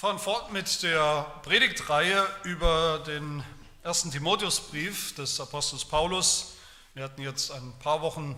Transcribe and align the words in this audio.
fahren 0.00 0.18
fort 0.18 0.50
mit 0.50 0.82
der 0.82 1.30
Predigtreihe 1.42 2.26
über 2.44 3.00
den 3.00 3.44
ersten 3.82 4.10
Timotheusbrief 4.10 5.14
des 5.14 5.38
Apostels 5.38 5.84
Paulus. 5.84 6.54
Wir 6.94 7.04
hatten 7.04 7.20
jetzt 7.20 7.50
ein 7.50 7.74
paar 7.80 8.00
Wochen 8.00 8.34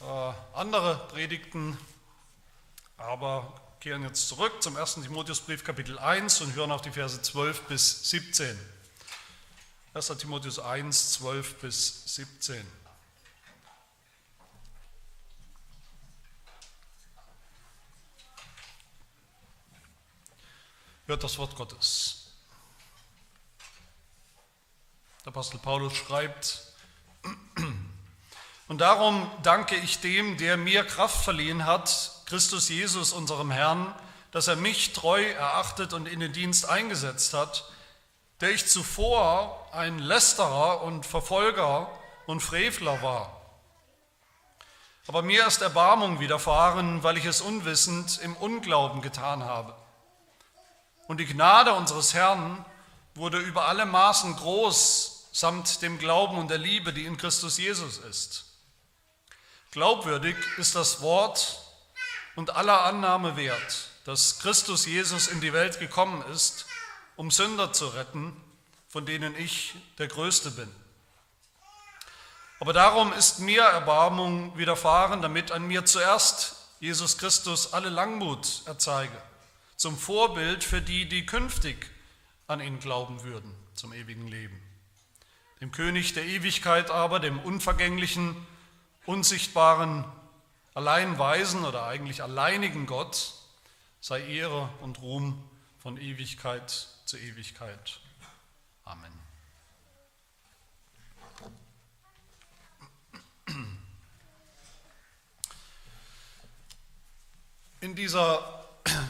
äh, 0.00 0.32
andere 0.54 0.96
Predigten, 1.08 1.76
aber 2.96 3.52
kehren 3.80 4.02
jetzt 4.02 4.28
zurück 4.28 4.62
zum 4.62 4.78
ersten 4.78 5.02
Timotheusbrief 5.02 5.62
Kapitel 5.62 5.98
1 5.98 6.40
und 6.40 6.54
hören 6.54 6.72
auf 6.72 6.80
die 6.80 6.90
Verse 6.90 7.20
12 7.20 7.64
bis 7.64 8.08
17. 8.08 8.58
1. 9.92 10.06
Timotheus 10.16 10.58
1, 10.58 11.12
12 11.12 11.54
bis 11.56 12.14
17. 12.14 12.66
Hört 21.06 21.22
das 21.22 21.38
Wort 21.38 21.54
Gottes. 21.54 22.32
Der 25.24 25.28
Apostel 25.28 25.58
Paulus 25.58 25.94
schreibt, 25.94 26.62
und 28.66 28.80
darum 28.80 29.30
danke 29.44 29.76
ich 29.76 30.00
dem, 30.00 30.36
der 30.36 30.56
mir 30.56 30.84
Kraft 30.84 31.22
verliehen 31.22 31.64
hat, 31.64 32.22
Christus 32.26 32.68
Jesus, 32.68 33.12
unserem 33.12 33.52
Herrn, 33.52 33.94
dass 34.32 34.48
er 34.48 34.56
mich 34.56 34.94
treu 34.94 35.22
erachtet 35.22 35.92
und 35.92 36.06
in 36.08 36.18
den 36.18 36.32
Dienst 36.32 36.68
eingesetzt 36.68 37.34
hat, 37.34 37.70
der 38.40 38.50
ich 38.50 38.66
zuvor 38.66 39.68
ein 39.72 40.00
Lästerer 40.00 40.82
und 40.82 41.06
Verfolger 41.06 41.88
und 42.26 42.40
Frevler 42.40 43.00
war. 43.02 43.40
Aber 45.06 45.22
mir 45.22 45.46
ist 45.46 45.62
Erbarmung 45.62 46.18
widerfahren, 46.18 47.04
weil 47.04 47.16
ich 47.16 47.26
es 47.26 47.40
unwissend 47.40 48.18
im 48.18 48.34
Unglauben 48.34 49.02
getan 49.02 49.44
habe. 49.44 49.85
Und 51.06 51.18
die 51.18 51.26
Gnade 51.26 51.72
unseres 51.72 52.14
Herrn 52.14 52.64
wurde 53.14 53.38
über 53.38 53.68
alle 53.68 53.86
Maßen 53.86 54.36
groß, 54.36 55.28
samt 55.32 55.82
dem 55.82 55.98
Glauben 55.98 56.38
und 56.38 56.48
der 56.48 56.58
Liebe, 56.58 56.92
die 56.92 57.04
in 57.04 57.16
Christus 57.16 57.58
Jesus 57.58 57.98
ist. 57.98 58.44
Glaubwürdig 59.70 60.36
ist 60.56 60.74
das 60.74 61.02
Wort 61.02 61.60
und 62.34 62.56
aller 62.56 62.84
Annahme 62.84 63.36
wert, 63.36 63.88
dass 64.04 64.38
Christus 64.38 64.86
Jesus 64.86 65.28
in 65.28 65.40
die 65.40 65.52
Welt 65.52 65.78
gekommen 65.78 66.24
ist, 66.32 66.66
um 67.16 67.30
Sünder 67.30 67.72
zu 67.72 67.88
retten, 67.88 68.34
von 68.88 69.06
denen 69.06 69.36
ich 69.36 69.74
der 69.98 70.08
Größte 70.08 70.50
bin. 70.50 70.74
Aber 72.58 72.72
darum 72.72 73.12
ist 73.12 73.40
mir 73.40 73.62
Erbarmung 73.62 74.56
widerfahren, 74.56 75.20
damit 75.20 75.52
an 75.52 75.66
mir 75.66 75.84
zuerst 75.84 76.56
Jesus 76.80 77.18
Christus 77.18 77.74
alle 77.74 77.90
Langmut 77.90 78.62
erzeige 78.66 79.16
zum 79.76 79.96
Vorbild 79.96 80.64
für 80.64 80.80
die, 80.80 81.08
die 81.08 81.26
künftig 81.26 81.90
an 82.46 82.60
ihn 82.60 82.80
glauben 82.80 83.22
würden, 83.22 83.54
zum 83.74 83.92
ewigen 83.92 84.26
Leben. 84.26 84.60
Dem 85.60 85.72
König 85.72 86.14
der 86.14 86.24
Ewigkeit 86.24 86.90
aber, 86.90 87.20
dem 87.20 87.38
unvergänglichen, 87.38 88.36
unsichtbaren, 89.06 90.04
allein 90.74 91.18
weisen 91.18 91.64
oder 91.64 91.86
eigentlich 91.86 92.22
alleinigen 92.22 92.86
Gott, 92.86 93.34
sei 94.00 94.20
Ehre 94.26 94.68
und 94.80 95.00
Ruhm 95.00 95.42
von 95.78 95.96
Ewigkeit 95.96 96.88
zu 97.04 97.16
Ewigkeit. 97.16 98.00
Amen. 98.84 99.12
In 107.80 107.94
dieser 107.94 108.65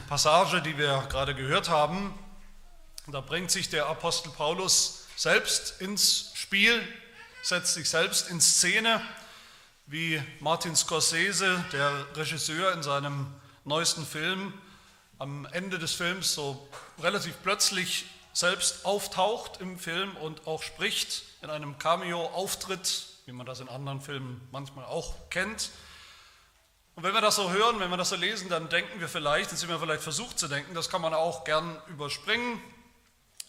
Passage, 0.07 0.61
die 0.61 0.77
wir 0.77 1.05
gerade 1.09 1.35
gehört 1.35 1.69
haben, 1.69 2.13
da 3.07 3.21
bringt 3.21 3.51
sich 3.51 3.69
der 3.69 3.87
Apostel 3.87 4.31
Paulus 4.31 5.05
selbst 5.15 5.81
ins 5.81 6.31
Spiel, 6.33 6.81
setzt 7.41 7.73
sich 7.73 7.89
selbst 7.89 8.29
in 8.29 8.41
Szene, 8.41 9.01
wie 9.85 10.21
Martin 10.39 10.75
Scorsese, 10.75 11.63
der 11.71 12.05
Regisseur 12.15 12.73
in 12.73 12.83
seinem 12.83 13.27
neuesten 13.63 14.05
Film, 14.05 14.53
am 15.19 15.45
Ende 15.51 15.79
des 15.79 15.93
Films 15.93 16.33
so 16.33 16.67
relativ 16.99 17.35
plötzlich 17.43 18.05
selbst 18.33 18.85
auftaucht 18.85 19.61
im 19.61 19.79
Film 19.79 20.15
und 20.17 20.45
auch 20.45 20.61
spricht 20.61 21.23
in 21.41 21.49
einem 21.49 21.77
Cameo-Auftritt, 21.77 23.05
wie 23.25 23.31
man 23.31 23.45
das 23.45 23.59
in 23.59 23.69
anderen 23.69 24.01
Filmen 24.01 24.47
manchmal 24.51 24.85
auch 24.85 25.29
kennt. 25.29 25.71
Und 26.97 27.03
wenn 27.03 27.13
wir 27.13 27.21
das 27.21 27.35
so 27.35 27.51
hören, 27.51 27.79
wenn 27.79 27.91
wir 27.91 27.97
das 27.97 28.09
so 28.09 28.15
lesen, 28.15 28.49
dann 28.49 28.69
denken 28.69 28.99
wir 28.99 29.07
vielleicht, 29.07 29.51
dann 29.51 29.57
sind 29.59 29.69
wir 29.69 29.77
vielleicht 29.77 30.01
versucht 30.01 30.39
zu 30.39 30.47
denken, 30.47 30.73
das 30.73 30.89
kann 30.89 30.99
man 30.99 31.13
auch 31.13 31.43
gern 31.43 31.79
überspringen. 31.89 32.59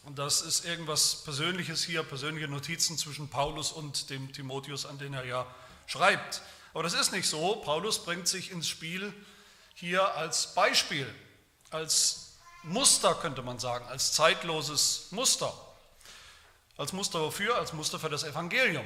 Und 0.03 0.19
das 0.19 0.43
ist 0.43 0.67
irgendwas 0.67 1.25
Persönliches 1.25 1.83
hier, 1.83 2.03
persönliche 2.03 2.47
Notizen 2.47 2.99
zwischen 2.99 3.31
Paulus 3.31 3.73
und 3.73 4.11
dem 4.11 4.35
Timotheus, 4.35 4.85
an 4.85 4.99
den 4.99 5.15
er 5.15 5.25
ja 5.25 5.47
schreibt. 5.87 6.43
Aber 6.75 6.83
das 6.83 6.93
ist 6.93 7.11
nicht 7.11 7.27
so. 7.27 7.57
Paulus 7.65 8.05
bringt 8.05 8.29
sich 8.29 8.51
ins 8.51 8.69
Spiel 8.69 9.15
hier 9.73 10.15
als 10.15 10.53
Beispiel, 10.53 11.11
als 11.71 12.35
Muster 12.65 13.15
könnte 13.15 13.41
man 13.41 13.59
sagen, 13.59 13.89
als 13.89 14.13
zeitloses 14.13 15.07
Muster. 15.11 15.55
Als 16.77 16.93
Muster 16.93 17.23
wofür? 17.23 17.57
Als 17.57 17.73
Muster 17.73 17.99
für 17.99 18.11
das 18.11 18.25
Evangelium. 18.25 18.85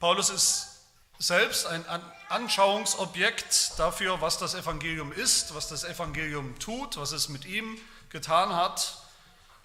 Paulus 0.00 0.28
ist 0.28 0.80
selbst 1.18 1.64
ein 1.66 1.86
Anschauungsobjekt 2.28 3.78
dafür, 3.78 4.20
was 4.20 4.38
das 4.38 4.54
Evangelium 4.54 5.12
ist, 5.12 5.54
was 5.54 5.68
das 5.68 5.84
Evangelium 5.84 6.58
tut, 6.58 6.96
was 6.96 7.12
es 7.12 7.28
mit 7.28 7.44
ihm 7.44 7.78
getan 8.10 8.54
hat. 8.54 8.98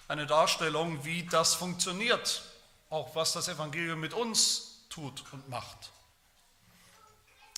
Eine 0.08 0.26
Darstellung, 0.26 1.06
wie 1.06 1.24
das 1.24 1.56
funktioniert, 1.56 2.42
auch 2.90 3.16
was 3.16 3.34
das 3.34 3.48
Evangelium 3.48 4.00
mit 4.00 4.14
uns 4.14 4.82
tut 4.90 5.24
und 5.32 5.48
macht. 5.50 5.92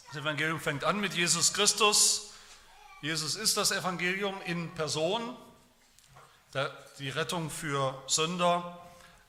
Das 0.07 0.21
Evangelium 0.21 0.59
fängt 0.59 0.83
an 0.83 0.99
mit 0.99 1.13
Jesus 1.13 1.53
Christus. 1.53 2.31
Jesus 3.01 3.35
ist 3.35 3.57
das 3.57 3.71
Evangelium 3.71 4.35
in 4.45 4.73
Person, 4.75 5.35
die 6.99 7.09
Rettung 7.09 7.49
für 7.49 8.03
Sünder. 8.07 8.77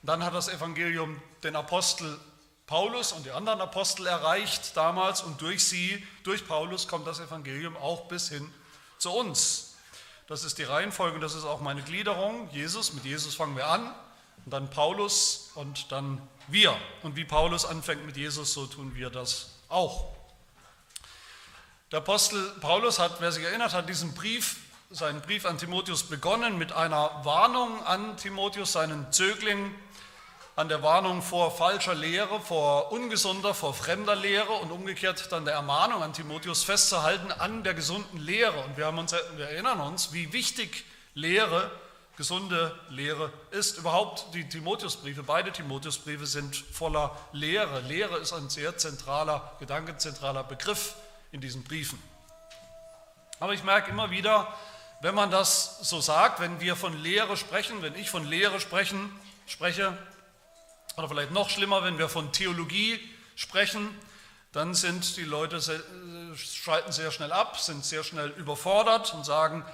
Dann 0.01 0.23
hat 0.23 0.33
das 0.33 0.49
Evangelium 0.49 1.21
den 1.43 1.55
Apostel 1.55 2.19
Paulus 2.73 3.11
und 3.11 3.23
die 3.27 3.29
anderen 3.29 3.61
Apostel 3.61 4.07
erreicht 4.07 4.75
damals 4.75 5.21
und 5.21 5.39
durch 5.41 5.63
sie, 5.63 6.03
durch 6.23 6.47
Paulus 6.47 6.87
kommt 6.87 7.05
das 7.05 7.19
Evangelium 7.19 7.77
auch 7.77 8.07
bis 8.07 8.29
hin 8.29 8.51
zu 8.97 9.11
uns. 9.11 9.75
Das 10.25 10.43
ist 10.43 10.57
die 10.57 10.63
Reihenfolge, 10.63 11.19
das 11.19 11.35
ist 11.35 11.45
auch 11.45 11.61
meine 11.61 11.83
Gliederung. 11.83 12.49
Jesus, 12.51 12.93
mit 12.93 13.05
Jesus 13.05 13.35
fangen 13.35 13.55
wir 13.55 13.67
an, 13.67 13.93
und 14.43 14.51
dann 14.51 14.71
Paulus 14.71 15.51
und 15.53 15.91
dann 15.91 16.19
wir. 16.47 16.75
Und 17.03 17.15
wie 17.15 17.25
Paulus 17.25 17.63
anfängt 17.63 18.07
mit 18.07 18.17
Jesus, 18.17 18.55
so 18.55 18.65
tun 18.65 18.95
wir 18.95 19.11
das 19.11 19.51
auch. 19.69 20.07
Der 21.91 21.99
Apostel 21.99 22.43
Paulus 22.59 22.97
hat, 22.97 23.17
wer 23.21 23.31
sich 23.31 23.43
erinnert, 23.43 23.73
hat 23.73 23.87
diesen 23.87 24.15
Brief, 24.15 24.55
seinen 24.89 25.21
Brief 25.21 25.45
an 25.45 25.59
Timotheus 25.59 26.01
begonnen 26.01 26.57
mit 26.57 26.71
einer 26.71 27.23
Warnung 27.23 27.83
an 27.85 28.17
Timotheus, 28.17 28.71
seinen 28.71 29.11
Zögling, 29.11 29.75
an 30.55 30.69
der 30.69 30.83
Warnung 30.83 31.21
vor 31.21 31.49
falscher 31.51 31.95
Lehre, 31.95 32.39
vor 32.39 32.91
ungesunder, 32.91 33.53
vor 33.53 33.73
fremder 33.73 34.15
Lehre 34.15 34.53
und 34.53 34.71
umgekehrt 34.71 35.31
dann 35.31 35.45
der 35.45 35.55
Ermahnung 35.55 36.03
an 36.03 36.13
Timotheus 36.13 36.63
festzuhalten 36.63 37.31
an 37.31 37.63
der 37.63 37.73
gesunden 37.73 38.19
Lehre. 38.19 38.63
Und 38.65 38.77
wir, 38.77 38.87
uns, 38.87 39.15
wir 39.35 39.49
erinnern 39.49 39.79
uns, 39.79 40.13
wie 40.13 40.31
wichtig 40.31 40.85
Lehre, 41.15 41.71
gesunde 42.17 42.77
Lehre 42.89 43.33
ist. 43.49 43.79
Überhaupt 43.79 44.27
die 44.35 44.47
Timotheusbriefe, 44.47 45.23
beide 45.23 45.51
Timotheusbriefe 45.51 46.27
sind 46.27 46.55
voller 46.55 47.17
Lehre. 47.31 47.81
Lehre 47.81 48.17
ist 48.17 48.33
ein 48.33 48.49
sehr 48.49 48.77
zentraler, 48.77 49.53
gedankenzentraler 49.59 50.43
Begriff 50.43 50.93
in 51.31 51.41
diesen 51.41 51.63
Briefen. 51.63 52.01
Aber 53.39 53.53
ich 53.53 53.63
merke 53.63 53.89
immer 53.89 54.11
wieder, 54.11 54.53
wenn 55.01 55.15
man 55.15 55.31
das 55.31 55.79
so 55.81 55.99
sagt, 55.99 56.39
wenn 56.39 56.61
wir 56.61 56.75
von 56.75 57.01
Lehre 57.01 57.37
sprechen, 57.37 57.81
wenn 57.81 57.95
ich 57.95 58.11
von 58.11 58.25
Lehre 58.25 58.59
sprechen, 58.61 59.11
spreche, 59.47 59.97
oder 60.97 61.09
vielleicht 61.09 61.31
noch 61.31 61.49
schlimmer, 61.49 61.83
wenn 61.83 61.97
wir 61.97 62.09
von 62.09 62.31
Theologie 62.31 62.99
sprechen, 63.35 63.89
dann 64.51 64.75
sind 64.75 65.17
die 65.17 65.23
Leute, 65.23 65.57
äh, 65.57 66.37
schalten 66.37 66.91
sehr 66.91 67.11
schnell 67.11 67.31
ab, 67.31 67.59
sind 67.59 67.83
sehr 67.83 68.03
schnell 68.03 68.29
überfordert 68.31 69.13
und 69.13 69.25
sagen, 69.25 69.65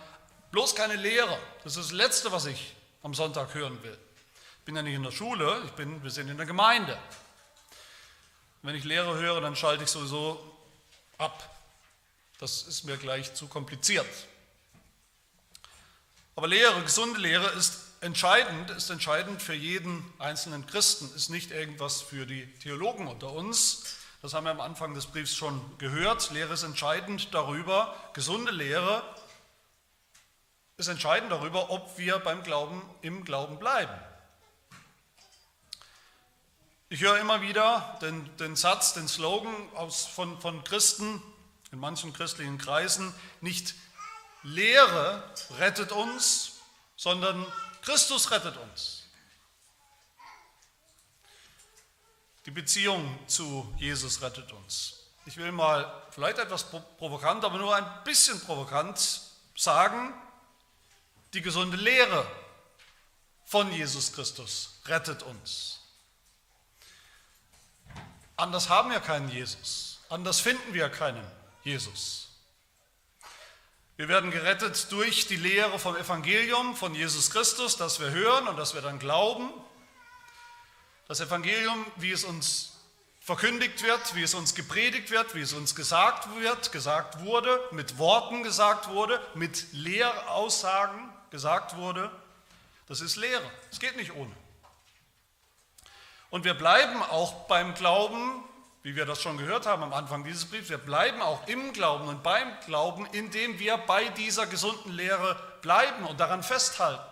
bloß 0.51 0.75
keine 0.75 0.95
Lehre. 0.95 1.37
Das 1.63 1.75
ist 1.75 1.89
das 1.89 1.91
Letzte, 1.91 2.31
was 2.31 2.45
ich 2.45 2.73
am 3.03 3.13
Sonntag 3.13 3.53
hören 3.53 3.81
will. 3.83 3.97
Ich 4.59 4.65
bin 4.65 4.75
ja 4.75 4.81
nicht 4.81 4.95
in 4.95 5.03
der 5.03 5.11
Schule, 5.11 5.61
ich 5.65 5.71
bin, 5.71 6.01
wir 6.03 6.11
sind 6.11 6.29
in 6.29 6.37
der 6.37 6.45
Gemeinde. 6.45 6.97
Wenn 8.61 8.75
ich 8.75 8.83
Lehre 8.83 9.17
höre, 9.17 9.41
dann 9.41 9.55
schalte 9.55 9.83
ich 9.83 9.89
sowieso 9.89 10.39
ab. 11.17 11.55
Das 12.39 12.63
ist 12.63 12.85
mir 12.85 12.97
gleich 12.97 13.33
zu 13.33 13.47
kompliziert. 13.47 14.07
Aber 16.35 16.47
Lehre, 16.47 16.81
gesunde 16.83 17.19
Lehre 17.19 17.47
ist 17.51 17.88
entscheidend, 18.01 18.69
ist 18.71 18.89
entscheidend 18.89 19.41
für 19.41 19.53
jeden 19.53 20.03
einzelnen 20.19 20.65
Christen, 20.65 21.09
ist 21.15 21.29
nicht 21.29 21.51
irgendwas 21.51 22.01
für 22.01 22.25
die 22.25 22.45
Theologen 22.59 23.07
unter 23.07 23.31
uns. 23.31 23.95
Das 24.21 24.33
haben 24.33 24.45
wir 24.45 24.51
am 24.51 24.61
Anfang 24.61 24.93
des 24.93 25.07
Briefs 25.07 25.35
schon 25.35 25.61
gehört. 25.77 26.31
Lehre 26.31 26.53
ist 26.53 26.63
entscheidend 26.63 27.33
darüber. 27.33 27.95
Gesunde 28.13 28.51
Lehre 28.51 29.03
ist 30.77 30.87
entscheidend 30.87 31.31
darüber, 31.31 31.69
ob 31.69 31.97
wir 31.97 32.19
beim 32.19 32.43
Glauben 32.43 32.81
im 33.01 33.23
Glauben 33.23 33.59
bleiben. 33.59 33.93
Ich 36.89 37.01
höre 37.01 37.19
immer 37.19 37.41
wieder 37.41 37.97
den, 38.01 38.35
den 38.37 38.55
Satz, 38.55 38.93
den 38.93 39.07
Slogan 39.07 39.53
aus, 39.75 40.05
von, 40.05 40.41
von 40.41 40.63
Christen 40.63 41.21
in 41.71 41.79
manchen 41.79 42.13
christlichen 42.13 42.57
Kreisen, 42.57 43.13
nicht 43.41 43.75
Lehre 44.41 45.23
rettet 45.59 45.91
uns, 45.91 46.53
sondern 46.95 47.45
Christus 47.81 48.29
rettet 48.31 48.57
uns. 48.57 49.05
Die 52.45 52.51
Beziehung 52.51 53.19
zu 53.27 53.71
Jesus 53.77 54.21
rettet 54.21 54.51
uns. 54.51 54.95
Ich 55.25 55.37
will 55.37 55.51
mal 55.51 56.07
vielleicht 56.11 56.39
etwas 56.39 56.65
provokant, 56.97 57.43
aber 57.43 57.57
nur 57.57 57.75
ein 57.75 58.03
bisschen 58.03 58.39
provokant 58.41 59.21
sagen, 59.55 60.13
die 61.33 61.41
gesunde 61.41 61.77
Lehre 61.77 62.25
von 63.45 63.71
Jesus 63.71 64.11
Christus 64.13 64.79
rettet 64.85 65.21
uns. 65.23 65.79
Anders 68.35 68.69
haben 68.69 68.89
wir 68.89 69.01
keinen 69.01 69.29
Jesus, 69.29 69.99
anders 70.09 70.39
finden 70.39 70.73
wir 70.73 70.89
keinen 70.89 71.29
Jesus. 71.63 72.28
Wir 73.99 74.07
werden 74.07 74.31
gerettet 74.31 74.93
durch 74.93 75.27
die 75.27 75.35
Lehre 75.35 75.77
vom 75.77 75.97
Evangelium 75.97 76.73
von 76.73 76.95
Jesus 76.95 77.31
Christus, 77.31 77.75
das 77.75 77.99
wir 77.99 78.11
hören 78.11 78.47
und 78.47 78.55
das 78.55 78.73
wir 78.73 78.81
dann 78.81 78.97
glauben. 78.97 79.51
Das 81.09 81.19
Evangelium, 81.19 81.85
wie 81.97 82.13
es 82.13 82.23
uns 82.23 82.77
verkündigt 83.19 83.83
wird, 83.83 84.15
wie 84.15 84.23
es 84.23 84.35
uns 84.35 84.55
gepredigt 84.55 85.11
wird, 85.11 85.35
wie 85.35 85.41
es 85.41 85.51
uns 85.51 85.75
gesagt 85.75 86.33
wird, 86.39 86.71
gesagt 86.71 87.25
wurde, 87.25 87.59
mit 87.71 87.97
Worten 87.97 88.41
gesagt 88.41 88.87
wurde, 88.87 89.19
mit 89.33 89.65
Lehraussagen 89.73 91.09
gesagt 91.29 91.75
wurde, 91.75 92.09
das 92.87 93.01
ist 93.01 93.17
Lehre. 93.17 93.51
Es 93.69 93.81
geht 93.81 93.97
nicht 93.97 94.15
ohne. 94.15 94.31
Und 96.29 96.45
wir 96.45 96.53
bleiben 96.53 97.03
auch 97.03 97.47
beim 97.47 97.73
Glauben, 97.73 98.45
wie 98.83 98.95
wir 98.95 99.05
das 99.05 99.21
schon 99.21 99.37
gehört 99.37 99.65
haben 99.65 99.83
am 99.83 99.93
Anfang 99.93 100.23
dieses 100.23 100.45
Briefs, 100.45 100.69
wir 100.69 100.77
bleiben 100.77 101.21
auch 101.21 101.47
im 101.47 101.73
Glauben 101.73 102.07
und 102.07 102.23
beim 102.23 102.47
Glauben, 102.65 103.05
indem 103.07 103.59
wir 103.59 103.77
bei 103.77 104.05
dieser 104.09 104.47
gesunden 104.47 104.91
Lehre 104.91 105.35
bleiben 105.61 106.05
und 106.05 106.19
daran 106.19 106.43
festhalten. 106.43 107.03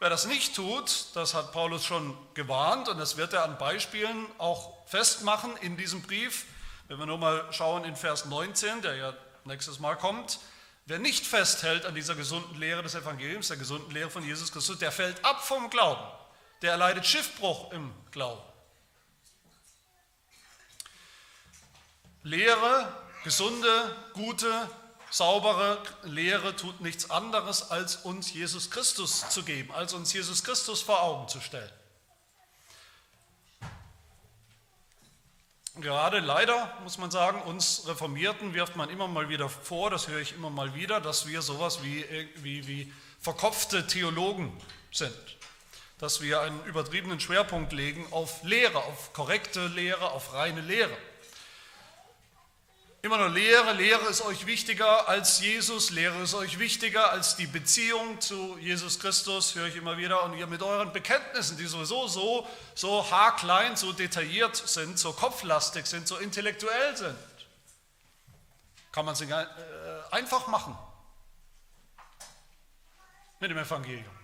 Wer 0.00 0.10
das 0.10 0.26
nicht 0.26 0.54
tut, 0.54 1.06
das 1.14 1.34
hat 1.34 1.52
Paulus 1.52 1.84
schon 1.84 2.16
gewarnt 2.34 2.88
und 2.88 2.98
das 2.98 3.16
wird 3.16 3.32
er 3.32 3.44
an 3.44 3.58
Beispielen 3.58 4.26
auch 4.38 4.86
festmachen 4.86 5.56
in 5.58 5.76
diesem 5.76 6.02
Brief. 6.02 6.46
Wenn 6.88 6.98
wir 6.98 7.06
nur 7.06 7.18
mal 7.18 7.52
schauen 7.52 7.84
in 7.84 7.96
Vers 7.96 8.26
19, 8.26 8.82
der 8.82 8.96
ja 8.96 9.14
nächstes 9.44 9.78
Mal 9.78 9.96
kommt, 9.96 10.38
Wer 10.86 10.98
nicht 10.98 11.26
festhält 11.26 11.86
an 11.86 11.94
dieser 11.94 12.14
gesunden 12.14 12.58
Lehre 12.58 12.82
des 12.82 12.94
Evangeliums, 12.94 13.48
der 13.48 13.56
gesunden 13.56 13.90
Lehre 13.90 14.10
von 14.10 14.22
Jesus 14.22 14.52
Christus, 14.52 14.78
der 14.78 14.92
fällt 14.92 15.24
ab 15.24 15.42
vom 15.42 15.70
Glauben. 15.70 16.02
Der 16.60 16.72
erleidet 16.72 17.06
Schiffbruch 17.06 17.72
im 17.72 17.90
Glauben. 18.10 18.42
Lehre, 22.24 22.90
gesunde, 23.22 23.94
gute, 24.14 24.50
saubere 25.10 25.78
Lehre 26.04 26.56
tut 26.56 26.80
nichts 26.80 27.10
anderes, 27.10 27.70
als 27.70 27.96
uns 27.96 28.32
Jesus 28.32 28.70
Christus 28.70 29.28
zu 29.28 29.42
geben, 29.42 29.70
als 29.72 29.92
uns 29.92 30.10
Jesus 30.14 30.42
Christus 30.42 30.80
vor 30.80 31.02
Augen 31.02 31.28
zu 31.28 31.40
stellen. 31.42 31.70
Gerade 35.76 36.20
leider, 36.20 36.72
muss 36.82 36.96
man 36.96 37.10
sagen, 37.10 37.42
uns 37.42 37.86
Reformierten 37.86 38.54
wirft 38.54 38.74
man 38.74 38.88
immer 38.88 39.06
mal 39.06 39.28
wieder 39.28 39.50
vor, 39.50 39.90
das 39.90 40.08
höre 40.08 40.20
ich 40.20 40.32
immer 40.32 40.48
mal 40.48 40.74
wieder, 40.74 41.02
dass 41.02 41.26
wir 41.26 41.42
sowas 41.42 41.82
wie, 41.82 42.06
wie, 42.36 42.66
wie 42.66 42.92
verkopfte 43.20 43.86
Theologen 43.86 44.56
sind. 44.90 45.14
Dass 45.98 46.22
wir 46.22 46.40
einen 46.40 46.64
übertriebenen 46.64 47.20
Schwerpunkt 47.20 47.74
legen 47.74 48.06
auf 48.12 48.42
Lehre, 48.44 48.78
auf 48.78 49.12
korrekte 49.12 49.66
Lehre, 49.66 50.12
auf 50.12 50.32
reine 50.32 50.62
Lehre. 50.62 50.96
Immer 53.04 53.18
nur 53.18 53.28
Lehre, 53.28 53.74
Lehre 53.74 54.06
ist 54.06 54.22
euch 54.22 54.46
wichtiger 54.46 55.06
als 55.10 55.38
Jesus, 55.38 55.90
Lehre 55.90 56.22
ist 56.22 56.32
euch 56.32 56.58
wichtiger 56.58 57.10
als 57.10 57.36
die 57.36 57.46
Beziehung 57.46 58.18
zu 58.18 58.56
Jesus 58.56 58.98
Christus, 58.98 59.54
höre 59.54 59.66
ich 59.66 59.76
immer 59.76 59.98
wieder. 59.98 60.22
Und 60.22 60.38
ihr 60.38 60.46
mit 60.46 60.62
euren 60.62 60.90
Bekenntnissen, 60.90 61.58
die 61.58 61.66
sowieso 61.66 62.08
so, 62.08 62.48
so 62.74 63.10
haarklein, 63.10 63.76
so 63.76 63.92
detailliert 63.92 64.56
sind, 64.56 64.98
so 64.98 65.12
kopflastig 65.12 65.84
sind, 65.84 66.08
so 66.08 66.16
intellektuell 66.16 66.96
sind, 66.96 67.18
kann 68.90 69.04
man 69.04 69.14
sie 69.14 69.30
äh, 69.30 69.46
einfach 70.10 70.46
machen 70.46 70.74
mit 73.38 73.50
dem 73.50 73.58
Evangelium. 73.58 74.16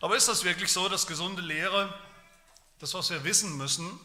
Aber 0.00 0.16
ist 0.16 0.26
das 0.26 0.42
wirklich 0.42 0.72
so, 0.72 0.88
dass 0.88 1.06
gesunde 1.06 1.40
Lehre, 1.40 1.94
das, 2.80 2.94
was 2.94 3.10
wir 3.10 3.22
wissen 3.22 3.56
müssen, 3.56 3.96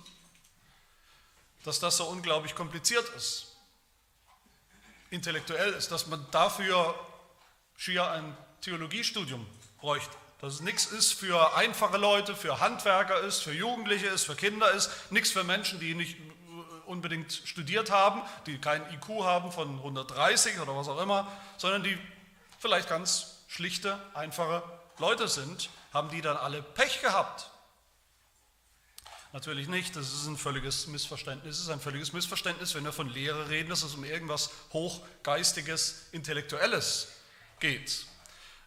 dass 1.64 1.80
das 1.80 1.98
so 1.98 2.06
unglaublich 2.06 2.56
kompliziert 2.56 3.08
ist, 3.16 3.56
intellektuell 5.10 5.74
ist, 5.74 5.92
dass 5.92 6.08
man 6.08 6.26
dafür 6.32 6.96
schier 7.76 8.10
ein 8.12 8.38
Theologiestudium 8.62 9.46
bräuchte. 9.80 10.16
Dass 10.42 10.54
es 10.54 10.62
nichts 10.62 10.86
ist 10.86 11.14
für 11.14 11.56
einfache 11.56 11.98
Leute, 11.98 12.36
für 12.36 12.60
Handwerker 12.60 13.20
ist, 13.22 13.42
für 13.42 13.52
Jugendliche 13.52 14.08
ist, 14.08 14.24
für 14.24 14.36
Kinder 14.36 14.72
ist, 14.72 14.90
nichts 15.12 15.32
für 15.32 15.44
Menschen, 15.44 15.80
die 15.80 15.96
nicht 15.96 16.18
unbedingt 16.86 17.32
studiert 17.46 17.92
haben, 17.92 18.22
die 18.46 18.58
keinen 18.58 18.86
IQ 18.94 19.24
haben 19.24 19.52
von 19.52 19.78
130 19.78 20.60
oder 20.60 20.76
was 20.76 20.88
auch 20.88 21.02
immer, 21.02 21.32
sondern 21.58 21.84
die 21.84 21.98
vielleicht 22.58 22.90
ganz 22.90 23.44
schlichte, 23.48 24.00
einfache 24.14 24.64
Leute 24.98 25.28
sind, 25.28 25.70
haben 25.94 26.10
die 26.10 26.22
dann 26.22 26.38
alle 26.38 26.62
Pech 26.62 27.02
gehabt 27.02 27.52
Natürlich 29.32 29.68
nicht, 29.68 29.96
das 29.96 30.12
ist 30.12 30.26
ein 30.26 30.38
völliges 30.38 30.88
Missverständnis. 30.88 31.58
Es 31.58 31.64
ist 31.64 31.70
ein 31.70 31.80
völliges 31.80 32.14
Missverständnis, 32.14 32.74
wenn 32.74 32.84
wir 32.84 32.92
von 32.92 33.08
Lehre 33.10 33.50
reden, 33.50 33.70
dass 33.70 33.84
es 33.84 33.94
um 33.94 34.04
irgendwas 34.04 34.50
Hochgeistiges, 34.74 36.08
Intellektuelles 36.12 37.10
geht. 37.60 38.08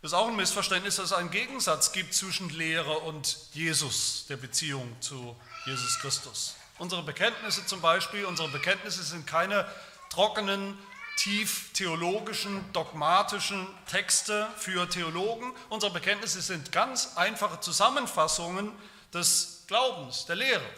Es 0.03 0.11
ist 0.11 0.14
auch 0.14 0.29
ein 0.29 0.37
Missverständnis, 0.37 0.97
dass 0.97 1.06
es 1.06 1.12
einen 1.12 1.32
Gegensatz 1.32 1.91
gibt 1.91 2.14
zwischen 2.14 2.49
Lehre 2.50 2.99
und 3.00 3.38
Jesus, 3.53 4.26
der 4.29 4.37
Beziehung 4.37 4.97
zu 5.00 5.37
Jesus 5.67 5.99
Christus. 5.99 6.55
Unsere 6.79 7.03
Bekenntnisse 7.03 7.67
zum 7.67 7.81
Beispiel, 7.81 8.25
unsere 8.25 8.49
Bekenntnisse 8.49 9.03
sind 9.03 9.26
keine 9.26 9.67
trockenen, 10.11 10.79
tief 11.17 11.73
theologischen, 11.73 12.64
dogmatischen 12.73 13.67
Texte 13.91 14.49
für 14.57 14.88
Theologen. 14.88 15.52
Unsere 15.69 15.92
Bekenntnisse 15.92 16.40
sind 16.40 16.71
ganz 16.71 17.16
einfache 17.16 17.61
Zusammenfassungen 17.61 18.73
des 19.12 19.64
Glaubens, 19.66 20.26
der 20.26 20.37
Lehre. 20.37 20.69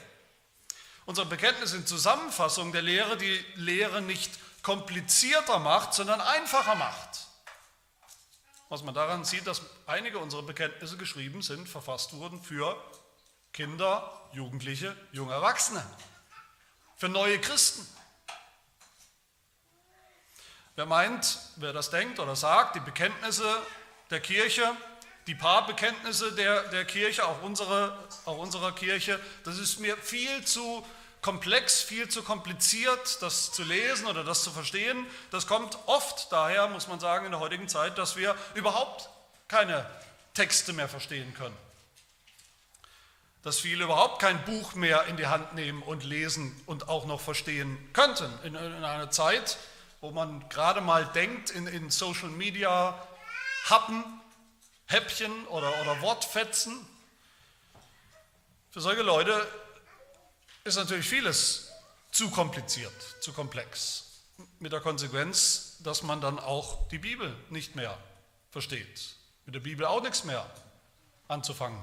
Unsere 1.06 1.26
Bekenntnis 1.26 1.70
sind 1.70 1.88
Zusammenfassung 1.88 2.72
der 2.72 2.82
Lehre, 2.82 3.16
die 3.16 3.44
Lehre 3.56 4.00
nicht 4.00 4.30
komplizierter 4.62 5.58
macht, 5.58 5.94
sondern 5.94 6.20
einfacher 6.20 6.74
macht. 6.74 7.26
Was 8.70 8.82
man 8.82 8.94
daran 8.94 9.24
sieht, 9.24 9.46
dass 9.46 9.62
einige 9.86 10.18
unserer 10.18 10.42
Bekenntnisse 10.42 10.96
geschrieben 10.96 11.42
sind, 11.42 11.68
verfasst 11.68 12.14
wurden 12.14 12.42
für 12.42 12.82
Kinder, 13.52 14.10
Jugendliche, 14.32 14.96
junge 15.12 15.34
Erwachsene, 15.34 15.84
für 16.96 17.08
neue 17.08 17.38
Christen. 17.40 17.86
Wer 20.76 20.86
meint, 20.86 21.38
wer 21.56 21.72
das 21.72 21.90
denkt 21.90 22.18
oder 22.18 22.34
sagt, 22.34 22.74
die 22.74 22.80
Bekenntnisse 22.80 23.62
der 24.10 24.20
Kirche 24.20 24.74
die 25.26 25.34
Paarbekenntnisse 25.34 26.32
der, 26.32 26.64
der 26.64 26.84
Kirche, 26.84 27.26
auch, 27.26 27.42
unsere, 27.42 27.96
auch 28.26 28.38
unserer 28.38 28.72
Kirche, 28.72 29.18
das 29.44 29.58
ist 29.58 29.80
mir 29.80 29.96
viel 29.96 30.44
zu 30.44 30.84
komplex, 31.22 31.80
viel 31.80 32.08
zu 32.08 32.22
kompliziert, 32.22 33.22
das 33.22 33.50
zu 33.50 33.62
lesen 33.62 34.06
oder 34.06 34.24
das 34.24 34.42
zu 34.42 34.50
verstehen. 34.50 35.06
Das 35.30 35.46
kommt 35.46 35.78
oft 35.86 36.30
daher, 36.30 36.68
muss 36.68 36.86
man 36.86 37.00
sagen, 37.00 37.24
in 37.24 37.30
der 37.30 37.40
heutigen 37.40 37.66
Zeit, 37.66 37.96
dass 37.96 38.16
wir 38.16 38.36
überhaupt 38.54 39.08
keine 39.48 39.88
Texte 40.34 40.74
mehr 40.74 40.88
verstehen 40.88 41.32
können. 41.32 41.56
Dass 43.42 43.58
viele 43.58 43.84
überhaupt 43.84 44.20
kein 44.20 44.44
Buch 44.44 44.74
mehr 44.74 45.04
in 45.04 45.16
die 45.16 45.26
Hand 45.26 45.54
nehmen 45.54 45.82
und 45.82 46.04
lesen 46.04 46.54
und 46.66 46.88
auch 46.88 47.06
noch 47.06 47.20
verstehen 47.22 47.78
könnten. 47.94 48.30
In, 48.42 48.54
in 48.54 48.84
einer 48.84 49.10
Zeit, 49.10 49.56
wo 50.02 50.10
man 50.10 50.46
gerade 50.50 50.82
mal 50.82 51.06
denkt, 51.06 51.48
in, 51.48 51.66
in 51.66 51.90
Social 51.90 52.28
Media 52.28 53.02
Happen 53.70 54.04
Häppchen 54.86 55.46
oder, 55.48 55.80
oder 55.80 56.00
Wortfetzen. 56.02 56.86
Für 58.70 58.80
solche 58.80 59.02
Leute 59.02 59.46
ist 60.64 60.76
natürlich 60.76 61.06
vieles 61.06 61.70
zu 62.10 62.30
kompliziert, 62.30 62.92
zu 63.20 63.32
komplex. 63.32 64.22
Mit 64.58 64.72
der 64.72 64.80
Konsequenz, 64.80 65.76
dass 65.80 66.02
man 66.02 66.20
dann 66.20 66.38
auch 66.38 66.88
die 66.88 66.98
Bibel 66.98 67.36
nicht 67.50 67.76
mehr 67.76 67.96
versteht. 68.50 69.16
Mit 69.46 69.54
der 69.54 69.60
Bibel 69.60 69.86
auch 69.86 70.02
nichts 70.02 70.24
mehr 70.24 70.48
anzufangen 71.28 71.80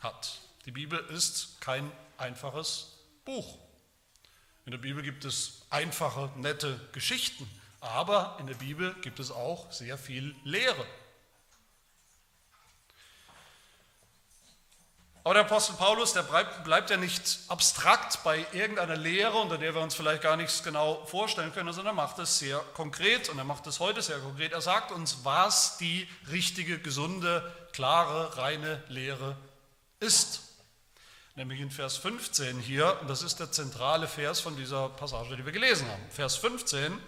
hat. 0.00 0.40
Die 0.64 0.70
Bibel 0.70 0.98
ist 1.06 1.60
kein 1.60 1.90
einfaches 2.18 2.98
Buch. 3.24 3.58
In 4.64 4.70
der 4.70 4.78
Bibel 4.78 5.02
gibt 5.02 5.24
es 5.24 5.62
einfache, 5.70 6.30
nette 6.36 6.78
Geschichten, 6.92 7.48
Aber 7.80 8.36
in 8.38 8.46
der 8.46 8.54
Bibel 8.54 8.94
gibt 9.02 9.18
es 9.18 9.32
auch 9.32 9.72
sehr 9.72 9.98
viel 9.98 10.36
Lehre. 10.44 10.86
Aber 15.24 15.34
der 15.34 15.44
Apostel 15.44 15.74
Paulus, 15.74 16.14
der 16.14 16.22
bleibt, 16.22 16.64
bleibt 16.64 16.90
ja 16.90 16.96
nicht 16.96 17.38
abstrakt 17.46 18.24
bei 18.24 18.44
irgendeiner 18.52 18.96
Lehre, 18.96 19.38
unter 19.38 19.56
der 19.56 19.72
wir 19.72 19.80
uns 19.80 19.94
vielleicht 19.94 20.22
gar 20.22 20.36
nichts 20.36 20.64
genau 20.64 21.04
vorstellen 21.06 21.52
können, 21.52 21.72
sondern 21.72 21.96
er 21.96 22.02
macht 22.02 22.18
es 22.18 22.40
sehr 22.40 22.58
konkret 22.74 23.28
und 23.28 23.38
er 23.38 23.44
macht 23.44 23.68
es 23.68 23.78
heute 23.78 24.02
sehr 24.02 24.18
konkret. 24.18 24.50
Er 24.50 24.60
sagt 24.60 24.90
uns, 24.90 25.18
was 25.22 25.78
die 25.78 26.08
richtige, 26.28 26.80
gesunde, 26.80 27.52
klare, 27.72 28.36
reine 28.36 28.82
Lehre 28.88 29.36
ist. 30.00 30.40
Nämlich 31.36 31.60
in 31.60 31.70
Vers 31.70 31.98
15 31.98 32.58
hier, 32.58 32.98
und 33.00 33.08
das 33.08 33.22
ist 33.22 33.38
der 33.38 33.52
zentrale 33.52 34.08
Vers 34.08 34.40
von 34.40 34.56
dieser 34.56 34.88
Passage, 34.88 35.36
die 35.36 35.46
wir 35.46 35.52
gelesen 35.52 35.88
haben. 35.88 36.02
Vers 36.10 36.36
15, 36.36 36.98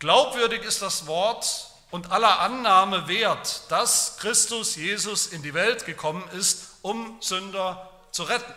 glaubwürdig 0.00 0.64
ist 0.64 0.82
das 0.82 1.06
Wort 1.06 1.70
und 1.92 2.10
aller 2.10 2.40
Annahme 2.40 3.06
wert, 3.06 3.62
dass 3.70 4.16
Christus 4.18 4.74
Jesus 4.74 5.28
in 5.28 5.44
die 5.44 5.54
Welt 5.54 5.86
gekommen 5.86 6.28
ist, 6.36 6.73
um 6.84 7.16
Sünder 7.22 7.90
zu 8.12 8.24
retten. 8.24 8.54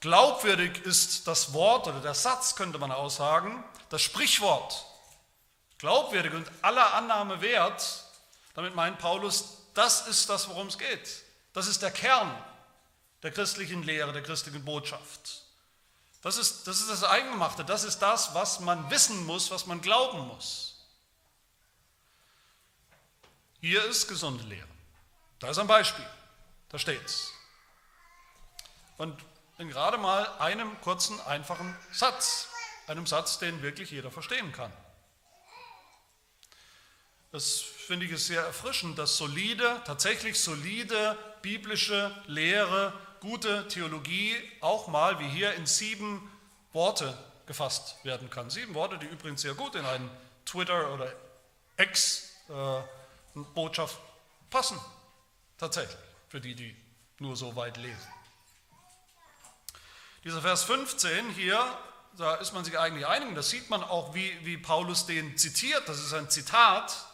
Glaubwürdig 0.00 0.84
ist 0.84 1.28
das 1.28 1.52
Wort 1.52 1.86
oder 1.86 2.00
der 2.00 2.14
Satz, 2.14 2.56
könnte 2.56 2.80
man 2.80 2.90
auch 2.90 3.08
sagen, 3.08 3.62
das 3.88 4.02
Sprichwort. 4.02 4.84
Glaubwürdig 5.78 6.34
und 6.34 6.50
aller 6.60 6.92
Annahme 6.94 7.40
wert, 7.40 8.04
damit 8.54 8.74
meint 8.74 8.98
Paulus, 8.98 9.58
das 9.74 10.08
ist 10.08 10.28
das, 10.28 10.48
worum 10.48 10.66
es 10.66 10.76
geht. 10.76 11.22
Das 11.52 11.68
ist 11.68 11.82
der 11.82 11.92
Kern 11.92 12.36
der 13.22 13.30
christlichen 13.30 13.84
Lehre, 13.84 14.12
der 14.12 14.24
christlichen 14.24 14.64
Botschaft. 14.64 15.44
Das 16.20 16.36
ist, 16.36 16.66
das 16.66 16.80
ist 16.80 16.90
das 16.90 17.04
Eingemachte, 17.04 17.64
das 17.64 17.84
ist 17.84 18.00
das, 18.00 18.34
was 18.34 18.58
man 18.58 18.90
wissen 18.90 19.24
muss, 19.24 19.52
was 19.52 19.66
man 19.66 19.80
glauben 19.80 20.26
muss. 20.26 20.84
Hier 23.60 23.84
ist 23.84 24.08
gesunde 24.08 24.42
Lehre. 24.42 24.71
Da 25.42 25.50
ist 25.50 25.58
ein 25.58 25.66
Beispiel, 25.66 26.06
da 26.68 26.78
steht's. 26.78 27.32
Und 28.96 29.18
in 29.58 29.68
gerade 29.68 29.98
mal 29.98 30.24
einem 30.38 30.80
kurzen, 30.82 31.20
einfachen 31.22 31.76
Satz, 31.90 32.46
einem 32.86 33.08
Satz, 33.08 33.40
den 33.40 33.60
wirklich 33.60 33.90
jeder 33.90 34.12
verstehen 34.12 34.52
kann. 34.52 34.72
Das 37.32 37.60
finde 37.60 38.06
ich 38.06 38.24
sehr 38.24 38.42
erfrischend, 38.42 39.00
dass 39.00 39.16
solide, 39.16 39.82
tatsächlich 39.84 40.38
solide 40.38 41.18
biblische 41.42 42.14
Lehre, 42.28 42.92
gute 43.18 43.66
Theologie 43.66 44.36
auch 44.60 44.86
mal 44.86 45.18
wie 45.18 45.28
hier 45.28 45.54
in 45.54 45.66
sieben 45.66 46.30
Worte 46.72 47.18
gefasst 47.46 47.96
werden 48.04 48.30
kann. 48.30 48.48
Sieben 48.48 48.74
Worte, 48.74 48.96
die 48.96 49.06
übrigens 49.06 49.42
sehr 49.42 49.54
gut 49.54 49.74
in 49.74 49.84
einen 49.84 50.08
Twitter- 50.46 50.94
oder 50.94 51.12
Ex-Botschaft 51.78 53.96
äh, 53.96 54.00
passen. 54.48 54.80
Tatsächlich, 55.62 55.96
für 56.28 56.40
die, 56.40 56.56
die 56.56 56.76
nur 57.20 57.36
so 57.36 57.54
weit 57.54 57.76
lesen. 57.76 58.12
Dieser 60.24 60.42
Vers 60.42 60.64
15 60.64 61.30
hier, 61.30 61.64
da 62.18 62.34
ist 62.34 62.52
man 62.52 62.64
sich 62.64 62.76
eigentlich 62.76 63.06
einig, 63.06 63.32
das 63.36 63.50
sieht 63.50 63.70
man 63.70 63.84
auch, 63.84 64.12
wie, 64.12 64.44
wie 64.44 64.58
Paulus 64.58 65.06
den 65.06 65.38
zitiert, 65.38 65.88
das 65.88 66.00
ist 66.00 66.14
ein 66.14 66.28
Zitat, 66.28 67.06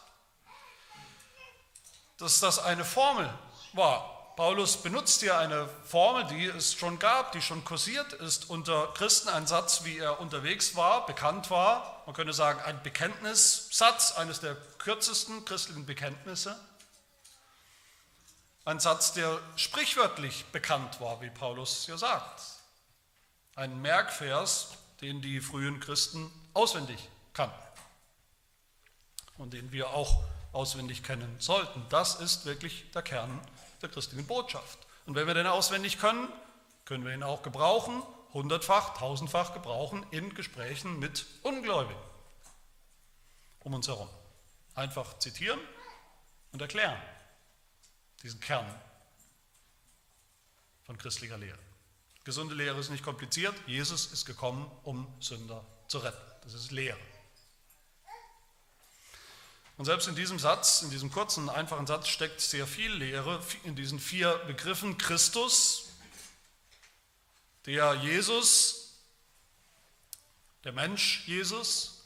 dass 2.16 2.40
das 2.40 2.58
eine 2.58 2.86
Formel 2.86 3.28
war. 3.74 4.32
Paulus 4.34 4.78
benutzt 4.78 5.20
hier 5.20 5.36
eine 5.36 5.68
Formel, 5.84 6.24
die 6.24 6.46
es 6.46 6.72
schon 6.72 6.98
gab, 6.98 7.32
die 7.32 7.42
schon 7.42 7.66
kursiert 7.66 8.14
ist 8.14 8.48
unter 8.48 8.86
Christen, 8.94 9.28
ein 9.28 9.46
Satz, 9.46 9.84
wie 9.84 9.98
er 9.98 10.20
unterwegs 10.20 10.74
war, 10.74 11.04
bekannt 11.04 11.50
war. 11.50 12.02
Man 12.06 12.14
könnte 12.14 12.32
sagen, 12.32 12.62
ein 12.62 12.82
Bekenntnissatz, 12.82 14.12
eines 14.12 14.40
der 14.40 14.56
kürzesten 14.78 15.44
christlichen 15.44 15.84
Bekenntnisse. 15.84 16.58
Ein 18.68 18.80
Satz, 18.80 19.14
der 19.14 19.40
sprichwörtlich 19.56 20.44
bekannt 20.52 21.00
war, 21.00 21.22
wie 21.22 21.30
Paulus 21.30 21.86
ja 21.86 21.96
sagt. 21.96 22.42
Ein 23.56 23.80
Merkvers, 23.80 24.72
den 25.00 25.22
die 25.22 25.40
frühen 25.40 25.80
Christen 25.80 26.30
auswendig 26.52 27.08
kannten 27.32 27.56
und 29.38 29.54
den 29.54 29.72
wir 29.72 29.88
auch 29.94 30.22
auswendig 30.52 31.02
kennen 31.02 31.34
sollten. 31.38 31.82
Das 31.88 32.16
ist 32.16 32.44
wirklich 32.44 32.90
der 32.90 33.00
Kern 33.00 33.40
der 33.80 33.88
christlichen 33.88 34.26
Botschaft. 34.26 34.78
Und 35.06 35.14
wenn 35.14 35.26
wir 35.26 35.32
den 35.32 35.46
auswendig 35.46 35.98
können, 35.98 36.28
können 36.84 37.06
wir 37.06 37.14
ihn 37.14 37.22
auch 37.22 37.42
gebrauchen, 37.42 38.02
hundertfach, 38.34 38.98
tausendfach 38.98 39.54
gebrauchen 39.54 40.04
in 40.10 40.34
Gesprächen 40.34 40.98
mit 40.98 41.24
Ungläubigen 41.42 42.02
um 43.60 43.72
uns 43.72 43.88
herum. 43.88 44.10
Einfach 44.74 45.18
zitieren 45.20 45.58
und 46.52 46.60
erklären 46.60 47.00
diesen 48.22 48.40
Kern 48.40 48.66
von 50.84 50.98
christlicher 50.98 51.38
Lehre. 51.38 51.58
Gesunde 52.24 52.54
Lehre 52.54 52.78
ist 52.78 52.90
nicht 52.90 53.04
kompliziert. 53.04 53.54
Jesus 53.66 54.06
ist 54.06 54.26
gekommen, 54.26 54.70
um 54.82 55.06
Sünder 55.20 55.64
zu 55.86 55.98
retten. 55.98 56.20
Das 56.42 56.54
ist 56.54 56.72
Lehre. 56.72 56.98
Und 59.76 59.84
selbst 59.84 60.08
in 60.08 60.16
diesem 60.16 60.38
Satz, 60.38 60.82
in 60.82 60.90
diesem 60.90 61.10
kurzen, 61.10 61.48
einfachen 61.48 61.86
Satz 61.86 62.08
steckt 62.08 62.40
sehr 62.40 62.66
viel 62.66 62.92
Lehre 62.92 63.42
in 63.62 63.76
diesen 63.76 64.00
vier 64.00 64.34
Begriffen. 64.46 64.98
Christus, 64.98 65.90
der 67.64 67.94
Jesus, 67.94 68.94
der 70.64 70.72
Mensch 70.72 71.22
Jesus, 71.26 72.02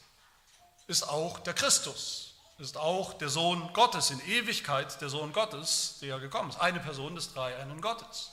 ist 0.87 1.03
auch 1.03 1.39
der 1.39 1.55
Christus 1.55 2.22
ist 2.63 2.77
auch 2.77 3.13
der 3.13 3.29
Sohn 3.29 3.71
Gottes, 3.73 4.09
in 4.09 4.19
Ewigkeit 4.21 4.99
der 5.01 5.09
Sohn 5.09 5.33
Gottes, 5.33 5.97
der 6.01 6.19
gekommen 6.19 6.49
ist. 6.49 6.59
Eine 6.59 6.79
Person 6.79 7.13
des 7.13 7.33
Dreieinen 7.33 7.81
Gottes. 7.81 8.31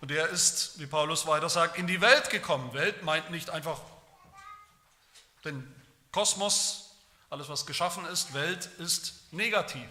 Und 0.00 0.10
er 0.10 0.28
ist, 0.28 0.78
wie 0.78 0.86
Paulus 0.86 1.26
weiter 1.26 1.48
sagt, 1.48 1.76
in 1.76 1.86
die 1.86 2.00
Welt 2.00 2.30
gekommen. 2.30 2.72
Welt 2.72 3.02
meint 3.02 3.30
nicht 3.30 3.50
einfach 3.50 3.80
den 5.44 5.74
Kosmos, 6.12 6.94
alles 7.30 7.48
was 7.48 7.66
geschaffen 7.66 8.06
ist. 8.06 8.32
Welt 8.32 8.66
ist 8.78 9.32
negativ. 9.32 9.88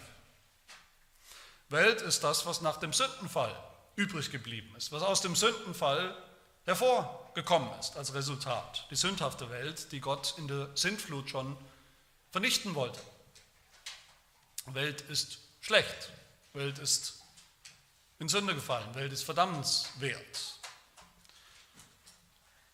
Welt 1.68 2.02
ist 2.02 2.24
das, 2.24 2.46
was 2.46 2.62
nach 2.62 2.78
dem 2.78 2.92
Sündenfall 2.92 3.54
übrig 3.94 4.30
geblieben 4.30 4.74
ist, 4.76 4.90
was 4.90 5.02
aus 5.02 5.20
dem 5.20 5.36
Sündenfall 5.36 6.16
hervorgekommen 6.64 7.70
ist 7.78 7.96
als 7.96 8.14
Resultat. 8.14 8.86
Die 8.90 8.96
sündhafte 8.96 9.50
Welt, 9.50 9.92
die 9.92 10.00
Gott 10.00 10.34
in 10.38 10.48
der 10.48 10.68
Sintflut 10.74 11.30
schon 11.30 11.56
vernichten 12.30 12.74
wollte. 12.74 13.00
Welt 14.66 15.00
ist 15.02 15.38
schlecht, 15.60 16.10
Welt 16.52 16.78
ist 16.78 17.22
in 18.18 18.28
Sünde 18.28 18.54
gefallen, 18.54 18.94
Welt 18.94 19.12
ist 19.12 19.22
verdammenswert. 19.22 20.58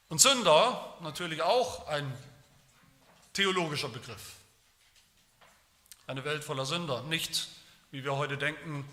Und 0.08 0.20
Sünder 0.20 0.96
natürlich 1.00 1.42
auch 1.42 1.87
ein 1.88 2.12
theologischer 3.32 3.88
Begriff. 3.88 4.34
Eine 6.06 6.25
Welt 6.25 6.44
voller 6.44 6.66
Sünder. 6.66 7.02
Nicht, 7.04 7.49
wie 7.90 8.04
wir 8.04 8.16
heute 8.16 8.37
denken, 8.37 8.88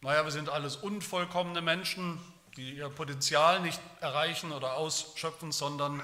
naja, 0.00 0.24
wir 0.24 0.32
sind 0.32 0.48
alles 0.48 0.76
unvollkommene 0.76 1.60
Menschen, 1.60 2.20
die 2.56 2.76
ihr 2.76 2.88
Potenzial 2.88 3.60
nicht 3.60 3.80
erreichen 4.00 4.52
oder 4.52 4.74
ausschöpfen, 4.74 5.52
sondern 5.52 6.02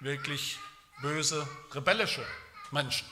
wirklich 0.00 0.58
böse, 1.00 1.46
rebellische 1.72 2.24
Menschen 2.70 3.06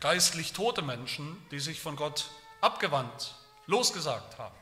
geistlich 0.00 0.52
tote 0.52 0.82
Menschen, 0.82 1.40
die 1.50 1.60
sich 1.60 1.80
von 1.80 1.96
Gott 1.96 2.30
abgewandt, 2.60 3.34
losgesagt 3.66 4.38
haben 4.38 4.56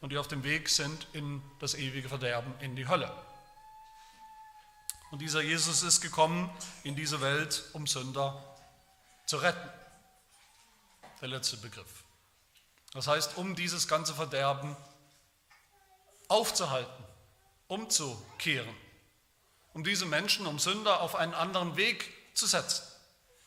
und 0.00 0.10
die 0.10 0.18
auf 0.18 0.28
dem 0.28 0.44
Weg 0.44 0.68
sind 0.68 1.06
in 1.12 1.42
das 1.60 1.74
ewige 1.74 2.08
Verderben, 2.08 2.52
in 2.60 2.76
die 2.76 2.88
Hölle. 2.88 3.10
Und 5.10 5.20
dieser 5.20 5.42
Jesus 5.42 5.82
ist 5.82 6.00
gekommen 6.00 6.50
in 6.84 6.96
diese 6.96 7.20
Welt, 7.20 7.64
um 7.72 7.86
Sünder 7.86 8.42
zu 9.26 9.36
retten. 9.36 9.68
Der 11.20 11.28
letzte 11.28 11.56
Begriff. 11.58 12.04
Das 12.92 13.06
heißt, 13.06 13.36
um 13.36 13.54
dieses 13.54 13.88
ganze 13.88 14.14
Verderben 14.14 14.76
aufzuhalten, 16.28 17.04
umzukehren, 17.68 18.74
um 19.72 19.84
diese 19.84 20.06
Menschen, 20.06 20.46
um 20.46 20.58
Sünder 20.58 21.00
auf 21.00 21.14
einen 21.14 21.34
anderen 21.34 21.76
Weg 21.76 22.10
zu 22.34 22.46
setzen. 22.46 22.84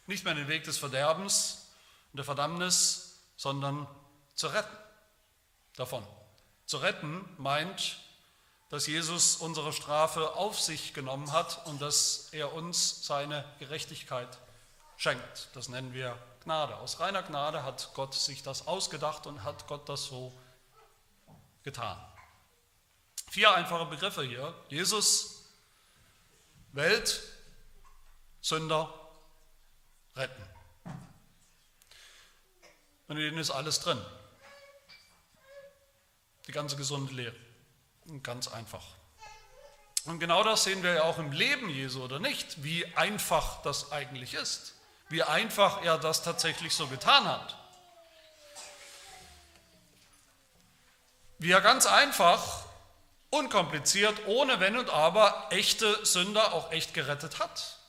Nicht 0.07 0.23
mehr 0.25 0.33
den 0.33 0.47
Weg 0.47 0.63
des 0.63 0.77
Verderbens 0.77 1.67
und 2.11 2.17
der 2.17 2.25
Verdammnis, 2.25 3.19
sondern 3.37 3.87
zu 4.35 4.47
retten 4.47 4.77
davon. 5.75 6.05
Zu 6.65 6.77
retten 6.77 7.27
meint, 7.37 7.97
dass 8.69 8.87
Jesus 8.87 9.37
unsere 9.37 9.73
Strafe 9.73 10.35
auf 10.35 10.59
sich 10.59 10.93
genommen 10.93 11.31
hat 11.31 11.65
und 11.67 11.81
dass 11.81 12.29
er 12.31 12.53
uns 12.53 13.05
seine 13.05 13.45
Gerechtigkeit 13.59 14.37
schenkt. 14.97 15.49
Das 15.53 15.69
nennen 15.69 15.93
wir 15.93 16.17
Gnade. 16.43 16.75
Aus 16.77 16.99
reiner 16.99 17.23
Gnade 17.23 17.63
hat 17.63 17.91
Gott 17.93 18.13
sich 18.13 18.43
das 18.43 18.67
ausgedacht 18.67 19.27
und 19.27 19.43
hat 19.43 19.67
Gott 19.67 19.89
das 19.89 20.05
so 20.05 20.31
getan. 21.63 21.97
Vier 23.31 23.53
einfache 23.53 23.85
Begriffe 23.85 24.23
hier. 24.23 24.53
Jesus, 24.69 25.45
Welt, 26.71 27.21
Sünder 28.41 28.93
retten. 30.15 30.43
Und 33.07 33.17
in 33.17 33.23
denen 33.23 33.37
ist 33.37 33.51
alles 33.51 33.79
drin. 33.79 34.01
Die 36.47 36.51
ganze 36.51 36.75
gesunde 36.75 37.13
Lehre. 37.13 37.35
Und 38.07 38.23
ganz 38.23 38.47
einfach. 38.47 38.83
Und 40.05 40.19
genau 40.19 40.43
das 40.43 40.63
sehen 40.63 40.83
wir 40.83 40.93
ja 40.93 41.03
auch 41.03 41.17
im 41.17 41.31
Leben 41.31 41.69
Jesu, 41.69 42.03
oder 42.03 42.19
nicht? 42.19 42.63
Wie 42.63 42.85
einfach 42.95 43.61
das 43.63 43.91
eigentlich 43.91 44.35
ist. 44.35 44.75
Wie 45.09 45.23
einfach 45.23 45.83
er 45.83 45.97
das 45.97 46.23
tatsächlich 46.23 46.75
so 46.75 46.87
getan 46.87 47.25
hat. 47.25 47.57
Wie 51.37 51.51
er 51.51 51.61
ganz 51.61 51.85
einfach, 51.85 52.65
unkompliziert, 53.29 54.27
ohne 54.27 54.59
Wenn 54.59 54.77
und 54.77 54.89
Aber 54.89 55.47
echte 55.49 56.05
Sünder 56.05 56.53
auch 56.53 56.71
echt 56.71 56.93
gerettet 56.93 57.39
hat. 57.39 57.79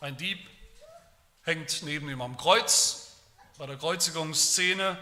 Ein 0.00 0.16
Dieb 0.16 0.48
hängt 1.42 1.82
neben 1.82 2.08
ihm 2.08 2.20
am 2.20 2.36
Kreuz. 2.36 3.12
Bei 3.58 3.66
der 3.66 3.76
Kreuzigungsszene 3.76 4.98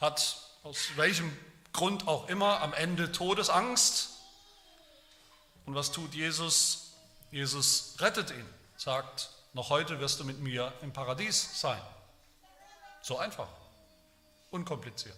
hat 0.00 0.40
aus 0.62 0.88
welchem 0.96 1.36
Grund 1.72 2.08
auch 2.08 2.28
immer 2.28 2.60
am 2.62 2.72
Ende 2.72 3.12
Todesangst. 3.12 4.10
Und 5.66 5.74
was 5.74 5.92
tut 5.92 6.14
Jesus? 6.14 6.92
Jesus 7.30 7.96
rettet 7.98 8.30
ihn, 8.30 8.46
sagt, 8.76 9.30
noch 9.54 9.70
heute 9.70 9.98
wirst 10.00 10.20
du 10.20 10.24
mit 10.24 10.40
mir 10.40 10.72
im 10.82 10.92
Paradies 10.92 11.60
sein. 11.60 11.80
So 13.02 13.18
einfach, 13.18 13.48
unkompliziert. 14.50 15.16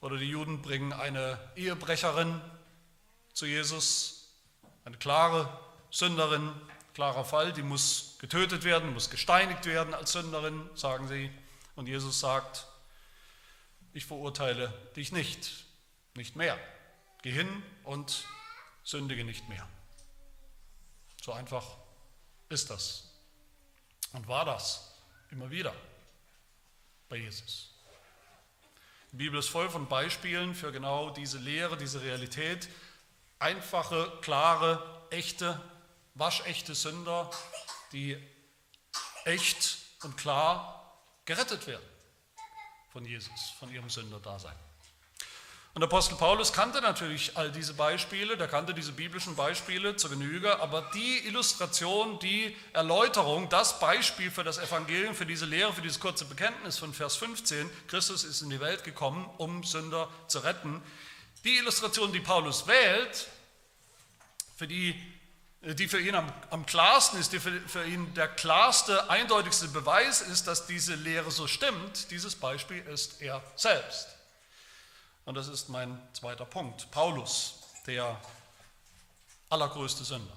Oder 0.00 0.16
die 0.16 0.30
Juden 0.30 0.62
bringen 0.62 0.92
eine 0.92 1.38
Ehebrecherin 1.56 2.40
zu 3.34 3.46
Jesus, 3.46 4.28
eine 4.84 4.96
klare 4.96 5.58
Sünderin, 5.90 6.52
klarer 7.00 7.24
Fall, 7.24 7.50
die 7.54 7.62
muss 7.62 8.16
getötet 8.18 8.62
werden, 8.62 8.92
muss 8.92 9.08
gesteinigt 9.08 9.64
werden 9.64 9.94
als 9.94 10.12
Sünderin, 10.12 10.68
sagen 10.74 11.08
sie. 11.08 11.30
Und 11.74 11.88
Jesus 11.88 12.20
sagt, 12.20 12.66
ich 13.94 14.04
verurteile 14.04 14.68
dich 14.96 15.10
nicht, 15.10 15.64
nicht 16.14 16.36
mehr. 16.36 16.58
Geh 17.22 17.30
hin 17.30 17.62
und 17.84 18.26
sündige 18.84 19.24
nicht 19.24 19.48
mehr. 19.48 19.66
So 21.22 21.32
einfach 21.32 21.64
ist 22.50 22.68
das. 22.68 23.08
Und 24.12 24.28
war 24.28 24.44
das 24.44 24.92
immer 25.30 25.50
wieder 25.50 25.72
bei 27.08 27.16
Jesus. 27.16 27.70
Die 29.12 29.16
Bibel 29.16 29.40
ist 29.40 29.48
voll 29.48 29.70
von 29.70 29.88
Beispielen 29.88 30.54
für 30.54 30.70
genau 30.70 31.08
diese 31.08 31.38
Lehre, 31.38 31.78
diese 31.78 32.02
Realität. 32.02 32.68
Einfache, 33.38 34.18
klare, 34.20 35.06
echte, 35.08 35.58
waschechte 36.14 36.74
Sünder, 36.74 37.30
die 37.92 38.16
echt 39.24 39.78
und 40.02 40.16
klar 40.16 40.98
gerettet 41.24 41.66
werden 41.66 41.86
von 42.92 43.04
Jesus, 43.04 43.52
von 43.58 43.72
ihrem 43.72 43.88
Sünderdasein. 43.88 44.56
Und 45.72 45.84
Apostel 45.84 46.16
Paulus 46.16 46.52
kannte 46.52 46.80
natürlich 46.80 47.36
all 47.36 47.52
diese 47.52 47.74
Beispiele, 47.74 48.36
der 48.36 48.48
kannte 48.48 48.74
diese 48.74 48.90
biblischen 48.90 49.36
Beispiele 49.36 49.94
zur 49.94 50.10
Genüge, 50.10 50.58
aber 50.60 50.90
die 50.94 51.18
Illustration, 51.28 52.18
die 52.18 52.56
Erläuterung, 52.72 53.48
das 53.48 53.78
Beispiel 53.78 54.32
für 54.32 54.42
das 54.42 54.58
Evangelium, 54.58 55.14
für 55.14 55.26
diese 55.26 55.46
Lehre, 55.46 55.72
für 55.72 55.80
dieses 55.80 56.00
kurze 56.00 56.24
Bekenntnis 56.24 56.76
von 56.76 56.92
Vers 56.92 57.16
15, 57.16 57.70
Christus 57.86 58.24
ist 58.24 58.42
in 58.42 58.50
die 58.50 58.58
Welt 58.58 58.82
gekommen, 58.82 59.30
um 59.38 59.62
Sünder 59.62 60.08
zu 60.26 60.40
retten, 60.40 60.82
die 61.44 61.58
Illustration, 61.58 62.12
die 62.12 62.20
Paulus 62.20 62.66
wählt, 62.66 63.28
für 64.56 64.66
die, 64.66 65.00
die 65.62 65.88
für 65.88 66.00
ihn 66.00 66.14
am, 66.14 66.32
am 66.50 66.64
klarsten 66.64 67.20
ist, 67.20 67.32
die 67.32 67.40
für, 67.40 67.60
für 67.68 67.84
ihn 67.84 68.14
der 68.14 68.28
klarste, 68.28 69.10
eindeutigste 69.10 69.68
Beweis 69.68 70.22
ist, 70.22 70.46
dass 70.46 70.66
diese 70.66 70.94
Lehre 70.94 71.30
so 71.30 71.46
stimmt, 71.46 72.10
dieses 72.10 72.34
Beispiel 72.34 72.80
ist 72.86 73.20
er 73.20 73.42
selbst. 73.56 74.08
Und 75.26 75.34
das 75.34 75.48
ist 75.48 75.68
mein 75.68 76.00
zweiter 76.14 76.46
Punkt. 76.46 76.90
Paulus, 76.90 77.58
der 77.86 78.18
allergrößte 79.50 80.02
Sünder. 80.04 80.36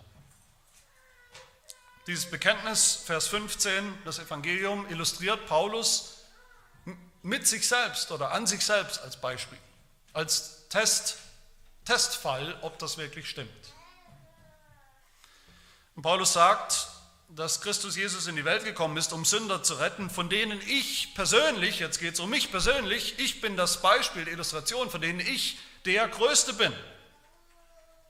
Dieses 2.06 2.30
Bekenntnis, 2.30 2.96
Vers 3.06 3.28
15, 3.28 4.00
das 4.04 4.20
Evangelium, 4.20 4.86
illustriert 4.90 5.46
Paulus 5.48 6.18
mit 7.22 7.48
sich 7.48 7.66
selbst 7.66 8.12
oder 8.12 8.32
an 8.34 8.46
sich 8.46 8.66
selbst 8.66 9.02
als 9.02 9.16
Beispiel, 9.16 9.58
als 10.12 10.68
Test, 10.68 11.18
Testfall, 11.86 12.58
ob 12.62 12.78
das 12.80 12.98
wirklich 12.98 13.30
stimmt. 13.30 13.74
Und 15.96 16.02
Paulus 16.02 16.34
sagt, 16.34 16.88
dass 17.30 17.62
Christus 17.62 17.96
Jesus 17.96 18.28
in 18.28 18.36
die 18.36 18.46
Welt 18.46 18.64
gekommen 18.64 18.98
ist, 18.98 19.12
um 19.12 19.26
Sünder 19.26 19.64
zu 19.64 19.76
retten, 19.76 20.10
von 20.10 20.30
denen 20.30 20.62
ich 20.68 21.16
persönlich, 21.16 21.80
jetzt 21.80 22.00
geht 22.00 22.14
es 22.14 22.20
um 22.20 22.30
mich 22.30 22.52
persönlich, 22.52 23.18
ich 23.18 23.42
bin 23.42 23.58
das 23.58 23.82
Beispiel, 23.82 24.26
die 24.26 24.32
Illustration, 24.32 24.90
von 24.90 25.02
denen 25.02 25.20
ich 25.20 25.58
der 25.86 26.08
Größte 26.08 26.54
bin. 26.54 26.74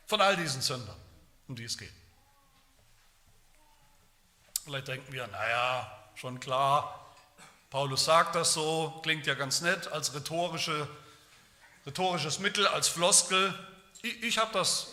Von 0.07 0.21
all 0.21 0.35
diesen 0.35 0.61
Sündern, 0.61 0.95
um 1.47 1.55
die 1.55 1.63
es 1.63 1.77
geht. 1.77 1.93
Vielleicht 4.65 4.87
denken 4.87 5.11
wir, 5.11 5.27
naja, 5.27 5.91
schon 6.15 6.39
klar, 6.39 7.03
Paulus 7.69 8.05
sagt 8.05 8.35
das 8.35 8.53
so, 8.53 8.99
klingt 9.03 9.25
ja 9.25 9.33
ganz 9.33 9.61
nett 9.61 9.87
als 9.87 10.13
rhetorische, 10.13 10.87
rhetorisches 11.85 12.39
Mittel, 12.39 12.67
als 12.67 12.87
Floskel. 12.87 13.53
Ich, 14.01 14.21
ich 14.21 14.37
habe 14.37 14.53
das 14.53 14.92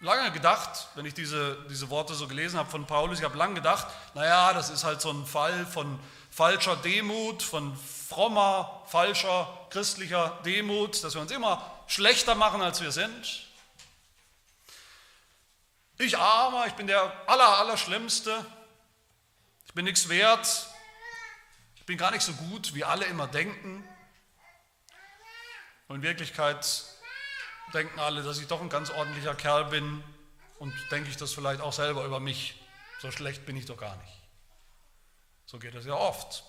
lange 0.00 0.30
gedacht, 0.32 0.88
wenn 0.94 1.06
ich 1.06 1.14
diese, 1.14 1.64
diese 1.70 1.90
Worte 1.90 2.14
so 2.14 2.28
gelesen 2.28 2.58
habe 2.58 2.70
von 2.70 2.86
Paulus, 2.86 3.18
ich 3.18 3.24
habe 3.24 3.38
lange 3.38 3.54
gedacht, 3.54 3.86
naja, 4.14 4.52
das 4.52 4.70
ist 4.70 4.84
halt 4.84 5.00
so 5.00 5.10
ein 5.10 5.26
Fall 5.26 5.66
von 5.66 5.98
falscher 6.30 6.76
Demut, 6.76 7.42
von 7.42 7.76
frommer, 7.76 8.82
falscher, 8.86 9.66
christlicher 9.70 10.38
Demut, 10.44 11.02
dass 11.02 11.14
wir 11.14 11.20
uns 11.20 11.30
immer 11.30 11.70
schlechter 11.86 12.34
machen, 12.34 12.60
als 12.60 12.80
wir 12.80 12.92
sind. 12.92 13.46
Ich 15.98 16.18
armer, 16.18 16.66
ich 16.66 16.74
bin 16.74 16.86
der 16.86 17.12
aller, 17.28 17.58
aller 17.58 17.74
ich 17.74 19.74
bin 19.74 19.84
nichts 19.84 20.08
wert, 20.08 20.66
ich 21.76 21.86
bin 21.86 21.98
gar 21.98 22.10
nicht 22.10 22.22
so 22.22 22.32
gut, 22.32 22.74
wie 22.74 22.84
alle 22.84 23.04
immer 23.04 23.26
denken. 23.26 23.86
Und 25.86 25.96
in 25.96 26.02
Wirklichkeit 26.02 26.64
denken 27.72 27.98
alle, 27.98 28.22
dass 28.22 28.38
ich 28.38 28.46
doch 28.46 28.60
ein 28.60 28.68
ganz 28.68 28.90
ordentlicher 28.90 29.34
Kerl 29.34 29.66
bin 29.66 30.02
und 30.58 30.72
denke 30.90 31.10
ich 31.10 31.16
das 31.16 31.32
vielleicht 31.32 31.60
auch 31.60 31.72
selber 31.72 32.04
über 32.04 32.20
mich. 32.20 32.54
So 33.00 33.10
schlecht 33.10 33.46
bin 33.46 33.56
ich 33.56 33.66
doch 33.66 33.76
gar 33.76 33.96
nicht. 33.96 34.12
So 35.46 35.58
geht 35.58 35.74
es 35.74 35.84
ja 35.84 35.94
oft. 35.94 36.44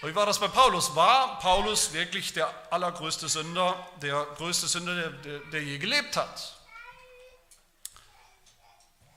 Aber 0.00 0.10
wie 0.10 0.14
war 0.14 0.26
das 0.26 0.40
bei 0.40 0.48
Paulus? 0.48 0.94
War 0.96 1.38
Paulus 1.38 1.92
wirklich 1.92 2.32
der 2.32 2.52
allergrößte 2.72 3.28
Sünder, 3.28 3.74
der 4.00 4.24
größte 4.36 4.66
Sünder, 4.66 4.94
der, 4.94 5.10
der, 5.10 5.38
der 5.50 5.62
je 5.62 5.78
gelebt 5.78 6.16
hat? 6.16 6.58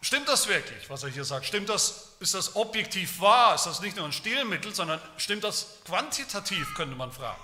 Stimmt 0.02 0.30
das 0.30 0.48
wirklich, 0.48 0.88
was 0.88 1.02
er 1.02 1.10
hier 1.10 1.26
sagt? 1.26 1.48
Stimmt 1.48 1.67
das, 1.67 2.15
ist 2.19 2.36
das 2.36 2.56
objektiv 2.56 3.19
wahr? 3.19 3.56
Ist 3.56 3.65
das 3.65 3.80
nicht 3.80 3.98
nur 3.98 4.06
ein 4.06 4.12
Stilmittel, 4.13 4.76
sondern 4.76 5.02
stimmt 5.17 5.43
das 5.43 5.80
quantitativ, 5.86 6.76
könnte 6.76 6.95
man 6.95 7.12
fragen? 7.12 7.41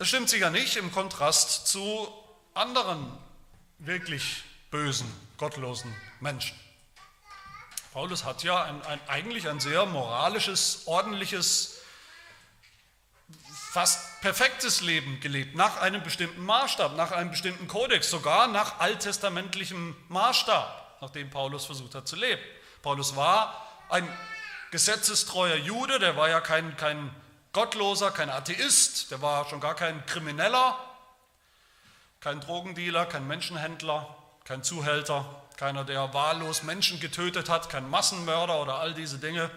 Das 0.00 0.08
stimmt 0.08 0.30
sicher 0.30 0.48
nicht 0.48 0.76
im 0.76 0.90
Kontrast 0.92 1.66
zu 1.66 2.08
anderen 2.54 3.12
wirklich 3.76 4.44
bösen, 4.70 5.06
gottlosen 5.36 5.94
Menschen. 6.20 6.58
Paulus 7.92 8.24
hat 8.24 8.42
ja 8.42 8.64
ein, 8.64 8.82
ein, 8.86 8.98
eigentlich 9.08 9.46
ein 9.46 9.60
sehr 9.60 9.84
moralisches, 9.84 10.84
ordentliches, 10.86 11.82
fast 13.72 14.22
perfektes 14.22 14.80
Leben 14.80 15.20
gelebt, 15.20 15.54
nach 15.54 15.76
einem 15.82 16.02
bestimmten 16.02 16.46
Maßstab, 16.46 16.96
nach 16.96 17.12
einem 17.12 17.30
bestimmten 17.30 17.68
Kodex, 17.68 18.08
sogar 18.08 18.48
nach 18.48 18.80
alttestamentlichem 18.80 19.94
Maßstab, 20.08 21.02
nach 21.02 21.10
dem 21.10 21.28
Paulus 21.28 21.66
versucht 21.66 21.94
hat 21.94 22.08
zu 22.08 22.16
leben. 22.16 22.40
Paulus 22.80 23.16
war 23.16 23.68
ein 23.90 24.08
gesetzestreuer 24.70 25.56
Jude, 25.56 25.98
der 25.98 26.16
war 26.16 26.30
ja 26.30 26.40
kein, 26.40 26.74
kein 26.78 27.14
Gottloser, 27.52 28.12
kein 28.12 28.30
Atheist, 28.30 29.10
der 29.10 29.22
war 29.22 29.48
schon 29.48 29.60
gar 29.60 29.74
kein 29.74 30.06
Krimineller, 30.06 30.78
kein 32.20 32.40
Drogendealer, 32.40 33.06
kein 33.06 33.26
Menschenhändler, 33.26 34.16
kein 34.44 34.62
Zuhälter, 34.62 35.24
keiner, 35.56 35.84
der 35.84 36.14
wahllos 36.14 36.62
Menschen 36.62 37.00
getötet 37.00 37.48
hat, 37.48 37.68
kein 37.68 37.90
Massenmörder 37.90 38.62
oder 38.62 38.78
all 38.78 38.94
diese 38.94 39.18
Dinge. 39.18 39.50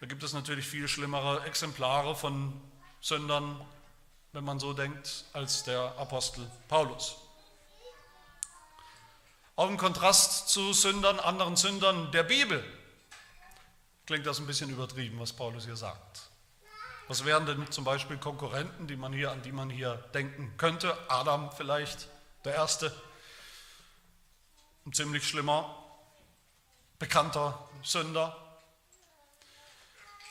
Da 0.00 0.06
gibt 0.06 0.22
es 0.24 0.32
natürlich 0.32 0.66
viel 0.66 0.88
schlimmere 0.88 1.44
Exemplare 1.44 2.16
von 2.16 2.60
Sündern, 3.00 3.64
wenn 4.32 4.44
man 4.44 4.58
so 4.58 4.72
denkt, 4.72 5.24
als 5.32 5.62
der 5.62 5.94
Apostel 5.96 6.50
Paulus. 6.68 7.16
Auch 9.54 9.68
im 9.68 9.76
Kontrast 9.76 10.48
zu 10.48 10.72
Sündern, 10.72 11.20
anderen 11.20 11.54
Sündern 11.54 12.10
der 12.10 12.24
Bibel, 12.24 12.64
klingt 14.04 14.26
das 14.26 14.40
ein 14.40 14.46
bisschen 14.46 14.68
übertrieben, 14.68 15.20
was 15.20 15.32
Paulus 15.32 15.64
hier 15.64 15.76
sagt. 15.76 16.23
Was 17.06 17.26
wären 17.26 17.44
denn 17.44 17.70
zum 17.70 17.84
Beispiel 17.84 18.16
Konkurrenten, 18.16 18.86
die 18.86 18.96
man 18.96 19.12
hier, 19.12 19.30
an 19.30 19.42
die 19.42 19.52
man 19.52 19.68
hier 19.68 19.96
denken 20.14 20.54
könnte? 20.56 20.96
Adam 21.08 21.52
vielleicht, 21.52 22.08
der 22.44 22.54
Erste. 22.54 22.94
ein 24.86 24.92
ziemlich 24.92 25.28
schlimmer, 25.28 25.74
bekannter 26.98 27.68
Sünder. 27.82 28.36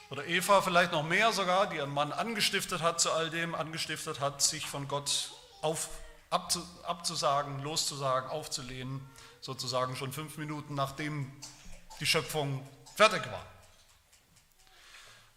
Oder 0.10 0.26
Eva 0.26 0.62
vielleicht 0.62 0.92
noch 0.92 1.04
mehr 1.04 1.32
sogar, 1.32 1.68
die 1.68 1.78
ihren 1.78 1.94
Mann 1.94 2.12
angestiftet 2.12 2.82
hat 2.82 3.00
zu 3.00 3.12
all 3.12 3.30
dem, 3.30 3.54
angestiftet 3.54 4.20
hat, 4.20 4.42
sich 4.42 4.68
von 4.68 4.88
Gott 4.88 5.32
auf, 5.62 5.90
abzusagen, 6.30 7.62
loszusagen, 7.64 8.30
aufzulehnen, 8.30 9.08
sozusagen 9.42 9.96
schon 9.96 10.12
fünf 10.12 10.38
Minuten 10.38 10.74
nachdem 10.74 11.32
die 12.00 12.06
Schöpfung 12.08 12.68
fertig 12.96 13.26
war. 13.32 13.46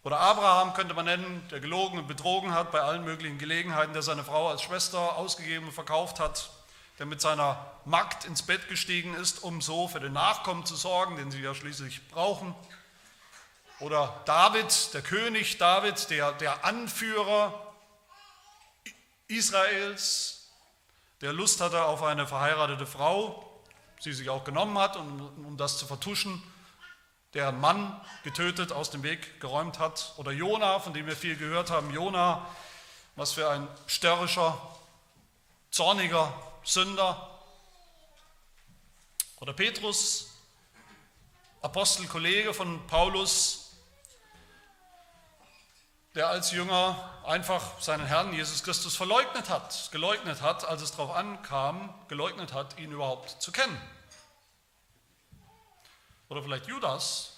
Oder 0.07 0.21
Abraham 0.21 0.73
könnte 0.73 0.93
man 0.93 1.03
nennen, 1.03 1.45
der 1.51 1.59
gelogen 1.59 1.99
und 1.99 2.07
betrogen 2.07 2.53
hat 2.53 2.71
bei 2.71 2.79
allen 2.79 3.03
möglichen 3.03 3.37
Gelegenheiten, 3.39 3.91
der 3.91 4.01
seine 4.01 4.23
Frau 4.23 4.47
als 4.47 4.61
Schwester 4.61 5.17
ausgegeben 5.17 5.65
und 5.65 5.73
verkauft 5.73 6.21
hat, 6.21 6.49
der 6.97 7.05
mit 7.05 7.19
seiner 7.19 7.73
Magd 7.83 8.23
ins 8.23 8.41
Bett 8.41 8.69
gestiegen 8.69 9.13
ist, 9.15 9.43
um 9.43 9.61
so 9.61 9.89
für 9.89 9.99
den 9.99 10.13
Nachkommen 10.13 10.65
zu 10.65 10.77
sorgen, 10.77 11.17
den 11.17 11.29
sie 11.29 11.41
ja 11.41 11.53
schließlich 11.53 12.07
brauchen. 12.07 12.55
Oder 13.81 14.21
David, 14.23 14.93
der 14.93 15.01
König 15.01 15.57
David, 15.57 16.09
der, 16.09 16.31
der 16.31 16.63
Anführer 16.63 17.73
Israels, 19.27 20.47
der 21.19 21.33
Lust 21.33 21.59
hatte 21.59 21.83
auf 21.83 22.01
eine 22.01 22.25
verheiratete 22.25 22.85
Frau, 22.85 23.61
sie 23.99 24.13
sich 24.13 24.29
auch 24.29 24.45
genommen 24.45 24.77
hat, 24.77 24.95
um, 24.95 25.45
um 25.45 25.57
das 25.57 25.77
zu 25.77 25.85
vertuschen 25.85 26.41
deren 27.37 27.59
Mann 27.61 28.01
getötet, 28.23 28.71
aus 28.71 28.89
dem 28.89 29.03
Weg 29.03 29.39
geräumt 29.39 29.77
hat. 29.77 30.13
Oder 30.17 30.31
Jona, 30.31 30.79
von 30.79 30.93
dem 30.93 31.05
wir 31.05 31.15
viel 31.15 31.37
gehört 31.37 31.69
haben. 31.69 31.93
Jona, 31.93 32.47
was 33.15 33.33
für 33.33 33.47
ein 33.47 33.67
störrischer, 33.85 34.59
zorniger 35.69 36.33
Sünder. 36.63 37.29
Oder 39.39 39.53
Petrus, 39.53 40.31
Apostelkollege 41.61 42.55
von 42.55 42.85
Paulus, 42.87 43.75
der 46.15 46.29
als 46.29 46.51
Jünger 46.51 47.21
einfach 47.23 47.79
seinen 47.79 48.07
Herrn 48.07 48.33
Jesus 48.33 48.63
Christus 48.63 48.95
verleugnet 48.95 49.49
hat, 49.49 49.89
geleugnet 49.91 50.41
hat, 50.41 50.65
als 50.65 50.81
es 50.81 50.91
darauf 50.91 51.15
ankam, 51.15 51.93
geleugnet 52.07 52.51
hat, 52.53 52.79
ihn 52.79 52.91
überhaupt 52.91 53.39
zu 53.39 53.51
kennen. 53.51 53.79
Oder 56.29 56.43
vielleicht 56.43 56.67
Judas, 56.67 57.33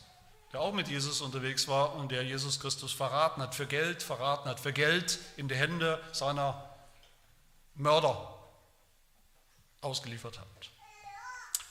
der 0.52 0.62
auch 0.62 0.74
mit 0.74 0.88
Jesus 0.88 1.22
unterwegs 1.22 1.68
war 1.68 1.94
und 1.96 2.12
der 2.12 2.24
Jesus 2.24 2.60
Christus 2.60 2.92
verraten 2.92 3.42
hat, 3.42 3.54
für 3.54 3.68
Geld 3.68 4.02
verraten 4.02 4.50
hat, 4.50 4.60
für 4.60 4.74
Geld 4.74 5.20
in 5.38 5.48
die 5.48 5.56
Hände 5.56 6.02
seiner 6.12 6.70
Mörder 7.76 8.36
ausgeliefert 9.82 10.40
hat. 10.40 10.48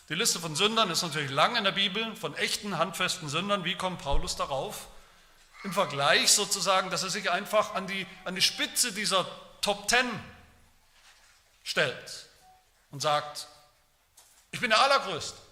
Die 0.09 0.15
Liste 0.15 0.39
von 0.39 0.57
Sündern 0.57 0.91
ist 0.91 1.03
natürlich 1.03 1.31
lang 1.31 1.57
in 1.57 1.65
der 1.65 1.73
Bibel, 1.73 2.17
von 2.17 2.35
echten, 2.37 2.79
handfesten 2.79 3.29
Sündern. 3.29 3.65
Wie 3.65 3.75
kommt 3.75 4.01
Paulus 4.01 4.37
darauf? 4.37 4.89
Im 5.65 5.73
Vergleich 5.73 6.31
sozusagen, 6.31 6.89
dass 6.89 7.03
er 7.03 7.11
sich 7.11 7.31
einfach 7.31 7.75
an 7.75 7.87
die, 7.87 8.07
an 8.25 8.35
die 8.35 8.41
Spitze 8.41 8.93
dieser 8.93 9.27
Top 9.61 9.89
Ten 9.89 10.09
stellt 11.63 12.27
und 12.91 13.03
sagt, 13.03 13.49
ich 14.51 14.61
bin 14.61 14.71
der 14.71 14.81
Allergrößte. 14.81 15.48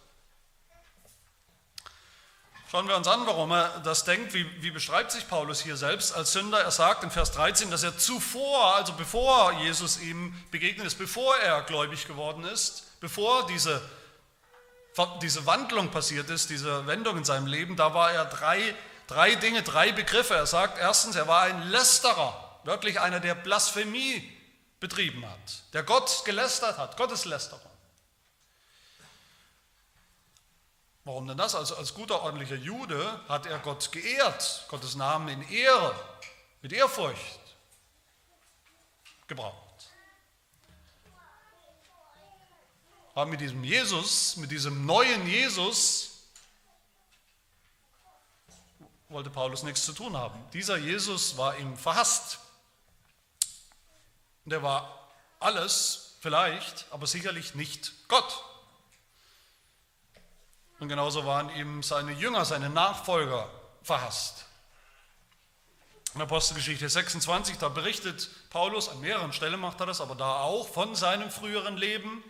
Schauen 2.68 2.88
wir 2.88 2.96
uns 2.96 3.06
an, 3.06 3.24
warum 3.26 3.52
er 3.52 3.80
das 3.84 4.02
denkt. 4.02 4.34
Wie, 4.34 4.44
wie, 4.60 4.72
beschreibt 4.72 5.12
sich 5.12 5.28
Paulus 5.28 5.60
hier 5.60 5.76
selbst 5.76 6.12
als 6.12 6.32
Sünder? 6.32 6.60
Er 6.60 6.72
sagt 6.72 7.04
in 7.04 7.12
Vers 7.12 7.30
13, 7.30 7.70
dass 7.70 7.84
er 7.84 7.96
zuvor, 7.96 8.74
also 8.74 8.92
bevor 8.94 9.52
Jesus 9.62 10.00
ihm 10.00 10.34
begegnet 10.50 10.84
ist, 10.84 10.98
bevor 10.98 11.36
er 11.36 11.62
gläubig 11.62 12.08
geworden 12.08 12.44
ist, 12.44 12.98
bevor 13.00 13.46
diese, 13.46 13.80
diese 15.22 15.46
Wandlung 15.46 15.92
passiert 15.92 16.28
ist, 16.28 16.50
diese 16.50 16.88
Wendung 16.88 17.18
in 17.18 17.24
seinem 17.24 17.46
Leben, 17.46 17.76
da 17.76 17.94
war 17.94 18.10
er 18.10 18.24
drei, 18.24 18.74
drei 19.06 19.36
Dinge, 19.36 19.62
drei 19.62 19.92
Begriffe. 19.92 20.34
Er 20.34 20.46
sagt 20.46 20.78
erstens, 20.78 21.14
er 21.14 21.28
war 21.28 21.42
ein 21.42 21.68
Lästerer, 21.68 22.60
wirklich 22.64 22.98
einer, 22.98 23.20
der 23.20 23.36
Blasphemie 23.36 24.28
betrieben 24.80 25.24
hat, 25.24 25.72
der 25.72 25.84
Gott 25.84 26.22
gelästert 26.24 26.78
hat, 26.78 26.96
Gotteslästerer. 26.96 27.75
Warum 31.06 31.28
denn 31.28 31.38
das? 31.38 31.54
Also 31.54 31.76
als 31.76 31.94
guter, 31.94 32.20
ordentlicher 32.22 32.56
Jude 32.56 33.20
hat 33.28 33.46
er 33.46 33.60
Gott 33.60 33.92
geehrt, 33.92 34.66
Gottes 34.66 34.96
Namen 34.96 35.28
in 35.28 35.48
Ehre, 35.50 35.94
mit 36.62 36.72
Ehrfurcht 36.72 37.40
gebraucht. 39.28 39.88
Aber 43.14 43.26
mit 43.26 43.40
diesem 43.40 43.62
Jesus, 43.62 44.36
mit 44.36 44.50
diesem 44.50 44.84
neuen 44.84 45.28
Jesus, 45.28 46.24
wollte 49.08 49.30
Paulus 49.30 49.62
nichts 49.62 49.84
zu 49.84 49.92
tun 49.92 50.16
haben. 50.16 50.44
Dieser 50.52 50.76
Jesus 50.76 51.36
war 51.36 51.56
ihm 51.56 51.76
verhasst. 51.76 52.40
Und 54.44 54.52
er 54.52 54.64
war 54.64 55.08
alles, 55.38 56.16
vielleicht, 56.20 56.86
aber 56.90 57.06
sicherlich 57.06 57.54
nicht 57.54 57.92
Gott. 58.08 58.55
Und 60.78 60.88
genauso 60.88 61.24
waren 61.24 61.48
ihm 61.56 61.82
seine 61.82 62.12
Jünger, 62.12 62.44
seine 62.44 62.68
Nachfolger 62.68 63.48
verhasst. 63.82 64.46
In 66.14 66.22
Apostelgeschichte 66.22 66.88
26, 66.88 67.58
da 67.58 67.68
berichtet 67.68 68.30
Paulus, 68.50 68.88
an 68.88 69.00
mehreren 69.00 69.32
Stellen 69.32 69.60
macht 69.60 69.80
er 69.80 69.86
das, 69.86 70.00
aber 70.00 70.14
da 70.14 70.40
auch 70.40 70.68
von 70.68 70.94
seinem 70.94 71.30
früheren 71.30 71.76
Leben. 71.76 72.24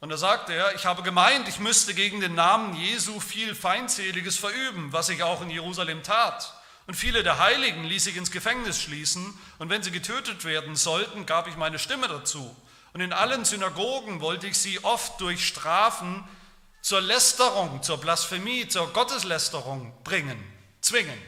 Und 0.00 0.08
da 0.08 0.16
sagt 0.16 0.50
er, 0.50 0.74
ich 0.74 0.86
habe 0.86 1.02
gemeint, 1.02 1.48
ich 1.48 1.58
müsste 1.58 1.94
gegen 1.94 2.20
den 2.20 2.34
Namen 2.34 2.74
Jesu 2.74 3.20
viel 3.20 3.54
Feindseliges 3.54 4.36
verüben, 4.36 4.92
was 4.92 5.08
ich 5.08 5.22
auch 5.22 5.42
in 5.42 5.50
Jerusalem 5.50 6.02
tat. 6.02 6.54
Und 6.86 6.94
viele 6.94 7.22
der 7.22 7.38
Heiligen 7.38 7.84
ließ 7.84 8.06
ich 8.06 8.16
ins 8.16 8.30
Gefängnis 8.30 8.80
schließen, 8.80 9.38
und 9.58 9.68
wenn 9.68 9.82
sie 9.82 9.90
getötet 9.90 10.44
werden 10.44 10.74
sollten, 10.74 11.26
gab 11.26 11.48
ich 11.48 11.56
meine 11.56 11.78
Stimme 11.78 12.08
dazu. 12.08 12.56
Und 12.92 13.00
in 13.00 13.12
allen 13.12 13.44
Synagogen 13.44 14.20
wollte 14.20 14.46
ich 14.46 14.58
sie 14.58 14.82
oft 14.84 15.20
durch 15.20 15.46
Strafen 15.46 16.24
zur 16.82 17.00
Lästerung, 17.00 17.82
zur 17.82 17.98
Blasphemie, 17.98 18.68
zur 18.68 18.92
Gotteslästerung 18.92 19.92
bringen, 20.02 20.42
zwingen. 20.80 21.20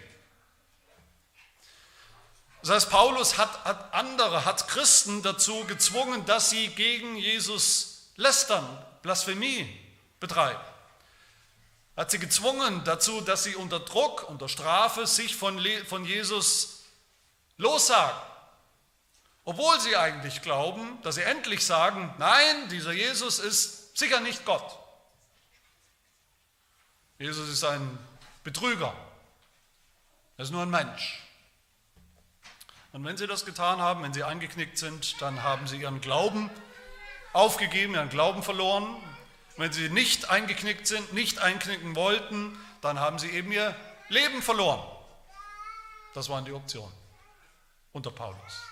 Das 2.62 2.71
heißt, 2.71 2.91
Paulus 2.91 3.38
hat, 3.38 3.65
hat 3.65 3.93
andere, 3.93 4.45
hat 4.45 4.69
Christen 4.69 5.23
dazu 5.23 5.65
gezwungen, 5.65 6.25
dass 6.27 6.51
sie 6.51 6.69
gegen 6.69 7.17
Jesus 7.17 8.12
lästern, 8.17 8.67
Blasphemie 9.03 9.69
betreiben. 10.21 10.61
Hat 11.97 12.11
sie 12.11 12.21
gezwungen 12.21 12.85
dazu, 12.85 13.21
dass 13.21 13.43
sie 13.43 13.57
unter 13.57 13.81
Druck, 13.81 14.29
unter 14.29 14.49
Strafe 14.49 15.07
sich 15.07 15.37
von, 15.37 15.61
von 15.88 16.05
Jesus 16.05 16.85
lossagen. 17.59 18.17
Obwohl 19.45 19.81
sie 19.81 19.97
eigentlich 19.97 20.41
glauben, 20.41 21.01
dass 21.03 21.17
sie 21.17 21.23
endlich 21.23 21.67
sagen, 21.67 22.15
nein, 22.19 22.69
dieser 22.69 22.93
Jesus 22.93 23.41
ist 23.41 23.99
sicher 23.99 24.21
nicht 24.21 24.45
Gott. 24.45 24.79
Jesus 27.23 27.49
ist 27.49 27.63
ein 27.63 27.99
Betrüger. 28.43 28.93
Er 30.37 30.43
ist 30.43 30.51
nur 30.51 30.63
ein 30.63 30.71
Mensch. 30.71 31.23
Und 32.91 33.05
wenn 33.05 33.17
sie 33.17 33.29
das 33.29 33.45
getan 33.45 33.81
haben, 33.81 34.03
wenn 34.03 34.13
sie 34.13 34.25
eingeknickt 34.25 34.77
sind, 34.77 35.23
dann 35.23 35.45
haben 35.45 35.69
sie 35.69 35.77
ihren 35.77 36.01
Glauben 36.01 36.51
aufgegeben, 37.33 37.95
ihren 37.95 38.09
Glauben 38.09 38.43
verloren. 38.43 38.97
Wenn 39.57 39.73
sie 39.73 39.89
nicht 39.89 40.31
eingeknickt 40.31 40.89
sind, 40.89 41.13
nicht 41.13 41.39
einknicken 41.39 41.95
wollten, 41.95 42.59
dann 42.81 42.99
haben 42.99 43.21
sie 43.21 43.31
eben 43.31 43.53
ihr 43.53 43.77
Leben 44.09 44.43
verloren. 44.43 44.83
Das 46.15 46.29
waren 46.29 46.45
die 46.45 46.53
Optionen 46.53 46.93
unter 47.93 48.11
Paulus 48.11 48.63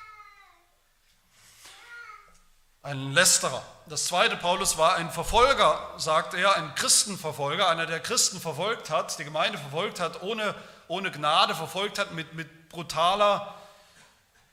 ein 2.83 3.12
Lästerer. 3.12 3.62
Das 3.87 4.07
zweite, 4.07 4.37
Paulus 4.37 4.79
war 4.79 4.97
ein 4.97 5.11
Verfolger, 5.11 5.95
sagt 5.99 6.35
er, 6.35 6.57
ein 6.57 6.75
Christenverfolger, 6.75 7.69
einer, 7.69 7.87
der 7.87 8.01
Christen 8.01 8.40
verfolgt 8.40 8.88
hat, 8.90 9.19
die 9.19 9.25
Gemeinde 9.25 9.59
verfolgt 9.59 10.01
hat, 10.01 10.23
ohne, 10.23 10.55
ohne 10.88 11.11
Gnade 11.11 11.55
verfolgt 11.55 11.99
hat, 11.99 12.12
mit, 12.12 12.35
mit 12.35 12.69
brutaler, 12.69 13.55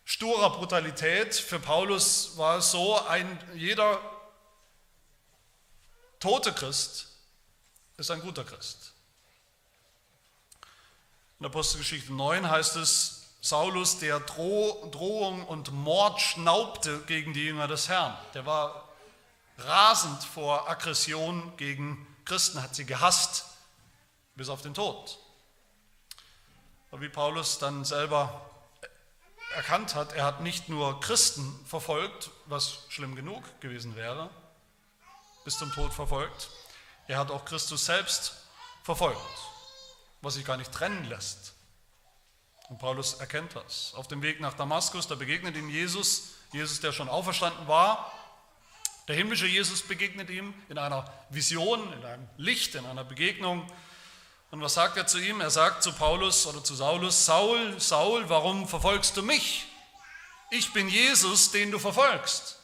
sturer 0.04 0.50
Brutalität. 0.50 1.36
Für 1.36 1.60
Paulus 1.60 2.38
war 2.38 2.58
es 2.58 2.72
so, 2.72 3.00
ein, 3.08 3.40
jeder 3.54 4.00
tote 6.20 6.52
Christ 6.52 7.08
ist 7.98 8.12
ein 8.12 8.22
guter 8.22 8.44
Christ. 8.44 8.94
In 11.40 11.46
Apostelgeschichte 11.46 12.13
9 12.13 12.50
heißt 12.50 12.76
es, 12.78 13.16
Saulus, 13.48 14.00
der 14.00 14.20
Droh, 14.20 14.90
Drohung 14.92 15.46
und 15.46 15.72
Mord 15.72 16.20
schnaubte 16.20 17.00
gegen 17.04 17.32
die 17.32 17.46
Jünger 17.46 17.70
des 17.70 17.88
Herrn. 17.88 18.18
Der 18.34 18.46
war 18.46 18.90
rasend 19.58 20.22
vor 20.22 20.70
Aggression 20.70 21.56
gegen 21.56 22.06
Christen, 22.26 22.62
hat 22.62 22.76
sie 22.76 22.86
gehasst 22.86 23.46
bis 24.36 24.50
auf 24.50 24.64
den 24.64 24.74
Tod. 24.74 25.18
Aber 26.92 27.00
wie 27.00 27.08
Paulus 27.08 27.58
dann 27.58 27.86
selber 27.86 28.52
erkannt 29.56 29.96
hat, 29.96 30.12
er 30.12 30.26
hat 30.26 30.42
nicht 30.42 30.68
nur 30.68 31.00
Christen 31.00 31.58
verfolgt, 31.66 32.32
was 32.48 32.80
schlimm 32.90 33.16
genug 33.16 33.44
gewesen 33.62 33.96
wäre, 33.96 34.30
bis 35.46 35.58
zum 35.58 35.72
Tod 35.72 35.94
verfolgt. 35.94 36.50
Er 37.08 37.18
hat 37.18 37.32
auch 37.32 37.46
Christus 37.46 37.86
selbst 37.86 38.34
verfolgt, 38.84 39.22
was 40.22 40.34
sich 40.34 40.44
gar 40.44 40.58
nicht 40.58 40.74
trennen 40.74 41.06
lässt. 41.06 41.54
Und 42.69 42.80
Paulus 42.80 43.13
erkennt 43.15 43.56
das. 43.56 43.93
Auf 43.95 44.08
dem 44.08 44.21
Weg 44.21 44.41
nach 44.41 44.53
Damaskus, 44.53 45.08
da 45.08 45.15
begegnet 45.15 45.56
ihm 45.56 45.69
Jesus, 45.69 46.34
Jesus, 46.51 46.82
der 46.82 46.91
schon 46.91 47.08
auferstanden 47.08 47.67
war. 47.67 48.12
Der 49.08 49.15
himmlische 49.15 49.47
Jesus 49.47 49.82
begegnet 49.82 50.30
ihm 50.30 50.53
in 50.67 50.77
einer 50.77 51.06
Vision, 51.30 51.93
in 51.93 52.03
einem 52.03 52.27
Licht, 52.36 52.75
in 52.75 52.86
einer 52.86 53.06
Begegnung. 53.06 53.65
Und 54.51 54.62
was 54.62 54.73
sagt 54.73 54.97
er 54.97 55.08
zu 55.08 55.17
ihm? 55.17 55.39
Er 55.39 55.49
sagt 55.49 55.82
zu 55.82 55.93
Paulus 55.93 56.45
oder 56.45 56.62
zu 56.62 56.75
Saulus, 56.75 57.25
Saul, 57.25 57.80
Saul, 57.80 58.27
warum 58.27 58.67
verfolgst 58.67 59.15
du 59.15 59.23
mich? 59.23 59.65
Ich 60.49 60.73
bin 60.73 60.89
Jesus, 60.89 61.51
den 61.51 61.71
du 61.71 61.80
verfolgst. 61.80 62.60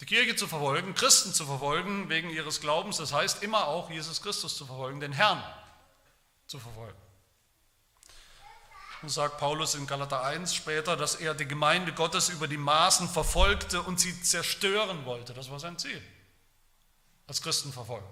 Die 0.00 0.06
Kirche 0.06 0.36
zu 0.36 0.48
verfolgen, 0.48 0.94
Christen 0.94 1.32
zu 1.32 1.46
verfolgen 1.46 2.08
wegen 2.08 2.28
ihres 2.30 2.60
Glaubens, 2.60 2.96
das 2.96 3.12
heißt 3.12 3.42
immer 3.42 3.68
auch 3.68 3.88
Jesus 3.90 4.20
Christus 4.20 4.56
zu 4.56 4.66
verfolgen, 4.66 5.00
den 5.00 5.12
Herrn 5.12 5.42
zu 6.52 6.60
verfolgen. 6.60 6.98
Und 9.00 9.08
sagt 9.08 9.38
Paulus 9.38 9.74
in 9.74 9.86
Galater 9.86 10.22
1 10.22 10.54
später, 10.54 10.96
dass 10.96 11.16
er 11.16 11.34
die 11.34 11.48
Gemeinde 11.48 11.92
Gottes 11.92 12.28
über 12.28 12.46
die 12.46 12.58
Maßen 12.58 13.08
verfolgte 13.08 13.82
und 13.82 13.98
sie 13.98 14.22
zerstören 14.22 15.04
wollte. 15.06 15.34
Das 15.34 15.50
war 15.50 15.58
sein 15.58 15.78
Ziel. 15.78 16.00
Als 17.26 17.40
Christen 17.40 17.72
verfolgen. 17.72 18.06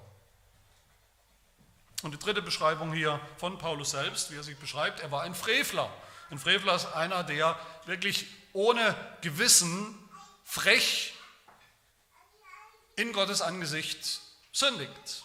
Und 2.03 2.12
die 2.12 2.18
dritte 2.18 2.40
Beschreibung 2.40 2.94
hier 2.94 3.20
von 3.37 3.59
Paulus 3.59 3.90
selbst, 3.90 4.31
wie 4.31 4.37
er 4.37 4.42
sich 4.42 4.57
beschreibt, 4.57 5.00
er 5.00 5.12
war 5.12 5.22
ein 5.22 5.35
Frevler. 5.35 5.92
Ein 6.31 6.38
Frevler 6.38 6.74
ist 6.74 6.87
einer, 6.87 7.22
der 7.22 7.59
wirklich 7.85 8.26
ohne 8.55 8.96
Gewissen 9.20 9.96
frech 10.44 11.14
in 12.96 13.12
Gottes 13.12 13.42
Angesicht 13.42 14.22
sündigt. 14.50 15.24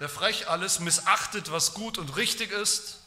Der 0.00 0.08
frech 0.08 0.48
alles 0.48 0.80
missachtet, 0.80 1.52
was 1.52 1.74
gut 1.74 1.98
und 1.98 2.16
richtig 2.16 2.50
ist, 2.50 3.00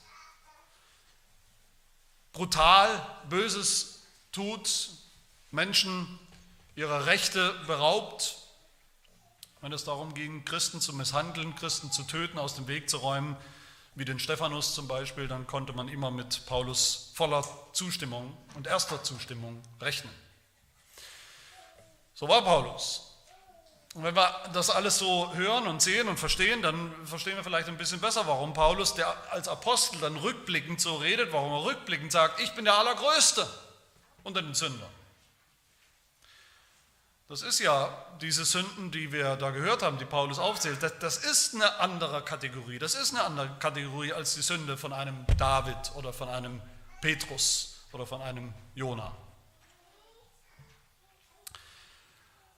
brutal 2.31 2.89
Böses 3.29 4.03
tut, 4.31 4.89
Menschen 5.51 6.19
ihrer 6.75 7.05
Rechte 7.05 7.53
beraubt, 7.65 8.37
wenn 9.61 9.73
es 9.73 9.83
darum 9.83 10.13
ging, 10.13 10.45
Christen 10.45 10.79
zu 10.79 10.93
misshandeln, 10.93 11.55
Christen 11.55 11.91
zu 11.91 12.03
töten, 12.03 12.37
aus 12.37 12.55
dem 12.55 12.67
Weg 12.67 12.89
zu 12.89 12.97
räumen, 12.97 13.35
wie 13.95 14.05
den 14.05 14.19
Stephanus 14.19 14.75
zum 14.75 14.87
Beispiel, 14.87 15.27
dann 15.27 15.47
konnte 15.47 15.73
man 15.73 15.89
immer 15.89 16.11
mit 16.11 16.45
Paulus 16.45 17.11
voller 17.15 17.43
Zustimmung 17.73 18.37
und 18.53 18.67
erster 18.67 19.03
Zustimmung 19.03 19.59
rechnen. 19.81 20.13
So 22.13 22.27
war 22.27 22.43
Paulus. 22.43 23.06
Und 23.97 24.03
wenn 24.03 24.15
wir 24.15 24.31
das 24.53 24.69
alles 24.69 24.99
so 24.99 25.33
hören 25.33 25.65
und 25.65 25.81
sehen 25.81 26.07
und 26.07 26.19
verstehen, 26.19 26.61
dann 26.61 26.93
verstehen 27.07 27.35
wir 27.35 27.43
vielleicht 27.43 27.67
ein 27.67 27.77
bisschen 27.77 27.99
besser, 27.99 28.27
warum 28.27 28.53
Paulus, 28.53 28.93
der 28.93 29.11
als 29.31 29.47
Apostel 29.47 29.99
dann 29.99 30.15
rückblickend 30.17 30.79
so 30.79 30.97
redet, 30.97 31.33
warum 31.33 31.51
er 31.51 31.63
rückblickend 31.65 32.11
sagt, 32.11 32.39
ich 32.39 32.53
bin 32.53 32.65
der 32.65 32.77
Allergrößte 32.77 33.47
unter 34.21 34.43
den 34.43 34.53
Sündern. 34.53 34.91
Das 37.27 37.41
ist 37.41 37.57
ja 37.57 37.91
diese 38.21 38.45
Sünden, 38.45 38.91
die 38.91 39.11
wir 39.11 39.35
da 39.35 39.49
gehört 39.49 39.81
haben, 39.81 39.97
die 39.97 40.05
Paulus 40.05 40.37
aufzählt, 40.37 40.83
das, 40.83 40.99
das, 40.99 41.17
ist 41.17 41.55
eine 41.55 41.79
andere 41.79 42.21
Kategorie. 42.21 42.77
Das 42.77 42.93
ist 42.93 43.15
eine 43.15 43.23
andere 43.23 43.49
Kategorie 43.57 44.13
als 44.13 44.35
die 44.35 44.43
Sünde 44.43 44.77
von 44.77 44.93
einem 44.93 45.25
David 45.39 45.95
oder 45.95 46.13
von 46.13 46.29
einem 46.29 46.61
Petrus 47.01 47.83
oder 47.93 48.05
von 48.05 48.21
einem 48.21 48.53
Jona. 48.75 49.11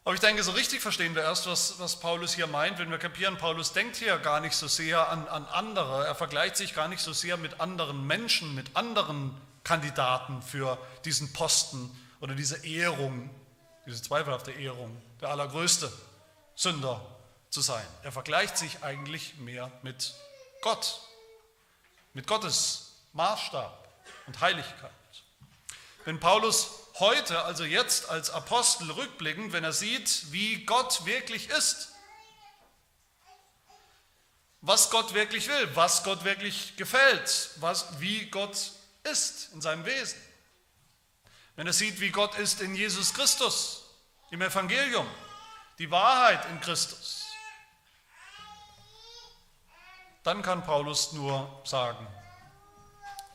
Aber 0.06 0.16
ich 0.16 0.22
denke, 0.22 0.42
so 0.44 0.52
richtig 0.52 0.82
verstehen 0.82 1.14
wir 1.14 1.24
erst, 1.24 1.46
was, 1.48 1.80
was 1.80 2.00
Paulus 2.00 2.34
hier 2.34 2.48
meint, 2.48 2.80
wenn 2.80 2.90
wir 2.90 2.98
kapieren, 2.98 3.38
Paulus 3.38 3.74
denkt 3.74 3.98
hier 3.98 4.18
gar 4.18 4.40
nicht 4.40 4.56
so 4.56 4.68
sehr 4.68 5.10
an, 5.10 5.28
an 5.28 5.46
andere, 5.46 6.06
er 6.08 6.16
vergleicht 6.16 6.58
sich 6.58 6.74
gar 6.74 6.88
nicht 6.88 7.02
so 7.02 7.14
sehr 7.14 7.38
mit 7.38 7.60
anderen 7.60 8.08
Menschen, 8.08 8.56
mit 8.56 8.76
anderen 8.76 9.40
Kandidaten 9.64 10.42
für 10.42 10.78
diesen 11.06 11.32
Posten 11.34 11.92
oder 12.22 12.34
diese 12.34 12.66
Ehrung 12.66 13.30
diese 13.90 14.04
zweifelhafte 14.04 14.52
Ehrung, 14.52 15.02
der 15.20 15.30
allergrößte 15.30 15.92
Sünder 16.56 17.02
zu 17.50 17.62
sein. 17.62 17.86
Er 18.04 18.12
vergleicht 18.12 18.58
sich 18.58 18.84
eigentlich 18.84 19.36
mehr 19.38 19.72
mit 19.82 20.14
Gott, 20.62 21.02
mit 22.14 22.28
Gottes 22.28 22.94
Maßstab 23.14 23.88
und 24.28 24.40
Heiligkeit. 24.42 24.92
Wenn 26.06 26.20
Paulus 26.20 26.79
heute, 27.00 27.44
also 27.46 27.64
jetzt 27.64 28.10
als 28.10 28.30
Apostel 28.30 28.92
rückblickend, 28.92 29.54
wenn 29.54 29.64
er 29.64 29.74
sieht, 29.74 30.32
wie 30.32 30.66
Gott 30.66 31.06
wirklich 31.06 31.50
ist, 31.50 31.94
was 34.62 34.90
Gott 34.90 35.14
wirklich 35.14 35.48
will, 35.48 35.76
was 35.76 36.04
Gott 36.04 36.24
wirklich 36.24 36.76
gefällt, 36.76 37.52
was, 37.58 38.00
wie 38.00 38.30
Gott 38.30 38.72
ist 39.04 39.54
in 39.54 39.62
seinem 39.62 39.86
Wesen, 39.86 40.20
wenn 41.56 41.68
er 41.68 41.74
sieht, 41.74 42.00
wie 42.00 42.10
Gott 42.10 42.38
ist 42.38 42.62
in 42.62 42.76
Jesus 42.76 43.14
Christus, 43.14 43.86
im 44.32 44.42
Evangelium, 44.42 45.08
die 45.78 45.90
Wahrheit 45.90 46.46
in 46.50 46.60
Christus, 46.60 47.26
dann 50.24 50.42
kann 50.42 50.64
Paulus 50.64 51.14
nur 51.14 51.62
sagen, 51.64 52.06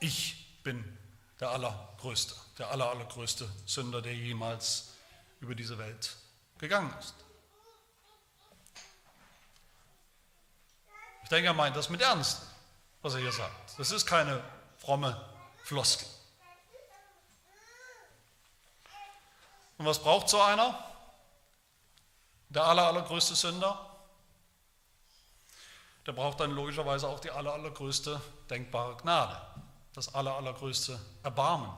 ich 0.00 0.60
bin 0.62 0.98
der 1.44 1.50
Allergrößte, 1.50 2.34
der 2.56 2.70
aller, 2.70 2.88
allergrößte 2.88 3.46
Sünder, 3.66 4.00
der 4.00 4.14
jemals 4.14 4.94
über 5.40 5.54
diese 5.54 5.76
Welt 5.76 6.16
gegangen 6.56 6.90
ist. 6.98 7.14
Ich 11.22 11.28
denke, 11.28 11.48
er 11.48 11.52
meint 11.52 11.76
das 11.76 11.90
mit 11.90 12.00
Ernst, 12.00 12.40
was 13.02 13.12
er 13.12 13.20
hier 13.20 13.32
sagt. 13.32 13.78
Das 13.78 13.90
ist 13.90 14.06
keine 14.06 14.42
fromme 14.78 15.20
Floskel. 15.64 16.08
Und 19.76 19.84
was 19.84 19.98
braucht 19.98 20.30
so 20.30 20.40
einer? 20.40 20.82
Der 22.48 22.64
aller, 22.64 22.86
allergrößte 22.86 23.34
Sünder? 23.34 23.90
Der 26.06 26.12
braucht 26.12 26.40
dann 26.40 26.52
logischerweise 26.52 27.06
auch 27.06 27.20
die 27.20 27.30
aller, 27.30 27.52
allergrößte 27.52 28.18
denkbare 28.48 28.96
Gnade, 28.96 29.38
das 29.94 30.12
aller, 30.12 30.34
allergrößte 30.34 31.00
Erbarmen, 31.22 31.72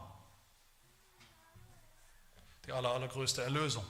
die 2.64 2.72
aller, 2.72 2.90
allergrößte 2.90 3.42
Erlösung. 3.42 3.86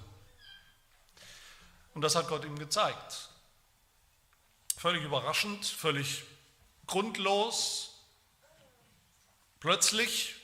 Und 1.95 2.03
das 2.03 2.15
hat 2.15 2.29
Gott 2.29 2.45
ihm 2.45 2.59
gezeigt. 2.59 3.31
Völlig 4.77 5.03
überraschend, 5.03 5.65
völlig 5.65 6.25
grundlos, 6.87 7.95
plötzlich, 9.61 10.35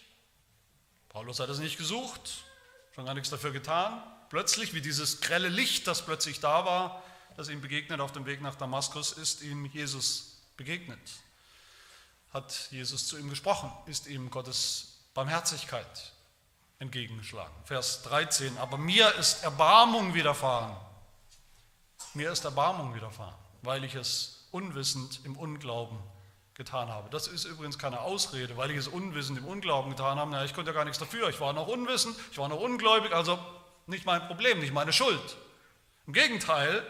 Paulus 1.11 1.41
hat 1.41 1.51
es 1.51 1.59
nicht 1.59 1.77
gesucht, 1.77 2.45
schon 2.95 3.05
gar 3.05 3.15
nichts 3.15 3.31
dafür 3.31 3.53
getan. 3.53 4.03
Plötzlich, 4.31 4.73
wie 4.73 4.81
dieses 4.81 5.21
grelle 5.21 5.49
Licht, 5.49 5.87
das 5.87 6.07
plötzlich 6.07 6.41
da 6.41 6.65
war, 6.65 7.03
das 7.37 7.49
ihm 7.49 7.61
begegnet 7.61 8.01
auf 8.01 8.13
dem 8.13 8.25
Weg 8.27 8.41
nach 8.41 8.55
Damaskus, 8.55 9.13
ist 9.13 9.43
ihm 9.43 9.67
Jesus 9.67 10.41
begegnet. 10.57 10.99
Hat 12.33 12.69
Jesus 12.71 13.07
zu 13.07 13.19
ihm 13.19 13.29
gesprochen, 13.29 13.71
ist 13.87 14.07
ihm 14.07 14.31
Gottes 14.31 15.01
Barmherzigkeit 15.15 16.13
entgegengeschlagen. 16.79 17.55
Vers 17.65 18.03
13, 18.03 18.57
aber 18.59 18.79
mir 18.79 19.15
ist 19.17 19.45
Erbarmung 19.45 20.15
widerfahren. 20.15 20.75
Mir 22.15 22.33
ist 22.33 22.45
Erbarmung 22.45 22.95
widerfahren, 22.95 23.35
weil 23.63 23.85
ich 23.85 23.95
es 23.95 24.47
unwissend 24.51 25.21
im 25.25 25.37
Unglauben 25.37 25.99
getan 26.55 26.89
habe. 26.89 27.09
Das 27.11 27.27
ist 27.27 27.45
übrigens 27.45 27.79
keine 27.79 28.01
Ausrede, 28.01 28.57
weil 28.57 28.71
ich 28.71 28.77
es 28.77 28.89
unwissend 28.89 29.39
im 29.39 29.47
Unglauben 29.47 29.91
getan 29.91 30.19
habe. 30.19 30.31
Na, 30.31 30.45
ich 30.45 30.55
konnte 30.55 30.71
ja 30.71 30.75
gar 30.75 30.85
nichts 30.85 30.99
dafür. 30.99 31.29
Ich 31.29 31.41
war 31.41 31.53
noch 31.53 31.67
unwissend, 31.67 32.17
ich 32.31 32.39
war 32.39 32.49
noch 32.49 32.61
ungläubig, 32.61 33.13
also 33.13 33.39
nicht 33.87 34.05
mein 34.05 34.27
Problem, 34.27 34.59
nicht 34.59 34.73
meine 34.73 34.93
Schuld. 34.93 35.37
Im 36.07 36.13
Gegenteil, 36.13 36.87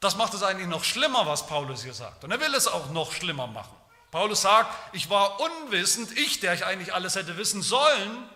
das 0.00 0.16
macht 0.16 0.34
es 0.34 0.42
eigentlich 0.42 0.68
noch 0.68 0.84
schlimmer, 0.84 1.26
was 1.26 1.46
Paulus 1.46 1.82
hier 1.82 1.94
sagt. 1.94 2.24
Und 2.24 2.30
er 2.30 2.40
will 2.40 2.54
es 2.54 2.68
auch 2.68 2.90
noch 2.90 3.12
schlimmer 3.12 3.46
machen. 3.46 3.74
Paulus 4.10 4.42
sagt, 4.42 4.74
ich 4.94 5.10
war 5.10 5.40
unwissend, 5.40 6.16
ich, 6.16 6.40
der 6.40 6.54
ich 6.54 6.64
eigentlich 6.64 6.94
alles 6.94 7.14
hätte 7.14 7.36
wissen 7.36 7.62
sollen, 7.62 8.28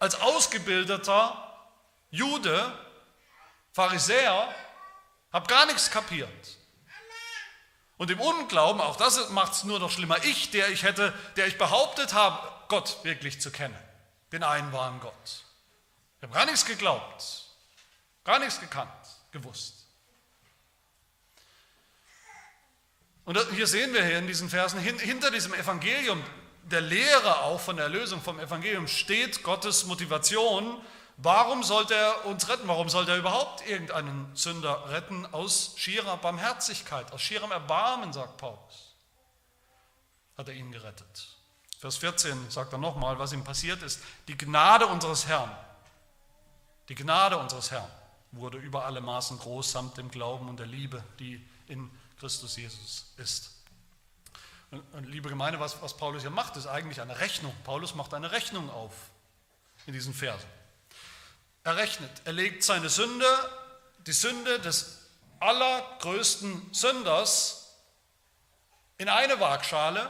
als 0.00 0.20
ausgebildeter 0.20 1.36
Jude, 2.10 2.78
Pharisäer, 3.72 4.54
habe 5.32 5.46
gar 5.46 5.66
nichts 5.66 5.90
kapiert. 5.90 6.58
Und 7.98 8.10
im 8.10 8.20
Unglauben, 8.20 8.80
auch 8.80 8.96
das 8.96 9.30
macht 9.30 9.52
es 9.52 9.64
nur 9.64 9.78
noch 9.78 9.90
schlimmer, 9.90 10.24
ich, 10.24 10.50
der 10.50 10.70
ich 10.70 10.82
hätte, 10.82 11.12
der 11.36 11.46
ich 11.46 11.58
behauptet 11.58 12.14
habe, 12.14 12.50
Gott 12.68 13.04
wirklich 13.04 13.40
zu 13.40 13.50
kennen, 13.50 13.76
den 14.32 14.42
einen 14.42 14.72
wahren 14.72 14.98
Gott. 15.00 15.44
Ich 16.16 16.22
habe 16.22 16.32
gar 16.32 16.46
nichts 16.46 16.64
geglaubt, 16.64 17.44
gar 18.24 18.38
nichts 18.38 18.58
gekannt, 18.60 18.90
gewusst. 19.30 19.81
Und 23.24 23.38
hier 23.54 23.66
sehen 23.66 23.94
wir 23.94 24.04
hier 24.04 24.18
in 24.18 24.26
diesen 24.26 24.50
Versen, 24.50 24.80
hinter 24.80 25.30
diesem 25.30 25.54
Evangelium, 25.54 26.22
der 26.64 26.80
Lehre 26.80 27.42
auch 27.42 27.60
von 27.60 27.76
der 27.76 27.86
Erlösung 27.86 28.20
vom 28.20 28.40
Evangelium, 28.40 28.88
steht 28.88 29.42
Gottes 29.42 29.86
Motivation, 29.86 30.80
Warum 31.18 31.62
sollte 31.62 31.94
er 31.94 32.26
uns 32.26 32.48
retten? 32.48 32.66
Warum 32.66 32.88
sollte 32.88 33.12
er 33.12 33.18
überhaupt 33.18 33.66
irgendeinen 33.66 34.34
Sünder 34.34 34.90
retten? 34.90 35.26
Aus 35.26 35.74
schierer 35.76 36.16
Barmherzigkeit, 36.16 37.12
aus 37.12 37.20
schierem 37.20 37.52
Erbarmen, 37.52 38.12
sagt 38.12 38.38
Paulus, 38.38 38.94
hat 40.36 40.48
er 40.48 40.54
ihn 40.54 40.72
gerettet. 40.72 41.28
Vers 41.78 41.98
14 41.98 42.50
sagt 42.50 42.72
er 42.72 42.78
nochmal, 42.78 43.18
was 43.18 43.32
ihm 43.32 43.44
passiert 43.44 43.82
ist. 43.82 44.00
Die 44.26 44.36
Gnade 44.36 44.86
unseres 44.86 45.26
Herrn, 45.26 45.50
die 46.88 46.94
Gnade 46.94 47.36
unseres 47.36 47.70
Herrn 47.70 47.90
wurde 48.32 48.58
über 48.58 48.86
alle 48.86 49.00
Maßen 49.00 49.38
groß 49.38 49.72
samt 49.72 49.98
dem 49.98 50.10
Glauben 50.10 50.48
und 50.48 50.58
der 50.58 50.66
Liebe, 50.66 51.04
die 51.18 51.46
in 51.66 51.90
Christus 52.22 52.56
Jesus 52.56 53.06
ist. 53.16 53.50
Und 54.70 55.08
liebe 55.08 55.28
Gemeinde, 55.28 55.58
was, 55.58 55.82
was 55.82 55.96
Paulus 55.96 56.22
hier 56.22 56.30
macht, 56.30 56.56
ist 56.56 56.68
eigentlich 56.68 57.00
eine 57.00 57.18
Rechnung. 57.18 57.52
Paulus 57.64 57.96
macht 57.96 58.14
eine 58.14 58.30
Rechnung 58.30 58.70
auf 58.70 58.92
in 59.86 59.92
diesen 59.92 60.14
Versen. 60.14 60.46
Er 61.64 61.76
rechnet, 61.76 62.22
er 62.24 62.32
legt 62.32 62.62
seine 62.62 62.90
Sünde, 62.90 63.26
die 64.06 64.12
Sünde 64.12 64.60
des 64.60 65.00
allergrößten 65.40 66.72
Sünders 66.72 67.74
in 68.98 69.08
eine 69.08 69.40
Waagschale 69.40 70.08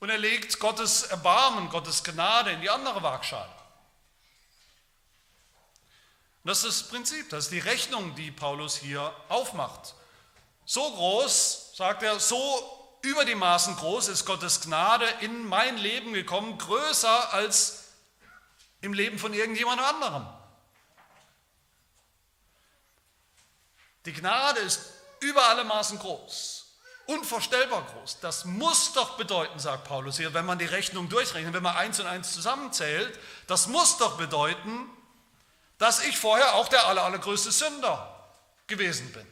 und 0.00 0.08
er 0.08 0.16
legt 0.16 0.58
Gottes 0.60 1.02
Erbarmen, 1.02 1.68
Gottes 1.68 2.02
Gnade 2.02 2.52
in 2.52 2.62
die 2.62 2.70
andere 2.70 3.02
Waagschale. 3.02 3.52
Das 6.46 6.64
ist 6.64 6.82
das 6.82 6.88
Prinzip, 6.88 7.28
das 7.30 7.44
ist 7.44 7.52
die 7.52 7.58
Rechnung, 7.58 8.14
die 8.14 8.30
Paulus 8.30 8.76
hier 8.76 9.12
aufmacht. 9.28 9.94
So 10.64 10.80
groß, 10.92 11.72
sagt 11.74 12.02
er, 12.02 12.18
so 12.20 12.98
über 13.02 13.24
die 13.24 13.34
Maßen 13.34 13.76
groß 13.76 14.08
ist 14.08 14.24
Gottes 14.24 14.60
Gnade 14.60 15.06
in 15.20 15.46
mein 15.46 15.76
Leben 15.76 16.12
gekommen, 16.12 16.58
größer 16.58 17.32
als 17.32 17.84
im 18.80 18.92
Leben 18.92 19.18
von 19.18 19.32
irgendjemand 19.32 19.80
anderem. 19.80 20.26
Die 24.04 24.12
Gnade 24.12 24.60
ist 24.60 24.80
über 25.20 25.44
alle 25.48 25.64
Maßen 25.64 25.98
groß, 25.98 26.66
unvorstellbar 27.06 27.82
groß. 27.92 28.18
Das 28.20 28.44
muss 28.44 28.92
doch 28.92 29.16
bedeuten, 29.16 29.58
sagt 29.58 29.84
Paulus 29.84 30.16
hier, 30.16 30.32
wenn 30.34 30.46
man 30.46 30.58
die 30.58 30.66
Rechnung 30.66 31.08
durchrechnet, 31.08 31.54
wenn 31.54 31.62
man 31.62 31.76
eins 31.76 31.98
und 31.98 32.06
eins 32.06 32.32
zusammenzählt, 32.32 33.18
das 33.46 33.66
muss 33.66 33.98
doch 33.98 34.16
bedeuten, 34.16 34.88
dass 35.78 36.00
ich 36.04 36.18
vorher 36.18 36.54
auch 36.54 36.68
der 36.68 36.86
aller, 36.86 37.04
allergrößte 37.04 37.52
Sünder 37.52 38.12
gewesen 38.66 39.12
bin. 39.12 39.26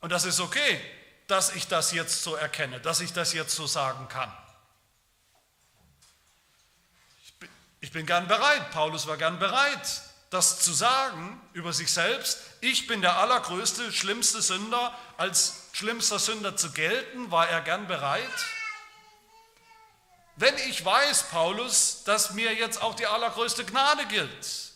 Und 0.00 0.10
das 0.10 0.24
ist 0.24 0.40
okay, 0.40 0.80
dass 1.26 1.54
ich 1.54 1.68
das 1.68 1.92
jetzt 1.92 2.22
so 2.22 2.34
erkenne, 2.34 2.80
dass 2.80 3.00
ich 3.00 3.12
das 3.12 3.32
jetzt 3.32 3.54
so 3.54 3.66
sagen 3.66 4.08
kann. 4.08 4.32
Ich 7.22 7.34
bin, 7.34 7.48
ich 7.80 7.92
bin 7.92 8.06
gern 8.06 8.26
bereit, 8.26 8.70
Paulus 8.70 9.06
war 9.06 9.16
gern 9.16 9.38
bereit, 9.38 10.02
das 10.30 10.60
zu 10.60 10.72
sagen 10.72 11.40
über 11.52 11.72
sich 11.72 11.92
selbst. 11.92 12.38
Ich 12.60 12.86
bin 12.86 13.00
der 13.00 13.18
allergrößte, 13.18 13.92
schlimmste 13.92 14.40
Sünder. 14.40 14.96
Als 15.16 15.68
schlimmster 15.72 16.18
Sünder 16.18 16.56
zu 16.56 16.70
gelten, 16.70 17.30
war 17.30 17.48
er 17.48 17.60
gern 17.60 17.86
bereit. 17.88 18.30
Wenn 20.40 20.56
ich 20.56 20.82
weiß, 20.82 21.24
Paulus, 21.24 22.02
dass 22.04 22.30
mir 22.30 22.54
jetzt 22.54 22.80
auch 22.80 22.94
die 22.94 23.06
allergrößte 23.06 23.62
Gnade 23.66 24.06
gilt. 24.06 24.72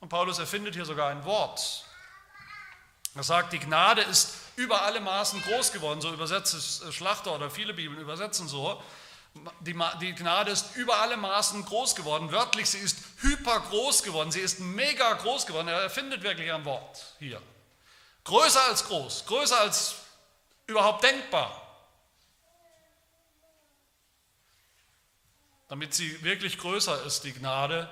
Und 0.00 0.08
Paulus 0.08 0.40
erfindet 0.40 0.74
hier 0.74 0.84
sogar 0.84 1.10
ein 1.10 1.24
Wort. 1.24 1.84
Er 3.14 3.22
sagt, 3.22 3.52
die 3.52 3.60
Gnade 3.60 4.02
ist 4.02 4.34
über 4.56 4.82
alle 4.82 5.00
Maßen 5.00 5.40
groß 5.42 5.70
geworden, 5.70 6.00
so 6.00 6.12
übersetzt 6.12 6.54
es 6.54 6.82
Schlachter 6.92 7.36
oder 7.36 7.52
viele 7.52 7.72
Bibeln 7.72 8.00
übersetzen 8.00 8.48
so. 8.48 8.82
Die, 9.60 9.80
die 10.00 10.14
Gnade 10.16 10.50
ist 10.50 10.74
über 10.74 10.96
alle 10.96 11.16
Maßen 11.16 11.64
groß 11.64 11.94
geworden. 11.94 12.32
Wörtlich, 12.32 12.68
sie 12.68 12.78
ist 12.78 12.98
hypergroß 13.20 14.02
geworden, 14.02 14.32
sie 14.32 14.40
ist 14.40 14.58
mega 14.58 15.12
groß 15.12 15.46
geworden. 15.46 15.68
Er 15.68 15.82
erfindet 15.82 16.24
wirklich 16.24 16.52
ein 16.52 16.64
Wort 16.64 17.14
hier. 17.20 17.40
Größer 18.24 18.64
als 18.64 18.86
groß, 18.86 19.24
größer 19.26 19.60
als 19.60 19.94
überhaupt 20.66 21.04
denkbar. 21.04 21.63
Damit 25.68 25.94
sie 25.94 26.22
wirklich 26.22 26.58
größer 26.58 27.04
ist, 27.04 27.24
die 27.24 27.32
Gnade, 27.32 27.88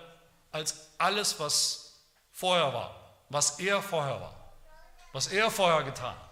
als 0.51 0.91
alles, 0.99 1.41
was 1.41 2.01
vorher 2.33 2.73
war, 2.73 3.17
was 3.29 3.59
er 3.59 3.83
vorher 3.83 4.21
war 4.21 4.43
was 5.13 5.27
er 5.27 5.51
vorher 5.51 5.85
getan 5.85 6.17
hat. 6.17 6.31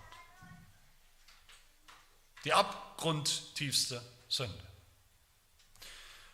Die 2.45 2.53
abgrundtiefste 2.53 4.03
Sünde. 4.29 4.55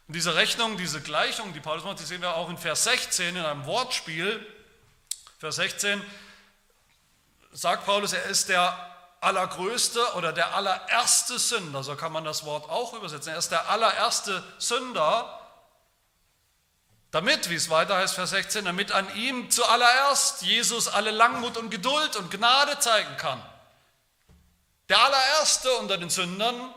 Und 0.07 0.15
diese 0.15 0.37
Rechnung, 0.37 0.77
diese 0.77 1.01
Gleichung, 1.01 1.53
die 1.53 1.61
Paulus 1.61 1.85
macht, 1.85 1.99
die 1.99 2.05
sehen 2.05 2.23
wir 2.23 2.37
auch 2.37 2.49
in 2.49 2.57
Vers 2.57 2.85
16 2.85 3.35
in 3.35 3.45
einem 3.45 3.67
Wortspiel. 3.67 4.47
Vers 5.39 5.57
16 5.57 6.01
sagt 7.51 7.85
Paulus, 7.85 8.13
er 8.13 8.25
ist 8.27 8.49
der 8.49 8.96
allergrößte 9.27 10.15
oder 10.15 10.33
der 10.33 10.55
allererste 10.55 11.39
Sünder, 11.41 11.83
so 11.83 11.97
kann 11.97 12.13
man 12.13 12.25
das 12.25 12.45
Wort 12.45 12.71
auch 12.71 12.95
übersetzen. 12.95 13.33
Er 13.33 13.39
ist 13.39 13.51
der 13.51 13.69
allererste 13.69 14.43
Sünder, 14.59 15.41
damit, 17.11 17.51
wie 17.51 17.57
es 17.57 17.69
weiter 17.69 17.97
heißt, 17.97 18.15
Vers 18.15 18.31
16, 18.31 18.65
damit 18.65 18.93
an 18.93 19.13
ihm 19.17 19.51
zuallererst 19.51 20.43
Jesus 20.43 20.87
alle 20.87 21.11
Langmut 21.11 21.57
und 21.57 21.71
Geduld 21.71 22.15
und 22.15 22.31
Gnade 22.31 22.79
zeigen 22.79 23.17
kann. 23.17 23.43
Der 24.89 25.01
allererste 25.01 25.73
unter 25.79 25.99
den 25.99 26.11
Sündern, 26.11 26.73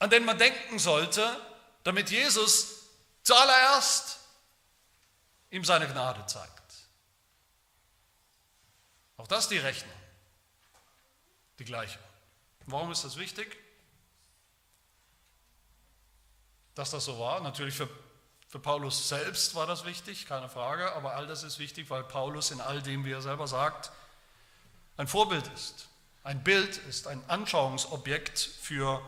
an 0.00 0.10
den 0.10 0.24
man 0.24 0.36
denken 0.36 0.80
sollte, 0.80 1.24
damit 1.84 2.10
Jesus 2.10 2.88
zuallererst 3.22 4.18
ihm 5.50 5.64
seine 5.64 5.86
Gnade 5.86 6.26
zeigt. 6.26 6.50
Auch 9.16 9.28
das 9.28 9.48
die 9.48 9.58
Rechnung, 9.58 9.94
die 11.58 11.64
gleiche. 11.64 11.98
Warum 12.66 12.90
ist 12.90 13.04
das 13.04 13.16
wichtig? 13.16 13.56
Dass 16.74 16.90
das 16.90 17.04
so 17.04 17.18
war, 17.18 17.40
natürlich 17.40 17.74
für 17.74 17.88
für 18.54 18.60
Paulus 18.60 19.08
selbst 19.08 19.56
war 19.56 19.66
das 19.66 19.84
wichtig, 19.84 20.26
keine 20.26 20.48
Frage, 20.48 20.92
aber 20.92 21.16
all 21.16 21.26
das 21.26 21.42
ist 21.42 21.58
wichtig, 21.58 21.90
weil 21.90 22.04
Paulus 22.04 22.52
in 22.52 22.60
all 22.60 22.80
dem, 22.82 23.04
wie 23.04 23.10
er 23.10 23.20
selber 23.20 23.48
sagt, 23.48 23.90
ein 24.96 25.08
Vorbild 25.08 25.44
ist, 25.56 25.88
ein 26.22 26.44
Bild 26.44 26.76
ist, 26.76 27.08
ein 27.08 27.20
Anschauungsobjekt 27.28 28.38
für 28.38 29.02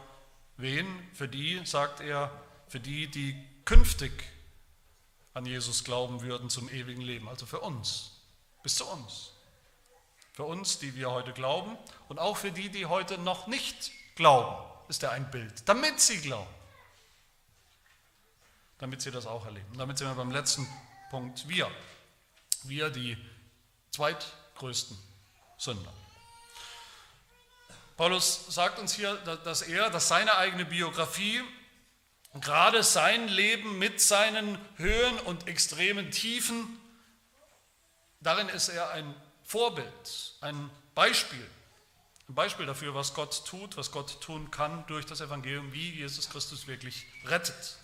wen? 0.57 0.85
Für 1.15 1.29
die, 1.29 1.65
sagt 1.65 2.01
er, 2.01 2.33
für 2.67 2.81
die, 2.81 3.07
die 3.07 3.41
künftig 3.65 4.11
an 5.33 5.47
Jesus 5.47 5.85
glauben 5.85 6.23
würden 6.23 6.51
zum 6.51 6.69
ewigen 6.69 7.03
Leben, 7.03 7.29
also 7.29 7.47
für 7.47 7.61
uns, 7.61 8.21
bis 8.65 8.75
zu 8.75 8.85
uns. 8.85 9.31
Für 10.37 10.45
uns, 10.45 10.79
die 10.79 10.95
wir 10.95 11.11
heute 11.11 11.33
glauben 11.33 11.77
und 12.09 12.21
auch 12.21 12.37
für 12.37 12.53
die, 12.53 12.69
die 12.69 12.87
heute 12.87 13.19
noch 13.19 13.49
nicht 13.49 13.91
glauben, 14.15 14.55
ist 14.89 15.03
er 15.03 15.11
ein 15.11 15.29
Bild, 15.33 15.69
damit 15.69 16.01
sie 16.01 16.21
glauben 16.21 16.47
damit 18.79 19.01
sie 19.03 19.11
das 19.11 19.27
auch 19.27 19.45
erleben. 19.47 19.67
Und 19.73 19.79
damit 19.79 19.99
sind 19.99 20.09
wir 20.09 20.15
beim 20.15 20.31
letzten 20.31 20.67
Punkt. 21.11 21.49
Wir. 21.49 21.71
Wir, 22.65 22.91
die 22.91 23.17
zweitgrößten 23.91 24.99
Sünder. 25.57 25.93
Paulus 27.97 28.47
sagt 28.49 28.79
uns 28.79 28.93
hier, 28.93 29.15
dass 29.17 29.63
er, 29.63 29.89
dass 29.89 30.09
seine 30.09 30.37
eigene 30.37 30.67
Biografie, 30.67 31.43
gerade 32.35 32.83
sein 32.83 33.29
Leben 33.29 33.79
mit 33.79 34.01
seinen 34.01 34.59
Höhen 34.77 35.19
und 35.21 35.49
extremen 35.49 36.11
Tiefen, 36.11 36.79
darin 38.21 38.51
ist 38.51 38.69
er 38.69 38.91
ein 38.91 39.15
Vorbild, 39.47 40.35
ein 40.41 40.71
Beispiel. 40.95 41.47
Ein 42.29 42.35
Beispiel 42.35 42.67
dafür, 42.67 42.95
was 42.97 43.15
Gott 43.15 43.47
tut, 43.47 43.77
was 43.77 43.93
Gott 43.93 44.21
tun 44.21 44.51
kann 44.51 44.85
durch 44.89 45.07
das 45.07 45.21
Evangelium, 45.21 45.73
wie 45.73 45.91
Jesus 45.91 46.29
Christus 46.29 46.67
wirklich 46.67 47.07
rettet. 47.25 47.77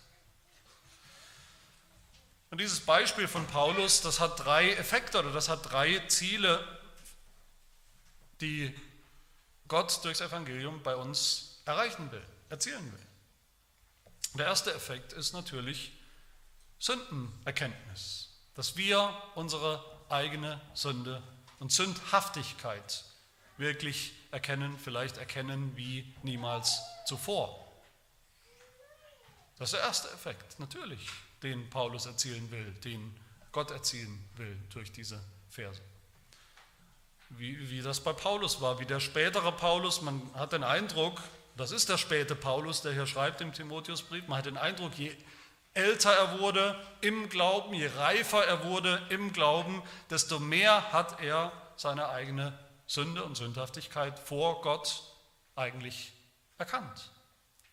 Und 2.50 2.60
dieses 2.60 2.80
Beispiel 2.80 3.28
von 3.28 3.46
Paulus, 3.46 4.00
das 4.02 4.18
hat 4.18 4.44
drei 4.44 4.72
Effekte 4.72 5.20
oder 5.20 5.32
das 5.32 5.48
hat 5.48 5.70
drei 5.70 6.00
Ziele, 6.08 6.62
die 8.40 8.74
Gott 9.68 10.04
durchs 10.04 10.20
Evangelium 10.20 10.82
bei 10.82 10.96
uns 10.96 11.62
erreichen 11.64 12.10
will, 12.10 12.26
erzielen 12.50 12.92
will. 12.92 13.06
Der 14.34 14.46
erste 14.46 14.74
Effekt 14.74 15.12
ist 15.12 15.32
natürlich 15.32 15.92
Sündenerkenntnis, 16.80 18.30
dass 18.54 18.76
wir 18.76 19.16
unsere 19.36 19.82
eigene 20.08 20.60
Sünde 20.74 21.22
und 21.62 21.70
Sündhaftigkeit 21.70 23.04
wirklich 23.56 24.14
erkennen, 24.32 24.76
vielleicht 24.76 25.16
erkennen 25.16 25.76
wie 25.76 26.12
niemals 26.24 26.80
zuvor. 27.06 27.72
Das 29.60 29.68
ist 29.68 29.78
der 29.78 29.86
erste 29.86 30.08
Effekt, 30.08 30.58
natürlich 30.58 31.08
den 31.44 31.70
Paulus 31.70 32.06
erzielen 32.06 32.50
will, 32.50 32.72
den 32.84 33.16
Gott 33.52 33.70
erzielen 33.70 34.28
will 34.34 34.58
durch 34.70 34.90
diese 34.90 35.22
Verse. 35.50 35.80
wie, 37.30 37.70
wie 37.70 37.80
das 37.80 38.00
bei 38.00 38.12
Paulus 38.12 38.60
war, 38.60 38.80
wie 38.80 38.84
der 38.84 38.98
spätere 38.98 39.52
Paulus. 39.52 40.02
Man 40.02 40.20
hat 40.34 40.52
den 40.52 40.64
Eindruck, 40.64 41.22
das 41.56 41.70
ist 41.70 41.88
der 41.88 41.96
späte 41.96 42.34
Paulus, 42.34 42.82
der 42.82 42.92
hier 42.92 43.06
schreibt 43.06 43.40
im 43.40 43.52
Timotheusbrief, 43.52 44.26
man 44.26 44.38
hat 44.38 44.46
den 44.46 44.58
Eindruck, 44.58 44.98
je 44.98 45.14
älter 45.74 46.12
er 46.12 46.38
wurde 46.38 46.78
im 47.00 47.28
Glauben, 47.28 47.74
je 47.74 47.86
reifer 47.86 48.44
er 48.44 48.64
wurde 48.64 49.06
im 49.10 49.32
Glauben, 49.32 49.82
desto 50.10 50.38
mehr 50.38 50.92
hat 50.92 51.20
er 51.20 51.52
seine 51.76 52.08
eigene 52.08 52.58
Sünde 52.86 53.24
und 53.24 53.36
Sündhaftigkeit 53.36 54.18
vor 54.18 54.60
Gott 54.62 55.02
eigentlich 55.56 56.12
erkannt. 56.58 57.10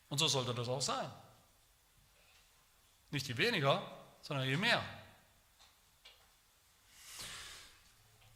Und 0.09 0.17
so 0.17 0.27
sollte 0.27 0.53
das 0.53 0.67
auch 0.67 0.81
sein. 0.81 1.11
Nicht 3.11 3.27
je 3.27 3.37
weniger, 3.37 3.81
sondern 4.21 4.47
je 4.47 4.57
mehr. 4.57 4.83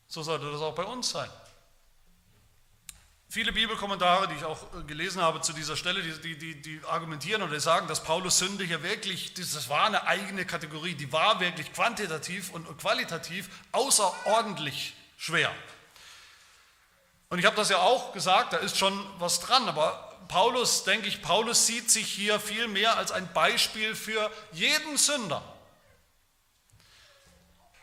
So 0.08 0.22
sollte 0.22 0.52
das 0.52 0.62
auch 0.62 0.76
bei 0.76 0.84
uns 0.84 1.10
sein. 1.10 1.30
Viele 3.34 3.52
Bibelkommentare, 3.52 4.28
die 4.28 4.36
ich 4.36 4.46
auch 4.46 4.62
äh, 4.76 4.84
gelesen 4.84 5.20
habe 5.20 5.42
zu 5.42 5.54
dieser 5.54 5.76
Stelle, 5.76 6.04
die, 6.04 6.38
die, 6.38 6.62
die 6.62 6.80
argumentieren 6.88 7.42
oder 7.42 7.60
sagen, 7.60 7.88
dass 7.88 8.04
Paulus 8.04 8.38
Sünde 8.38 8.64
hier 8.64 8.84
wirklich, 8.84 9.34
das 9.34 9.70
war 9.70 9.86
eine 9.86 10.06
eigene 10.06 10.46
Kategorie, 10.46 10.94
die 10.94 11.12
war 11.12 11.40
wirklich 11.40 11.74
quantitativ 11.74 12.52
und 12.52 12.78
qualitativ 12.78 13.50
außerordentlich 13.72 14.94
schwer. 15.18 15.52
Und 17.30 17.40
ich 17.40 17.46
habe 17.46 17.56
das 17.56 17.70
ja 17.70 17.80
auch 17.80 18.14
gesagt, 18.14 18.54
da 18.54 18.58
ist 18.58 18.78
schon 18.78 19.04
was 19.18 19.40
dran, 19.40 19.68
aber 19.68 20.16
Paulus, 20.28 20.84
denke 20.84 21.08
ich, 21.08 21.24
Paulus 21.24 21.66
sieht 21.66 21.90
sich 21.90 22.06
hier 22.06 22.40
viel 22.40 22.68
mehr 22.68 23.00
als 23.00 23.12
ein 23.12 23.34
Beispiel 23.34 23.96
für 23.96 24.32
jeden 24.52 24.96
Sünder. 24.96 25.42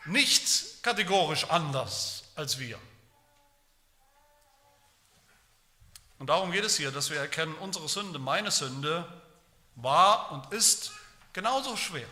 Nicht 0.05 0.81
kategorisch 0.81 1.43
anders 1.49 2.23
als 2.35 2.57
wir. 2.57 2.79
Und 6.21 6.27
darum 6.27 6.51
geht 6.51 6.63
es 6.63 6.77
hier, 6.77 6.91
dass 6.91 7.09
wir 7.09 7.17
erkennen, 7.17 7.55
unsere 7.55 7.89
Sünde, 7.89 8.19
meine 8.19 8.51
Sünde, 8.51 9.11
war 9.73 10.31
und 10.31 10.53
ist 10.53 10.91
genauso 11.33 11.75
schwer. 11.75 12.05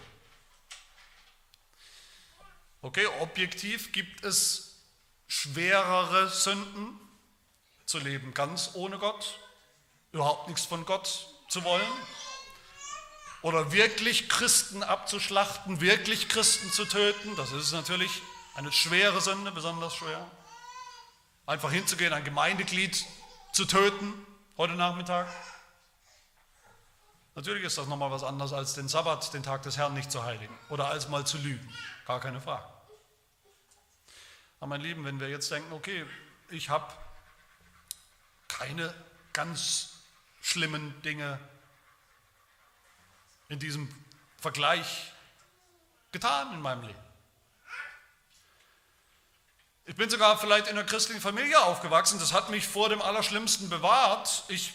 Okay, 2.81 3.05
objektiv 3.19 3.91
gibt 3.91 4.25
es 4.25 4.79
schwerere 5.27 6.27
Sünden 6.27 6.99
zu 7.85 7.99
leben, 7.99 8.33
ganz 8.33 8.71
ohne 8.73 8.97
Gott, 8.97 9.39
überhaupt 10.11 10.47
nichts 10.47 10.65
von 10.65 10.87
Gott 10.87 11.27
zu 11.47 11.63
wollen. 11.63 11.91
Oder 13.43 13.71
wirklich 13.71 14.27
Christen 14.27 14.81
abzuschlachten, 14.81 15.81
wirklich 15.81 16.29
Christen 16.29 16.71
zu 16.71 16.85
töten, 16.85 17.35
das 17.35 17.51
ist 17.51 17.73
natürlich 17.73 18.23
eine 18.55 18.71
schwere 18.71 19.21
Sünde, 19.21 19.51
besonders 19.51 19.95
schwer. 19.95 20.31
Einfach 21.45 21.71
hinzugehen, 21.71 22.11
ein 22.11 22.23
Gemeindeglied 22.23 23.05
zu 23.59 23.65
töten 23.65 24.13
heute 24.57 24.71
Nachmittag? 24.75 25.27
Natürlich 27.35 27.65
ist 27.65 27.77
das 27.77 27.87
nochmal 27.87 28.09
was 28.09 28.23
anderes, 28.23 28.53
als 28.53 28.73
den 28.73 28.87
Sabbat, 28.87 29.33
den 29.33 29.43
Tag 29.43 29.63
des 29.63 29.77
Herrn, 29.77 29.93
nicht 29.93 30.13
zu 30.13 30.23
heiligen 30.23 30.57
oder 30.69 30.87
als 30.87 31.09
mal 31.09 31.27
zu 31.27 31.37
lügen. 31.37 31.69
Gar 32.05 32.21
keine 32.21 32.39
Frage. 32.39 32.63
Aber 34.61 34.67
mein 34.67 34.79
Lieben, 34.79 35.03
wenn 35.03 35.19
wir 35.19 35.27
jetzt 35.27 35.51
denken, 35.51 35.73
okay, 35.73 36.05
ich 36.49 36.69
habe 36.69 36.89
keine 38.47 38.93
ganz 39.33 39.89
schlimmen 40.41 40.93
Dinge 41.01 41.37
in 43.49 43.59
diesem 43.59 43.93
Vergleich 44.37 45.11
getan 46.13 46.53
in 46.53 46.61
meinem 46.61 46.83
Leben. 46.83 47.08
Ich 49.89 49.95
bin 49.95 50.07
sogar 50.07 50.37
vielleicht 50.37 50.67
in 50.67 50.77
einer 50.77 50.85
christlichen 50.85 51.19
Familie 51.19 51.59
aufgewachsen, 51.63 52.19
das 52.19 52.31
hat 52.31 52.51
mich 52.51 52.67
vor 52.67 52.89
dem 52.89 53.01
Allerschlimmsten 53.01 53.69
bewahrt. 53.69 54.43
Ich, 54.47 54.71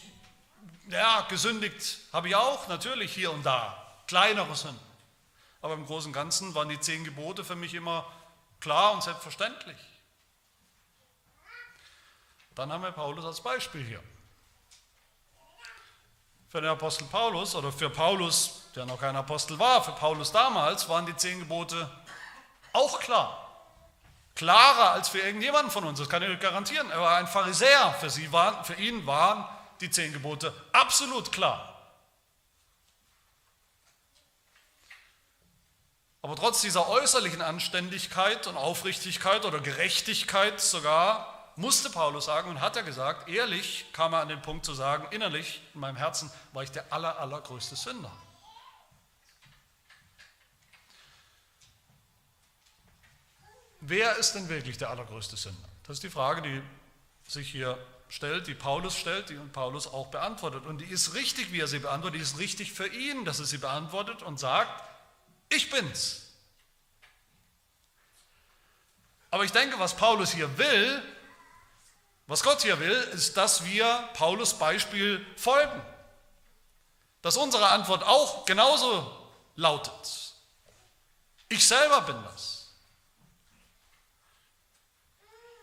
ja, 0.88 1.20
gesündigt 1.28 2.00
habe 2.12 2.26
ich 2.26 2.34
auch, 2.34 2.66
natürlich 2.66 3.14
hier 3.14 3.30
und 3.30 3.46
da, 3.46 3.80
kleinere 4.08 4.56
Sünden. 4.56 4.80
Aber 5.62 5.74
im 5.74 5.86
Großen 5.86 6.08
und 6.08 6.14
Ganzen 6.14 6.52
waren 6.56 6.68
die 6.68 6.80
zehn 6.80 7.04
Gebote 7.04 7.44
für 7.44 7.54
mich 7.54 7.74
immer 7.74 8.10
klar 8.58 8.90
und 8.90 9.04
selbstverständlich. 9.04 9.76
Dann 12.56 12.72
haben 12.72 12.82
wir 12.82 12.90
Paulus 12.90 13.24
als 13.24 13.40
Beispiel 13.40 13.84
hier. 13.84 14.02
Für 16.48 16.60
den 16.60 16.70
Apostel 16.70 17.04
Paulus 17.04 17.54
oder 17.54 17.70
für 17.70 17.88
Paulus, 17.88 18.62
der 18.74 18.84
noch 18.84 18.98
kein 18.98 19.14
Apostel 19.14 19.60
war, 19.60 19.80
für 19.84 19.92
Paulus 19.92 20.32
damals 20.32 20.88
waren 20.88 21.06
die 21.06 21.16
zehn 21.16 21.38
Gebote 21.38 21.88
auch 22.72 22.98
klar. 22.98 23.43
Klarer 24.34 24.92
als 24.92 25.08
für 25.08 25.20
irgendjemanden 25.20 25.70
von 25.70 25.84
uns, 25.84 25.98
das 25.98 26.08
kann 26.08 26.22
ich 26.22 26.28
euch 26.28 26.40
garantieren. 26.40 26.90
Er 26.90 27.00
war 27.00 27.16
ein 27.18 27.28
Pharisäer, 27.28 27.94
für, 28.00 28.10
sie 28.10 28.32
waren, 28.32 28.64
für 28.64 28.74
ihn 28.74 29.06
waren 29.06 29.46
die 29.80 29.90
zehn 29.90 30.12
Gebote 30.12 30.52
absolut 30.72 31.30
klar. 31.30 31.70
Aber 36.22 36.36
trotz 36.36 36.62
dieser 36.62 36.88
äußerlichen 36.88 37.42
Anständigkeit 37.42 38.46
und 38.46 38.56
Aufrichtigkeit 38.56 39.44
oder 39.44 39.60
Gerechtigkeit 39.60 40.58
sogar, 40.60 41.52
musste 41.56 41.90
Paulus 41.90 42.24
sagen 42.24 42.50
und 42.50 42.60
hat 42.60 42.76
er 42.76 42.82
gesagt, 42.82 43.28
ehrlich 43.28 43.86
kam 43.92 44.14
er 44.14 44.20
an 44.20 44.28
den 44.28 44.42
Punkt 44.42 44.64
zu 44.64 44.74
sagen, 44.74 45.06
innerlich 45.10 45.62
in 45.74 45.80
meinem 45.80 45.96
Herzen 45.96 46.30
war 46.52 46.62
ich 46.62 46.70
der 46.70 46.92
aller, 46.92 47.18
allergrößte 47.18 47.76
Sünder. 47.76 48.10
Wer 53.86 54.16
ist 54.16 54.32
denn 54.32 54.48
wirklich 54.48 54.78
der 54.78 54.88
allergrößte 54.88 55.36
Sünder? 55.36 55.68
Das 55.82 55.98
ist 55.98 56.02
die 56.02 56.08
Frage, 56.08 56.40
die 56.40 56.62
sich 57.30 57.50
hier 57.50 57.78
stellt, 58.08 58.46
die 58.46 58.54
Paulus 58.54 58.96
stellt, 58.96 59.28
die 59.28 59.34
Paulus 59.34 59.86
auch 59.86 60.06
beantwortet. 60.06 60.64
Und 60.64 60.78
die 60.78 60.86
ist 60.86 61.12
richtig, 61.12 61.52
wie 61.52 61.60
er 61.60 61.66
sie 61.66 61.80
beantwortet, 61.80 62.18
die 62.18 62.22
ist 62.22 62.38
richtig 62.38 62.72
für 62.72 62.86
ihn, 62.86 63.26
dass 63.26 63.40
er 63.40 63.44
sie 63.44 63.58
beantwortet 63.58 64.22
und 64.22 64.40
sagt, 64.40 64.88
ich 65.50 65.68
bin's. 65.68 66.22
Aber 69.30 69.44
ich 69.44 69.52
denke, 69.52 69.78
was 69.78 69.94
Paulus 69.94 70.32
hier 70.32 70.56
will, 70.56 71.02
was 72.26 72.42
Gott 72.42 72.62
hier 72.62 72.80
will, 72.80 72.96
ist, 73.12 73.36
dass 73.36 73.66
wir 73.66 74.08
Paulus 74.14 74.54
Beispiel 74.58 75.24
folgen. 75.36 75.82
Dass 77.20 77.36
unsere 77.36 77.68
Antwort 77.68 78.02
auch 78.02 78.46
genauso 78.46 79.30
lautet. 79.56 80.32
Ich 81.50 81.68
selber 81.68 82.00
bin 82.00 82.16
das. 82.24 82.63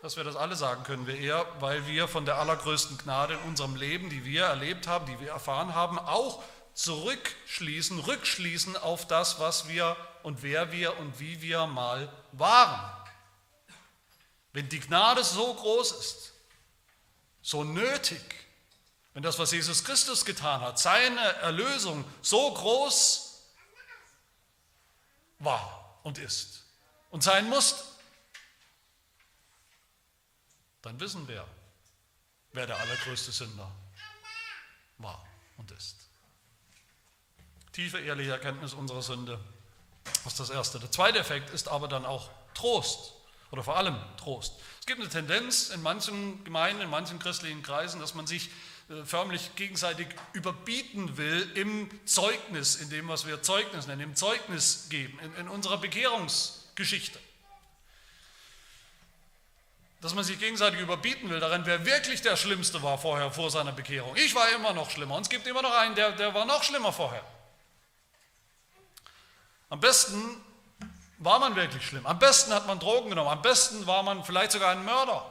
Dass 0.02 0.16
wir 0.16 0.24
das 0.24 0.34
alle 0.34 0.56
sagen 0.56 0.82
können 0.82 1.06
wir 1.06 1.16
eher, 1.16 1.46
weil 1.60 1.86
wir 1.86 2.08
von 2.08 2.24
der 2.26 2.36
allergrößten 2.38 2.98
Gnade 2.98 3.34
in 3.34 3.40
unserem 3.48 3.76
Leben, 3.76 4.10
die 4.10 4.24
wir 4.24 4.46
erlebt 4.46 4.88
haben, 4.88 5.06
die 5.06 5.18
wir 5.20 5.30
erfahren 5.30 5.76
haben, 5.76 5.96
auch 5.96 6.42
zurückschließen, 6.74 8.00
rückschließen 8.00 8.76
auf 8.76 9.06
das, 9.06 9.38
was 9.38 9.68
wir 9.68 9.96
und 10.24 10.42
wer 10.42 10.72
wir 10.72 10.98
und 10.98 11.20
wie 11.20 11.40
wir 11.40 11.66
mal 11.66 12.12
waren. 12.32 12.92
Wenn 14.52 14.68
die 14.68 14.80
Gnade 14.80 15.22
so 15.22 15.54
groß 15.54 15.92
ist, 15.92 16.32
so 17.40 17.62
nötig, 17.62 18.22
wenn 19.14 19.22
das, 19.22 19.38
was 19.38 19.52
Jesus 19.52 19.84
Christus 19.84 20.24
getan 20.24 20.62
hat, 20.62 20.80
seine 20.80 21.20
Erlösung 21.42 22.04
so 22.22 22.52
groß 22.52 23.40
war 25.38 26.00
und 26.02 26.18
ist 26.18 26.64
und 27.10 27.22
sein 27.22 27.48
musste, 27.48 27.91
dann 30.82 30.98
wissen 31.00 31.26
wir, 31.28 31.46
wer 32.52 32.66
der 32.66 32.76
allergrößte 32.76 33.32
Sünder 33.32 33.70
war 34.98 35.24
und 35.56 35.70
ist. 35.70 36.08
Tiefe 37.72 37.98
ehrliche 37.98 38.32
Erkenntnis 38.32 38.74
unserer 38.74 39.02
Sünde 39.02 39.40
ist 40.26 40.38
das 40.38 40.50
Erste. 40.50 40.78
Der 40.78 40.90
zweite 40.90 41.18
Effekt 41.18 41.50
ist 41.50 41.68
aber 41.68 41.88
dann 41.88 42.04
auch 42.04 42.30
Trost 42.54 43.14
oder 43.50 43.62
vor 43.62 43.76
allem 43.76 43.96
Trost. 44.18 44.54
Es 44.80 44.86
gibt 44.86 45.00
eine 45.00 45.08
Tendenz 45.08 45.70
in 45.70 45.82
manchen 45.82 46.44
Gemeinden, 46.44 46.82
in 46.82 46.90
manchen 46.90 47.18
christlichen 47.18 47.62
Kreisen, 47.62 48.00
dass 48.00 48.14
man 48.14 48.26
sich 48.26 48.50
äh, 48.90 49.04
förmlich 49.04 49.54
gegenseitig 49.56 50.08
überbieten 50.32 51.16
will 51.16 51.50
im 51.54 51.88
Zeugnis, 52.04 52.74
in 52.74 52.90
dem, 52.90 53.08
was 53.08 53.26
wir 53.26 53.42
Zeugnis 53.42 53.86
nennen, 53.86 54.02
im 54.02 54.16
Zeugnis 54.16 54.88
geben, 54.90 55.18
in, 55.20 55.34
in 55.36 55.48
unserer 55.48 55.78
Bekehrungsgeschichte 55.78 57.18
dass 60.02 60.14
man 60.14 60.24
sich 60.24 60.36
gegenseitig 60.38 60.80
überbieten 60.80 61.30
will, 61.30 61.38
darin, 61.38 61.64
wer 61.64 61.86
wirklich 61.86 62.20
der 62.20 62.36
Schlimmste 62.36 62.82
war 62.82 62.98
vorher, 62.98 63.30
vor 63.30 63.52
seiner 63.52 63.70
Bekehrung. 63.70 64.16
Ich 64.16 64.34
war 64.34 64.48
immer 64.50 64.72
noch 64.72 64.90
schlimmer 64.90 65.14
und 65.14 65.22
es 65.22 65.28
gibt 65.28 65.46
immer 65.46 65.62
noch 65.62 65.72
einen, 65.72 65.94
der, 65.94 66.10
der 66.10 66.34
war 66.34 66.44
noch 66.44 66.64
schlimmer 66.64 66.92
vorher. 66.92 67.24
Am 69.68 69.78
besten 69.78 70.42
war 71.18 71.38
man 71.38 71.54
wirklich 71.54 71.86
schlimm. 71.86 72.04
Am 72.04 72.18
besten 72.18 72.52
hat 72.52 72.66
man 72.66 72.80
Drogen 72.80 73.10
genommen. 73.10 73.30
Am 73.30 73.42
besten 73.42 73.86
war 73.86 74.02
man 74.02 74.24
vielleicht 74.24 74.50
sogar 74.50 74.72
ein 74.72 74.84
Mörder. 74.84 75.30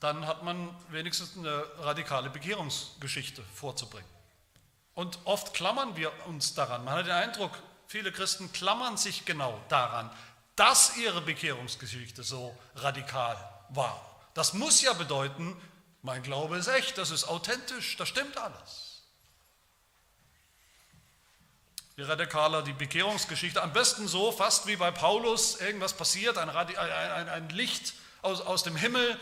Dann 0.00 0.26
hat 0.26 0.42
man 0.42 0.68
wenigstens 0.88 1.38
eine 1.38 1.64
radikale 1.78 2.30
Bekehrungsgeschichte 2.30 3.44
vorzubringen. 3.54 4.10
Und 4.94 5.20
oft 5.24 5.54
klammern 5.54 5.96
wir 5.96 6.10
uns 6.26 6.54
daran. 6.54 6.84
Man 6.84 6.94
hat 6.94 7.06
den 7.06 7.12
Eindruck, 7.12 7.52
viele 7.86 8.10
Christen 8.10 8.52
klammern 8.52 8.96
sich 8.96 9.24
genau 9.24 9.58
daran, 9.68 10.10
dass 10.56 10.96
ihre 10.96 11.20
Bekehrungsgeschichte 11.20 12.22
so 12.22 12.56
radikal 12.76 13.36
war. 13.70 14.00
Das 14.34 14.52
muss 14.52 14.82
ja 14.82 14.92
bedeuten, 14.92 15.60
mein 16.02 16.22
Glaube 16.22 16.56
ist 16.56 16.68
echt, 16.68 16.98
das 16.98 17.10
ist 17.10 17.24
authentisch, 17.24 17.96
das 17.96 18.08
stimmt 18.08 18.36
alles. 18.36 19.02
Je 21.96 22.04
radikaler 22.04 22.62
die 22.62 22.72
Bekehrungsgeschichte, 22.72 23.62
am 23.62 23.72
besten 23.72 24.08
so, 24.08 24.32
fast 24.32 24.66
wie 24.66 24.76
bei 24.76 24.90
Paulus, 24.90 25.60
irgendwas 25.60 25.92
passiert, 25.92 26.38
ein, 26.38 26.50
ein, 26.50 27.28
ein 27.28 27.48
Licht 27.50 27.94
aus, 28.22 28.40
aus 28.40 28.64
dem 28.64 28.74
Himmel, 28.74 29.18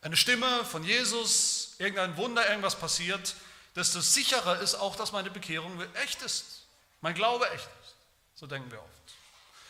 eine 0.00 0.16
Stimme 0.16 0.64
von 0.64 0.82
Jesus, 0.82 1.76
irgendein 1.78 2.16
Wunder, 2.16 2.48
irgendwas 2.48 2.74
passiert, 2.76 3.36
desto 3.76 4.00
sicherer 4.00 4.58
ist 4.58 4.74
auch, 4.74 4.96
dass 4.96 5.12
meine 5.12 5.30
Bekehrung 5.30 5.80
echt 6.02 6.22
ist, 6.22 6.66
mein 7.00 7.14
Glaube 7.14 7.48
echt 7.50 7.68
ist. 7.82 7.94
So 8.34 8.46
denken 8.46 8.70
wir 8.70 8.80
oft. 8.80 8.91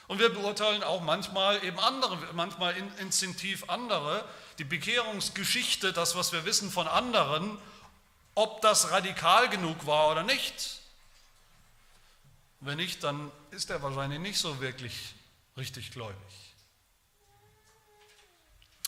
Und 0.09 0.19
wir 0.19 0.29
beurteilen 0.31 0.83
auch 0.83 1.01
manchmal 1.01 1.63
eben 1.65 1.79
andere, 1.79 2.19
manchmal 2.33 2.75
instinktiv 2.99 3.65
andere, 3.69 4.25
die 4.59 4.65
Bekehrungsgeschichte, 4.65 5.93
das, 5.93 6.15
was 6.17 6.33
wir 6.33 6.45
wissen 6.45 6.71
von 6.71 6.87
anderen, 6.89 7.59
ob 8.35 8.61
das 8.63 8.91
radikal 8.91 9.49
genug 9.49 9.87
war 9.87 10.11
oder 10.11 10.23
nicht. 10.23 10.81
Wenn 12.61 12.77
nicht, 12.77 13.03
dann 13.03 13.31
ist 13.51 13.71
er 13.71 13.83
wahrscheinlich 13.83 14.21
nicht 14.21 14.39
so 14.39 14.61
wirklich 14.61 15.15
richtig 15.57 15.91
gläubig. 15.91 16.43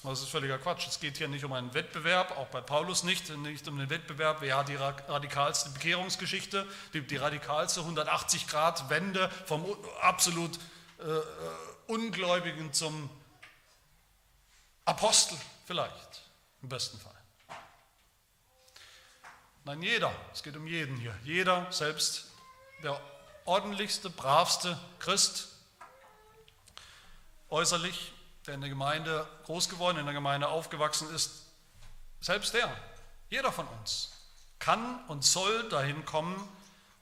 Das 0.05 0.21
ist 0.21 0.29
völliger 0.29 0.59
Quatsch. 0.59 0.87
Es 0.87 1.01
geht 1.01 1.17
hier 1.17 1.29
nicht 1.29 1.45
um 1.47 1.53
einen 1.55 1.73
Wettbewerb, 1.73 2.37
auch 2.37 2.49
bei 2.49 2.61
Paulus 2.61 3.05
nicht, 3.05 3.35
nicht 3.39 3.67
um 3.67 3.79
den 3.79 3.89
Wettbewerb, 3.89 4.37
wer 4.41 4.59
hat 4.59 4.69
die 4.69 4.77
radikalste 4.77 5.71
Bekehrungsgeschichte, 5.71 6.67
die, 6.93 7.01
die 7.01 7.17
radikalste 7.17 7.81
180-Grad-Wende 7.81 9.31
vom 9.47 9.65
absolut 10.03 10.59
äh, 10.99 11.03
äh, 11.03 11.22
Ungläubigen 11.86 12.72
zum 12.72 13.11
Apostel 14.84 15.36
vielleicht, 15.66 16.22
im 16.62 16.68
besten 16.68 16.99
Fall. 16.99 17.12
Nein, 19.64 19.82
jeder, 19.82 20.14
es 20.32 20.42
geht 20.42 20.57
um 20.57 20.66
jeden 20.66 20.97
hier, 20.97 21.14
jeder, 21.24 21.70
selbst 21.72 22.26
der 22.82 23.01
ordentlichste, 23.47 24.11
bravste 24.11 24.78
Christ, 24.99 25.49
äußerlich, 27.49 28.12
der 28.47 28.55
in 28.55 28.61
der 28.61 28.70
Gemeinde 28.70 29.26
groß 29.45 29.68
geworden, 29.68 29.99
in 29.99 30.05
der 30.05 30.14
Gemeinde 30.14 30.49
aufgewachsen 30.49 31.12
ist, 31.14 31.47
selbst 32.20 32.53
der, 32.55 32.74
jeder 33.30 33.53
von 33.53 33.66
uns, 33.68 34.12
kann 34.59 35.05
und 35.09 35.24
soll 35.24 35.68
dahin 35.68 36.05
kommen, 36.05 36.36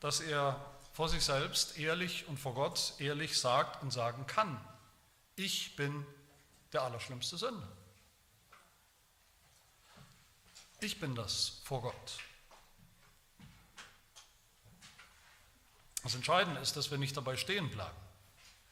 dass 0.00 0.20
er 0.20 0.71
vor 0.92 1.08
sich 1.08 1.24
selbst 1.24 1.78
ehrlich 1.78 2.26
und 2.28 2.38
vor 2.38 2.54
Gott 2.54 2.94
ehrlich 2.98 3.38
sagt 3.38 3.82
und 3.82 3.90
sagen 3.90 4.26
kann, 4.26 4.62
ich 5.36 5.74
bin 5.76 6.06
der 6.72 6.82
allerschlimmste 6.82 7.38
Sünder. 7.38 7.68
Ich 10.80 10.98
bin 11.00 11.14
das 11.14 11.60
vor 11.64 11.82
Gott. 11.82 12.18
Das 16.02 16.14
Entscheidende 16.14 16.60
ist, 16.60 16.76
dass 16.76 16.90
wir 16.90 16.98
nicht 16.98 17.16
dabei 17.16 17.36
stehen 17.36 17.70
bleiben. 17.70 17.96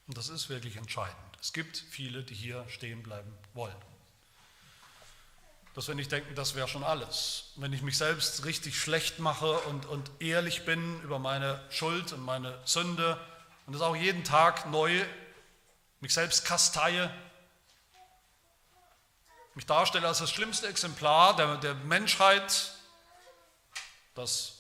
Und 0.09 0.19
das 0.19 0.29
ist 0.29 0.49
wirklich 0.49 0.77
entscheidend. 0.77 1.17
Es 1.41 1.53
gibt 1.53 1.77
viele, 1.77 2.25
die 2.25 2.35
hier 2.35 2.69
stehen 2.69 3.03
bleiben 3.03 3.33
wollen. 3.55 3.77
Dass 5.75 5.87
wir 5.87 5.95
nicht 5.95 6.11
denken, 6.11 6.35
das 6.35 6.55
wäre 6.55 6.67
schon 6.67 6.83
alles. 6.83 7.53
Wenn 7.57 7.73
ich 7.73 7.83
mich 7.83 7.97
selbst 7.97 8.45
richtig 8.45 8.79
schlecht 8.79 9.19
mache 9.21 9.53
und, 9.61 9.87
und 9.87 10.11
ehrlich 10.19 10.65
bin 10.65 11.01
über 11.03 11.19
meine 11.19 11.63
Schuld 11.71 12.13
und 12.13 12.25
meine 12.25 12.59
Sünde 12.65 13.21
und 13.67 13.73
das 13.75 13.83
auch 13.83 13.95
jeden 13.95 14.25
Tag 14.25 14.67
neu 14.71 15.05
mich 16.01 16.13
selbst 16.13 16.45
kasteie, 16.45 17.13
mich 19.55 19.67
darstelle 19.67 20.09
als 20.09 20.19
das 20.19 20.31
schlimmste 20.31 20.69
Exemplar 20.69 21.37
der, 21.37 21.57
der 21.59 21.75
Menschheit, 21.75 22.73
das 24.15 24.55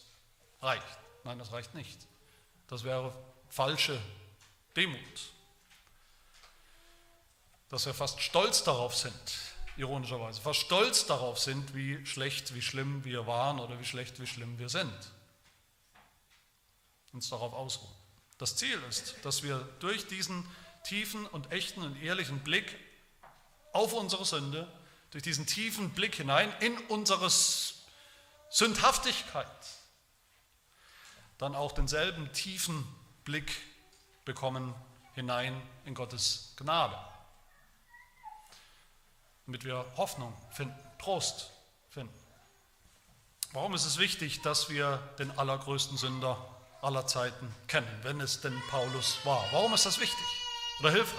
reicht. 0.62 0.84
Nein, 1.24 1.38
das 1.38 1.52
reicht 1.52 1.74
nicht. 1.74 1.98
Das 2.68 2.84
wäre 2.84 3.12
falsche 3.48 4.00
Demut. 4.76 5.32
Dass 7.68 7.86
wir 7.86 7.94
fast 7.94 8.20
stolz 8.20 8.62
darauf 8.64 8.96
sind, 8.96 9.14
ironischerweise, 9.76 10.40
fast 10.40 10.60
stolz 10.60 11.06
darauf 11.06 11.38
sind, 11.38 11.74
wie 11.74 12.04
schlecht, 12.06 12.54
wie 12.54 12.62
schlimm 12.62 13.04
wir 13.04 13.26
waren 13.26 13.60
oder 13.60 13.78
wie 13.78 13.84
schlecht, 13.84 14.20
wie 14.20 14.26
schlimm 14.26 14.58
wir 14.58 14.68
sind. 14.68 15.12
Uns 17.12 17.28
darauf 17.28 17.52
ausruhen. 17.52 17.92
Das 18.38 18.56
Ziel 18.56 18.80
ist, 18.88 19.16
dass 19.22 19.42
wir 19.42 19.58
durch 19.80 20.06
diesen 20.06 20.46
tiefen 20.84 21.26
und 21.26 21.52
echten 21.52 21.82
und 21.82 22.00
ehrlichen 22.02 22.40
Blick 22.40 22.76
auf 23.72 23.92
unsere 23.92 24.24
Sünde 24.24 24.66
durch 25.10 25.22
diesen 25.24 25.46
tiefen 25.46 25.90
Blick 25.90 26.14
hinein 26.14 26.52
in 26.60 26.76
unsere 26.88 27.28
Sündhaftigkeit, 28.50 29.46
dann 31.38 31.54
auch 31.54 31.72
denselben 31.72 32.32
tiefen 32.32 32.86
Blick 33.24 33.52
bekommen 34.24 34.74
hinein 35.14 35.60
in 35.84 35.94
Gottes 35.94 36.54
Gnade, 36.56 36.96
damit 39.50 39.64
wir 39.64 39.84
Hoffnung 39.96 40.32
finden, 40.52 40.78
Trost 41.00 41.50
finden. 41.88 42.14
Warum 43.52 43.74
ist 43.74 43.84
es 43.84 43.98
wichtig, 43.98 44.42
dass 44.42 44.70
wir 44.70 44.98
den 45.18 45.36
allergrößten 45.36 45.96
Sünder 45.96 46.38
aller 46.82 47.04
Zeiten 47.08 47.52
kennen, 47.66 47.98
wenn 48.02 48.20
es 48.20 48.40
denn 48.40 48.56
Paulus 48.70 49.16
war? 49.24 49.44
Warum 49.50 49.74
ist 49.74 49.84
das 49.86 49.98
wichtig 49.98 50.24
oder 50.78 50.92
hilfreich? 50.92 51.18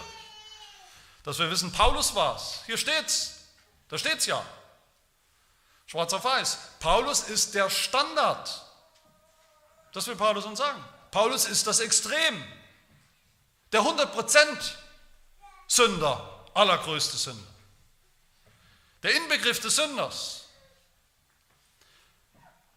Dass 1.26 1.40
wir 1.40 1.52
wissen, 1.52 1.74
Paulus 1.74 2.16
war 2.16 2.38
es. 2.38 2.62
Hier 2.68 2.78
steht's. 2.78 3.48
Da 3.90 3.98
steht 3.98 4.20
es 4.20 4.28
ja. 4.28 4.42
Schwarz 5.86 6.14
auf 6.14 6.24
weiß. 6.24 6.58
Paulus 6.80 7.24
ist 7.24 7.54
der 7.54 7.70
Standard. 7.70 8.66
Das 9.92 10.08
will 10.08 10.16
Paulus 10.16 10.46
uns 10.46 10.60
sagen. 10.60 10.82
Paulus 11.12 11.44
ist 11.44 11.68
das 11.68 11.82
Extrem. 11.82 12.42
Der 13.74 13.82
100% 13.82 14.72
Sünder, 15.68 16.46
allergrößte 16.54 17.18
Sünder. 17.18 17.51
Der 19.04 19.16
Inbegriff 19.16 19.60
des 19.60 19.76
Sünders. 19.76 20.46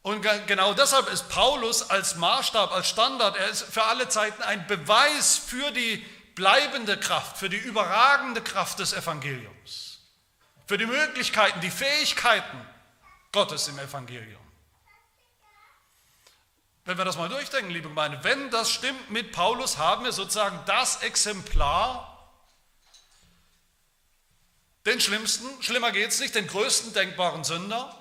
Und 0.03 0.23
genau 0.47 0.75
deshalb 0.75 1.09
ist 1.09 1.29
Paulus 1.29 1.89
als 1.89 2.17
Maßstab, 2.17 2.73
als 2.73 2.89
Standard, 2.89 3.37
er 3.37 3.49
ist 3.49 3.63
für 3.63 3.85
alle 3.85 4.09
Zeiten 4.09 4.43
ein 4.43 4.67
Beweis 4.67 5.39
für 5.39 5.71
die 5.71 6.05
bleibende 6.35 6.99
Kraft, 6.99 7.39
für 7.39 7.49
die 7.49 7.57
überragende 7.57 8.43
Kraft 8.43 8.81
des 8.81 8.93
Evangeliums 8.93 9.95
für 10.67 10.79
die 10.79 10.87
Möglichkeiten, 10.87 11.61
die 11.61 11.71
Fähigkeiten 11.71 12.61
Gottes 13.33 13.69
im 13.69 13.79
Evangelium. 13.79 14.41
Wenn 16.87 16.99
wir 16.99 17.05
das 17.05 17.17
mal 17.17 17.29
durchdenken, 17.29 17.71
liebe 17.71 17.89
Gemeinde, 17.89 18.23
wenn 18.23 18.51
das 18.51 18.71
stimmt 18.71 19.11
mit 19.11 19.33
Paulus, 19.33 19.79
haben 19.79 20.05
wir 20.05 20.13
sozusagen 20.13 20.59
das 20.67 21.03
Exemplar, 21.03 22.14
den 24.87 25.01
schlimmsten, 25.01 25.63
schlimmer 25.63 25.93
geht 25.93 26.11
es 26.11 26.21
nicht, 26.21 26.35
den 26.35 26.47
größten 26.47 26.93
denkbaren 26.93 27.45
Sünder. 27.45 27.95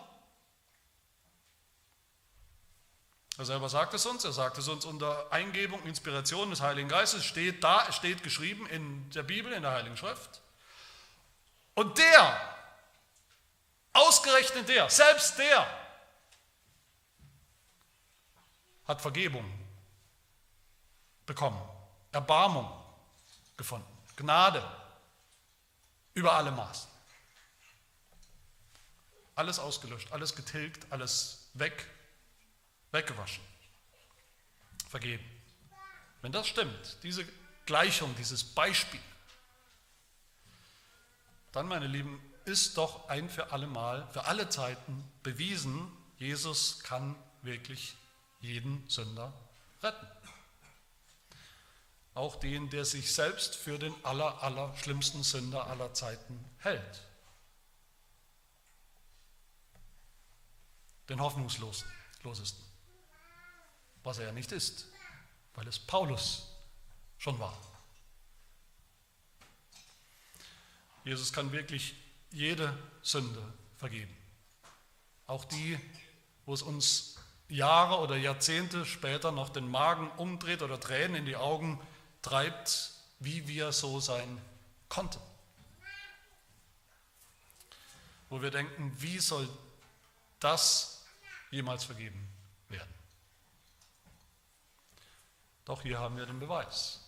Er 3.37 3.45
selber 3.45 3.69
sagt 3.69 3.93
es 3.93 4.05
uns, 4.05 4.23
er 4.25 4.33
sagt 4.33 4.57
es 4.57 4.67
uns 4.67 4.85
unter 4.85 5.31
Eingebung, 5.31 5.81
Inspiration 5.83 6.49
des 6.49 6.61
Heiligen 6.61 6.89
Geistes, 6.89 7.25
steht 7.25 7.63
da, 7.63 7.91
steht 7.91 8.21
geschrieben 8.21 8.67
in 8.67 9.09
der 9.11 9.23
Bibel, 9.23 9.51
in 9.53 9.63
der 9.63 9.71
Heiligen 9.71 9.97
Schrift. 9.97 10.41
Und 11.73 11.97
der, 11.97 12.53
Ausgerechnet 13.93 14.67
der, 14.67 14.89
selbst 14.89 15.37
der 15.37 15.67
hat 18.87 19.01
Vergebung 19.01 19.45
bekommen, 21.27 21.61
Erbarmung 22.11 22.69
gefunden, 23.55 23.87
Gnade 24.15 24.63
über 26.13 26.33
alle 26.33 26.51
Maßen. 26.51 26.89
Alles 29.35 29.59
ausgelöscht, 29.59 30.11
alles 30.11 30.35
getilgt, 30.35 30.91
alles 30.91 31.49
weg, 31.53 31.87
weggewaschen, 32.91 33.43
vergeben. 34.89 35.25
Wenn 36.21 36.31
das 36.31 36.47
stimmt, 36.47 36.97
diese 37.03 37.25
Gleichung, 37.65 38.15
dieses 38.15 38.43
Beispiel, 38.43 38.99
dann, 41.51 41.67
meine 41.67 41.87
Lieben, 41.87 42.21
ist 42.45 42.77
doch 42.77 43.07
ein 43.09 43.29
für 43.29 43.51
alle 43.51 43.67
Mal, 43.67 44.07
für 44.11 44.25
alle 44.25 44.49
Zeiten 44.49 45.03
bewiesen, 45.23 45.91
Jesus 46.17 46.79
kann 46.79 47.15
wirklich 47.41 47.95
jeden 48.41 48.87
Sünder 48.89 49.33
retten. 49.81 50.07
Auch 52.15 52.35
den, 52.35 52.69
der 52.69 52.85
sich 52.85 53.13
selbst 53.13 53.55
für 53.55 53.79
den 53.79 53.93
aller, 54.03 54.43
aller 54.43 54.75
schlimmsten 54.77 55.23
Sünder 55.23 55.67
aller 55.67 55.93
Zeiten 55.93 56.43
hält. 56.59 57.01
Den 61.09 61.19
hoffnungslosesten. 61.19 62.63
Was 64.03 64.19
er 64.19 64.27
ja 64.27 64.31
nicht 64.31 64.51
ist, 64.51 64.87
weil 65.55 65.67
es 65.67 65.79
Paulus 65.79 66.49
schon 67.17 67.39
war. 67.39 67.57
Jesus 71.03 71.33
kann 71.33 71.51
wirklich 71.51 71.95
jede 72.31 72.77
Sünde 73.01 73.41
vergeben. 73.75 74.15
Auch 75.27 75.45
die, 75.45 75.79
wo 76.45 76.53
es 76.53 76.61
uns 76.61 77.17
Jahre 77.49 77.99
oder 77.99 78.15
Jahrzehnte 78.15 78.85
später 78.85 79.31
noch 79.31 79.49
den 79.49 79.67
Magen 79.67 80.09
umdreht 80.11 80.61
oder 80.61 80.79
Tränen 80.79 81.15
in 81.15 81.25
die 81.25 81.35
Augen 81.35 81.79
treibt, 82.23 82.91
wie 83.19 83.47
wir 83.47 83.71
so 83.71 83.99
sein 83.99 84.41
konnten. 84.89 85.21
Wo 88.29 88.41
wir 88.41 88.49
denken, 88.49 88.91
wie 88.99 89.19
soll 89.19 89.47
das 90.39 91.05
jemals 91.51 91.83
vergeben 91.83 92.27
werden? 92.69 92.93
Doch 95.65 95.83
hier 95.83 95.99
haben 95.99 96.17
wir 96.17 96.25
den 96.25 96.39
Beweis. 96.39 96.99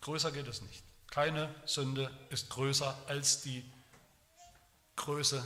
Größer 0.00 0.30
geht 0.30 0.46
es 0.46 0.62
nicht. 0.62 0.82
Keine 1.10 1.52
Sünde 1.66 2.16
ist 2.30 2.48
größer 2.50 2.96
als 3.08 3.42
die 3.42 3.68
Größe 4.96 5.44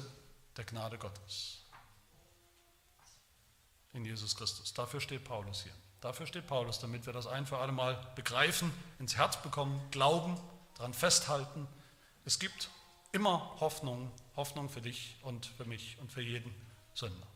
der 0.57 0.65
Gnade 0.65 0.99
Gottes 0.99 1.61
in 3.95 4.05
Jesus 4.05 4.37
Christus. 4.37 4.75
Dafür 4.75 5.01
steht 5.01 5.25
Paulus 5.25 5.63
hier. 5.63 5.73
Dafür 6.05 6.27
steht 6.27 6.47
Paulus, 6.47 6.81
damit 6.81 7.07
wir 7.07 7.15
das 7.15 7.27
ein 7.27 7.47
für 7.47 7.57
alle 7.57 7.73
Mal 7.73 7.99
begreifen, 8.15 8.71
ins 8.99 9.17
Herz 9.17 9.41
bekommen, 9.41 9.81
glauben, 9.91 10.39
daran 10.77 10.93
festhalten. 10.93 11.67
Es 12.27 12.39
gibt 12.39 12.69
immer 13.13 13.57
Hoffnung, 13.59 14.13
Hoffnung 14.37 14.69
für 14.69 14.83
dich 14.83 15.17
und 15.23 15.47
für 15.47 15.65
mich 15.65 15.97
und 16.03 16.13
für 16.13 16.21
jeden 16.21 16.55
Sünder. 16.93 17.27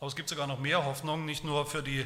Aber 0.00 0.08
es 0.08 0.16
gibt 0.16 0.30
sogar 0.30 0.48
noch 0.48 0.58
mehr 0.58 0.84
Hoffnung, 0.84 1.26
nicht 1.26 1.44
nur 1.44 1.64
für 1.64 1.80
die 1.80 2.04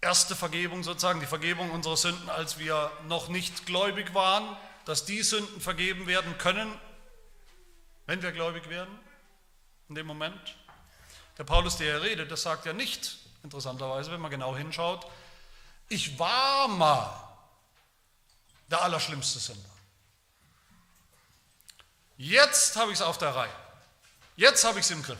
erste 0.00 0.36
Vergebung 0.36 0.84
sozusagen, 0.84 1.18
die 1.18 1.26
Vergebung 1.26 1.72
unserer 1.72 1.96
Sünden, 1.96 2.30
als 2.30 2.60
wir 2.60 2.92
noch 3.08 3.26
nicht 3.28 3.66
gläubig 3.66 4.14
waren, 4.14 4.56
dass 4.84 5.04
die 5.04 5.20
Sünden 5.20 5.60
vergeben 5.60 6.06
werden 6.06 6.38
können, 6.38 6.72
wenn 8.06 8.22
wir 8.22 8.30
gläubig 8.30 8.68
werden, 8.68 8.96
in 9.88 9.96
dem 9.96 10.06
Moment. 10.06 10.54
Der 11.38 11.42
Paulus, 11.42 11.76
der 11.76 11.98
hier 11.98 12.08
redet, 12.08 12.30
das 12.30 12.42
sagt 12.42 12.66
ja 12.66 12.72
nicht, 12.72 13.23
interessanterweise, 13.44 14.10
wenn 14.10 14.20
man 14.20 14.30
genau 14.30 14.56
hinschaut, 14.56 15.06
ich 15.88 16.18
war 16.18 16.66
mal 16.66 17.14
der 18.68 18.82
allerschlimmste 18.82 19.38
Sünder. 19.38 19.70
Jetzt 22.16 22.76
habe 22.76 22.90
ich 22.90 22.98
es 22.98 23.02
auf 23.02 23.18
der 23.18 23.34
Reihe. 23.34 23.54
Jetzt 24.36 24.64
habe 24.64 24.80
ich 24.80 24.86
es 24.86 24.90
im 24.90 25.02
Griff. 25.02 25.18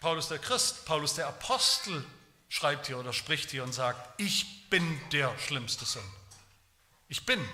Paulus 0.00 0.28
der 0.28 0.38
Christ, 0.38 0.84
Paulus 0.86 1.14
der 1.14 1.26
Apostel 1.26 2.06
schreibt 2.48 2.86
hier 2.86 2.98
oder 2.98 3.12
spricht 3.12 3.50
hier 3.50 3.64
und 3.64 3.72
sagt, 3.72 4.20
ich 4.20 4.70
bin 4.70 5.00
der 5.10 5.36
schlimmste 5.38 5.84
Sünder. 5.84 6.08
Ich 7.08 7.26
bin. 7.26 7.46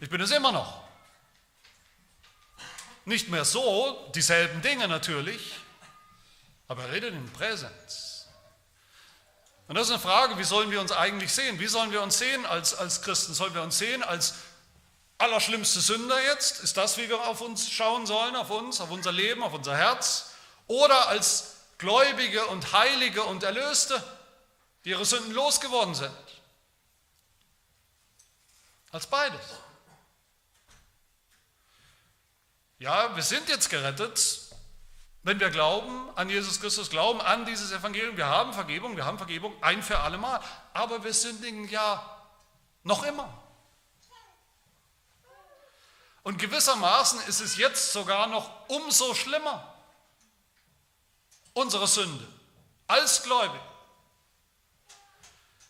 Ich 0.00 0.10
bin 0.10 0.20
es 0.20 0.32
immer 0.32 0.50
noch. 0.50 0.85
Nicht 3.06 3.28
mehr 3.28 3.44
so, 3.44 4.10
dieselben 4.16 4.62
Dinge 4.62 4.88
natürlich, 4.88 5.54
aber 6.66 6.82
er 6.82 6.92
redet 6.92 7.14
in 7.14 7.32
Präsenz. 7.32 8.26
Und 9.68 9.76
das 9.76 9.86
ist 9.86 9.92
eine 9.92 10.02
Frage, 10.02 10.36
wie 10.38 10.44
sollen 10.44 10.72
wir 10.72 10.80
uns 10.80 10.90
eigentlich 10.90 11.32
sehen? 11.32 11.60
Wie 11.60 11.68
sollen 11.68 11.92
wir 11.92 12.02
uns 12.02 12.18
sehen 12.18 12.44
als, 12.46 12.74
als 12.74 13.02
Christen? 13.02 13.32
Sollen 13.32 13.54
wir 13.54 13.62
uns 13.62 13.78
sehen 13.78 14.02
als 14.02 14.34
allerschlimmste 15.18 15.80
Sünder 15.80 16.20
jetzt? 16.24 16.58
Ist 16.64 16.76
das, 16.76 16.96
wie 16.96 17.08
wir 17.08 17.20
auf 17.28 17.40
uns 17.40 17.70
schauen 17.70 18.06
sollen, 18.06 18.34
auf 18.34 18.50
uns, 18.50 18.80
auf 18.80 18.90
unser 18.90 19.12
Leben, 19.12 19.44
auf 19.44 19.54
unser 19.54 19.76
Herz? 19.76 20.32
Oder 20.66 21.06
als 21.06 21.54
Gläubige 21.78 22.44
und 22.46 22.72
Heilige 22.72 23.22
und 23.22 23.44
Erlöste, 23.44 24.02
die 24.84 24.90
ihre 24.90 25.04
Sünden 25.04 25.32
losgeworden 25.32 25.94
sind? 25.94 26.10
Als 28.90 29.06
beides. 29.06 29.40
Ja, 32.78 33.16
wir 33.16 33.22
sind 33.22 33.48
jetzt 33.48 33.70
gerettet, 33.70 34.38
wenn 35.22 35.40
wir 35.40 35.50
glauben 35.50 36.10
an 36.16 36.28
Jesus 36.28 36.60
Christus, 36.60 36.90
glauben 36.90 37.20
an 37.20 37.46
dieses 37.46 37.72
Evangelium. 37.72 38.16
Wir 38.16 38.26
haben 38.26 38.52
Vergebung, 38.52 38.96
wir 38.96 39.04
haben 39.04 39.16
Vergebung 39.16 39.54
ein 39.62 39.82
für 39.82 39.98
alle 40.00 40.18
Mal. 40.18 40.40
Aber 40.74 41.02
wir 41.02 41.14
sündigen 41.14 41.68
ja 41.68 42.22
noch 42.82 43.02
immer. 43.02 43.28
Und 46.22 46.38
gewissermaßen 46.38 47.20
ist 47.28 47.40
es 47.40 47.56
jetzt 47.56 47.92
sogar 47.92 48.26
noch 48.26 48.68
umso 48.68 49.14
schlimmer, 49.14 49.74
unsere 51.54 51.86
Sünde, 51.86 52.26
als 52.86 53.22
Gläubig. 53.22 53.60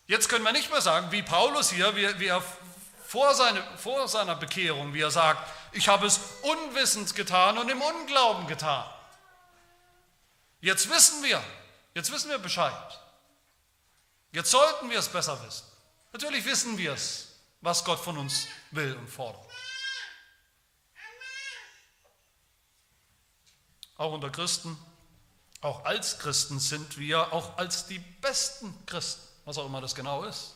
Jetzt 0.07 0.29
können 0.29 0.43
wir 0.43 0.51
nicht 0.51 0.71
mehr 0.71 0.81
sagen, 0.81 1.11
wie 1.11 1.21
Paulus 1.21 1.69
hier, 1.69 1.95
wie, 1.95 2.19
wie 2.19 2.27
er 2.27 2.43
vor, 3.05 3.33
seine, 3.35 3.63
vor 3.77 4.07
seiner 4.07 4.35
Bekehrung, 4.35 4.93
wie 4.93 5.01
er 5.01 5.11
sagt, 5.11 5.47
ich 5.71 5.87
habe 5.87 6.05
es 6.07 6.19
unwissend 6.41 7.15
getan 7.15 7.57
und 7.57 7.69
im 7.69 7.81
Unglauben 7.81 8.47
getan. 8.47 8.85
Jetzt 10.61 10.89
wissen 10.89 11.23
wir, 11.23 11.43
jetzt 11.93 12.11
wissen 12.11 12.29
wir 12.29 12.39
Bescheid. 12.39 12.99
Jetzt 14.31 14.51
sollten 14.51 14.89
wir 14.89 14.99
es 14.99 15.07
besser 15.07 15.43
wissen. 15.45 15.65
Natürlich 16.13 16.45
wissen 16.45 16.77
wir 16.77 16.93
es, 16.93 17.39
was 17.61 17.83
Gott 17.83 17.99
von 17.99 18.17
uns 18.17 18.47
will 18.71 18.95
und 18.95 19.07
fordert. 19.07 19.47
auch 23.97 24.13
unter 24.13 24.29
Christen, 24.29 24.77
auch 25.61 25.85
als 25.85 26.19
Christen 26.19 26.59
sind 26.59 26.97
wir, 26.97 27.33
auch 27.33 27.57
als 27.57 27.87
die 27.87 27.99
besten 27.99 28.73
Christen, 28.85 29.21
was 29.45 29.57
auch 29.57 29.65
immer 29.65 29.81
das 29.81 29.95
genau 29.95 30.23
ist, 30.23 30.55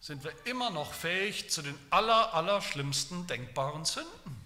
sind 0.00 0.24
wir 0.24 0.32
immer 0.46 0.70
noch 0.70 0.94
fähig 0.94 1.50
zu 1.50 1.62
den 1.62 1.78
aller, 1.90 2.32
aller 2.34 2.62
schlimmsten 2.62 3.26
denkbaren 3.26 3.84
Sünden. 3.84 4.40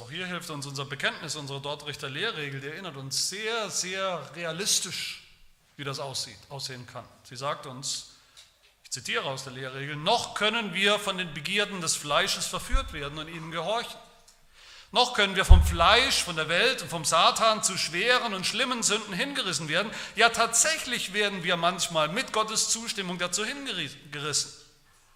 Auch 0.00 0.10
hier 0.10 0.26
hilft 0.26 0.50
uns 0.50 0.66
unser 0.66 0.84
Bekenntnis, 0.84 1.36
unsere 1.36 1.60
Dortrichter 1.60 2.08
Lehrregel, 2.08 2.60
die 2.60 2.68
erinnert 2.68 2.96
uns 2.96 3.28
sehr, 3.30 3.70
sehr 3.70 4.30
realistisch, 4.36 5.22
wie 5.76 5.84
das 5.84 5.98
aussieht, 5.98 6.38
aussehen 6.50 6.86
kann. 6.86 7.04
Sie 7.24 7.36
sagt 7.36 7.66
uns, 7.66 8.12
ich 8.84 8.90
zitiere 8.90 9.24
aus 9.24 9.44
der 9.44 9.54
Lehrregel, 9.54 9.96
noch 9.96 10.34
können 10.34 10.74
wir 10.74 10.98
von 10.98 11.18
den 11.18 11.32
Begierden 11.34 11.80
des 11.80 11.96
Fleisches 11.96 12.46
verführt 12.46 12.92
werden 12.92 13.18
und 13.18 13.28
ihnen 13.28 13.50
gehorchen. 13.50 13.98
Noch 14.96 15.12
können 15.12 15.36
wir 15.36 15.44
vom 15.44 15.62
Fleisch, 15.62 16.22
von 16.22 16.36
der 16.36 16.48
Welt 16.48 16.80
und 16.80 16.88
vom 16.88 17.04
Satan 17.04 17.62
zu 17.62 17.76
schweren 17.76 18.32
und 18.32 18.46
schlimmen 18.46 18.82
Sünden 18.82 19.12
hingerissen 19.12 19.68
werden. 19.68 19.92
Ja, 20.14 20.30
tatsächlich 20.30 21.12
werden 21.12 21.44
wir 21.44 21.58
manchmal 21.58 22.08
mit 22.08 22.32
Gottes 22.32 22.70
Zustimmung 22.70 23.18
dazu 23.18 23.44
hingerissen. 23.44 24.50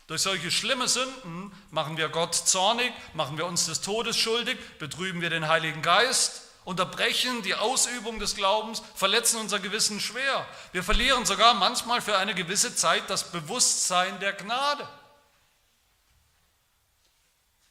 Durch 0.07 0.21
solche 0.21 0.51
schlimme 0.51 0.87
Sünden 0.87 1.51
machen 1.71 1.97
wir 1.97 2.11
Gott 2.11 2.35
zornig, 2.35 2.93
machen 3.15 3.39
wir 3.39 3.47
uns 3.47 3.65
des 3.65 3.81
Todes 3.81 4.19
schuldig, 4.19 4.59
betrüben 4.79 5.23
wir 5.23 5.31
den 5.31 5.49
Heiligen 5.49 5.81
Geist 5.81 6.43
unterbrechen 6.67 7.41
die 7.43 7.55
Ausübung 7.55 8.19
des 8.19 8.37
Glaubens, 8.37 8.83
verletzen 8.95 9.41
unser 9.41 9.61
Gewissen 9.61 9.99
schwer. 9.99 10.47
Wir 10.73 10.83
verlieren 10.83 11.25
sogar 11.25 11.55
manchmal 11.55 12.03
für 12.03 12.19
eine 12.19 12.35
gewisse 12.35 12.77
Zeit 12.77 13.09
das 13.09 13.33
Bewusstsein 13.33 14.21
der 14.21 14.35
Gnade. 14.35 14.87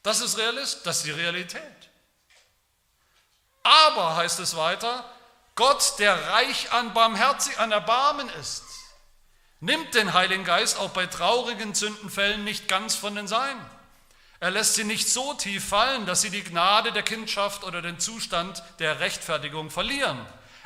Das 0.02 0.20
ist 0.20 0.36
Realist, 0.38 0.84
das 0.84 0.98
ist 0.98 1.06
die 1.06 1.12
Realität. 1.12 1.89
Aber, 3.62 4.16
heißt 4.16 4.40
es 4.40 4.56
weiter, 4.56 5.04
Gott, 5.54 5.98
der 5.98 6.30
reich 6.32 6.72
an 6.72 6.94
Barmherzig, 6.94 7.58
an 7.58 7.72
Erbarmen 7.72 8.28
ist, 8.40 8.64
nimmt 9.60 9.94
den 9.94 10.14
Heiligen 10.14 10.44
Geist 10.44 10.78
auch 10.78 10.90
bei 10.90 11.06
traurigen 11.06 11.74
Sündenfällen 11.74 12.44
nicht 12.44 12.68
ganz 12.68 12.94
von 12.94 13.14
den 13.14 13.28
Seinen. 13.28 13.60
Er 14.40 14.50
lässt 14.50 14.74
sie 14.74 14.84
nicht 14.84 15.10
so 15.10 15.34
tief 15.34 15.68
fallen, 15.68 16.06
dass 16.06 16.22
sie 16.22 16.30
die 16.30 16.42
Gnade 16.42 16.92
der 16.92 17.02
Kindschaft 17.02 17.62
oder 17.64 17.82
den 17.82 18.00
Zustand 18.00 18.62
der 18.78 19.00
Rechtfertigung 19.00 19.70
verlieren. 19.70 20.18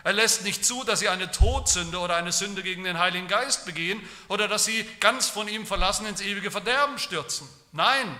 Er 0.04 0.12
lässt 0.12 0.44
nicht 0.44 0.64
zu, 0.64 0.84
dass 0.84 1.00
sie 1.00 1.08
eine 1.08 1.32
Todsünde 1.32 1.98
oder 1.98 2.14
eine 2.14 2.30
Sünde 2.30 2.62
gegen 2.62 2.84
den 2.84 2.98
Heiligen 2.98 3.26
Geist 3.26 3.64
begehen 3.64 4.00
oder 4.28 4.46
dass 4.46 4.64
sie 4.64 4.84
ganz 5.00 5.28
von 5.28 5.48
ihm 5.48 5.66
verlassen 5.66 6.06
ins 6.06 6.20
ewige 6.20 6.52
Verderben 6.52 6.98
stürzen. 6.98 7.48
Nein, 7.72 8.16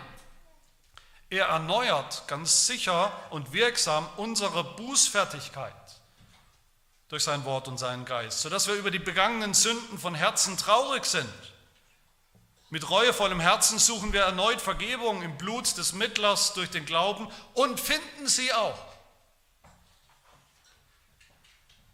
er 1.31 1.47
erneuert 1.47 2.27
ganz 2.29 2.67
sicher 2.67 3.13
und 3.31 3.53
wirksam 3.53 4.09
unsere 4.17 4.65
Bußfertigkeit 4.65 5.73
durch 7.09 7.25
sein 7.25 7.45
Wort 7.45 7.69
und 7.69 7.79
seinen 7.79 8.05
Geist, 8.05 8.41
sodass 8.41 8.67
wir 8.67 8.75
über 8.75 8.91
die 8.91 8.99
begangenen 8.99 9.55
Sünden 9.55 9.99
von 9.99 10.15
Herzen 10.15 10.57
traurig 10.57 11.05
sind 11.05 11.29
mit 12.75 12.91
reuevollem 12.91 13.39
Herzen 13.39 13.79
suchen 13.79 14.13
wir 14.13 14.23
erneut 14.23 14.61
Vergebung 14.61 15.23
im 15.23 15.39
Blut 15.39 15.77
des 15.79 15.93
Mittlers 15.93 16.55
durch 16.55 16.71
den 16.71 16.85
Glauben 16.85 17.29
und 17.53 17.79
finden 17.79 18.27
sie 18.27 18.53
auch. 18.53 18.79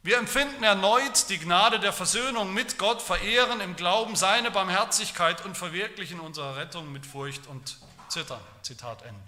Wir 0.02 0.16
empfinden 0.16 0.64
erneut 0.64 1.28
die 1.28 1.36
Gnade 1.36 1.80
der 1.80 1.92
Versöhnung 1.92 2.54
mit 2.54 2.78
Gott, 2.78 3.02
verehren 3.02 3.60
im 3.60 3.76
Glauben 3.76 4.16
seine 4.16 4.50
Barmherzigkeit 4.50 5.44
und 5.44 5.54
verwirklichen 5.54 6.18
unsere 6.18 6.56
Rettung 6.56 6.90
mit 6.90 7.04
Furcht 7.04 7.46
und 7.46 7.76
Zittern. 8.11 8.40
Zitat 8.62 9.02
Ende. 9.02 9.22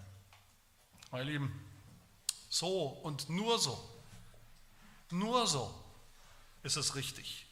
Meine 1.10 1.24
Lieben, 1.24 1.64
so 2.48 2.86
und 2.86 3.28
nur 3.28 3.58
so 3.58 3.88
Nur 5.10 5.46
so 5.46 5.72
ist 6.62 6.76
es 6.76 6.94
richtig, 6.94 7.46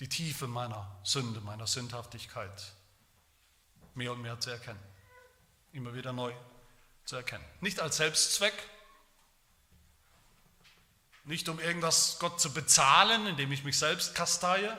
die 0.00 0.08
Tiefe 0.08 0.46
meiner 0.46 0.98
Sünde, 1.02 1.40
meiner 1.40 1.66
Sündhaftigkeit 1.66 2.72
mehr 3.94 4.12
und 4.12 4.22
mehr 4.22 4.38
zu 4.38 4.50
erkennen. 4.50 4.80
Immer 5.72 5.94
wieder 5.94 6.12
neu 6.12 6.34
zu 7.04 7.16
erkennen. 7.16 7.44
Nicht 7.60 7.80
als 7.80 7.96
Selbstzweck, 7.96 8.54
nicht 11.24 11.48
um 11.48 11.60
irgendwas 11.60 12.18
Gott 12.18 12.40
zu 12.40 12.52
bezahlen, 12.52 13.26
indem 13.26 13.52
ich 13.52 13.64
mich 13.64 13.78
selbst 13.78 14.14
kasteie, 14.14 14.76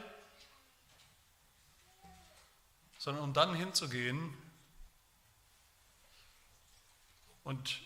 sondern 2.97 3.23
um 3.23 3.33
dann 3.33 3.55
hinzugehen 3.55 4.37
und 7.43 7.81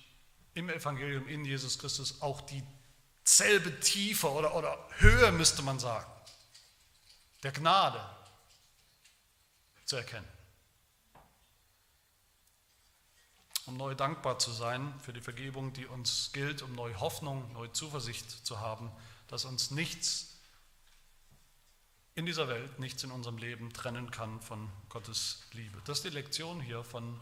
im 0.54 0.70
Evangelium 0.70 1.28
in 1.28 1.46
Jesus 1.46 1.78
Christus 1.80 2.22
auch 2.22 2.42
dieselbe 2.42 3.80
Tiefe 3.80 4.32
oder, 4.32 4.56
oder 4.56 4.78
Höhe, 4.98 5.32
müsste 5.32 5.62
man 5.62 5.80
sagen, 5.80 6.10
der 7.44 7.52
Gnade 7.52 8.04
zu 9.86 9.98
erkennen. 9.98 10.28
Um 13.66 13.78
neu 13.78 13.96
dankbar 13.96 14.38
zu 14.40 14.52
sein 14.52 14.94
für 15.02 15.12
die 15.12 15.22
Vergebung, 15.22 15.74
die 15.74 15.86
uns 15.86 16.32
gilt, 16.34 16.62
um 16.62 16.74
neue 16.74 17.00
Hoffnung, 17.00 17.52
neue 17.54 17.72
Zuversicht 17.72 18.46
zu 18.46 18.60
haben, 18.60 18.92
dass 19.28 19.46
uns 19.46 19.72
nichts 19.72 20.36
in 22.14 22.26
dieser 22.26 22.48
Welt, 22.48 22.80
nichts 22.80 23.04
in 23.04 23.12
unserem 23.12 23.38
Leben 23.38 23.74
trennen 23.74 24.10
kann 24.12 24.40
von 24.42 24.70
Gottes 24.90 25.42
Liebe. 25.52 25.82
Das 25.86 25.98
ist 25.98 26.06
die 26.06 26.10
Lektion 26.10 26.62
hier 26.62 26.84
von 26.84 27.20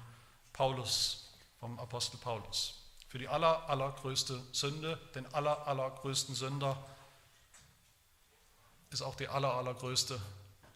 Paulus, 0.52 1.33
vom 1.64 1.80
Apostel 1.80 2.18
Paulus. 2.18 2.74
Für 3.08 3.18
die 3.18 3.30
aller, 3.30 3.70
allergrößte 3.70 4.38
Sünde, 4.52 5.00
den 5.16 5.34
aller, 5.34 5.66
allergrößten 5.66 6.36
Sünder, 6.36 6.78
ist 8.90 9.02
auch 9.02 9.16
die 9.16 9.30
aller, 9.30 9.54
allergrößte 9.54 10.20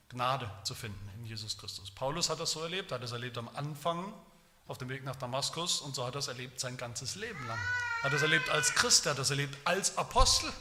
Gnade 0.07 0.49
zu 0.63 0.75
finden 0.75 1.09
in 1.17 1.25
Jesus 1.25 1.57
Christus. 1.57 1.91
Paulus 1.91 2.29
hat 2.29 2.39
das 2.39 2.51
so 2.51 2.61
erlebt, 2.61 2.93
hat 2.93 3.03
es 3.03 3.11
erlebt 3.11 3.37
am 3.37 3.49
Anfang 3.49 4.13
auf 4.65 4.77
dem 4.77 4.87
Weg 4.87 5.03
nach 5.03 5.17
Damaskus 5.17 5.81
und 5.81 5.93
so 5.93 6.07
hat 6.07 6.15
er 6.15 6.19
es 6.19 6.29
erlebt 6.29 6.57
sein 6.57 6.77
ganzes 6.77 7.15
Leben 7.15 7.45
lang. 7.47 7.59
Hat 8.03 8.13
es 8.13 8.21
erlebt 8.21 8.49
als 8.49 8.73
Christ, 8.73 9.05
hat 9.07 9.19
es 9.19 9.29
erlebt 9.29 9.57
als 9.65 9.97
Apostel. 9.97 10.53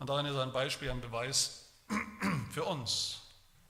Und 0.00 0.08
darin 0.08 0.26
ist 0.26 0.36
ein 0.36 0.52
Beispiel, 0.52 0.90
ein 0.90 1.00
Beweis 1.00 1.66
für 2.50 2.64
uns. 2.64 3.20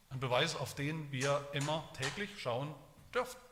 Ein 0.09 0.21
Beweis, 0.21 0.57
auf 0.57 0.75
den 0.75 1.13
wir 1.13 1.47
immer 1.53 1.87
täglich 1.99 2.31
schauen 2.41 2.75
dürfen. 3.13 3.44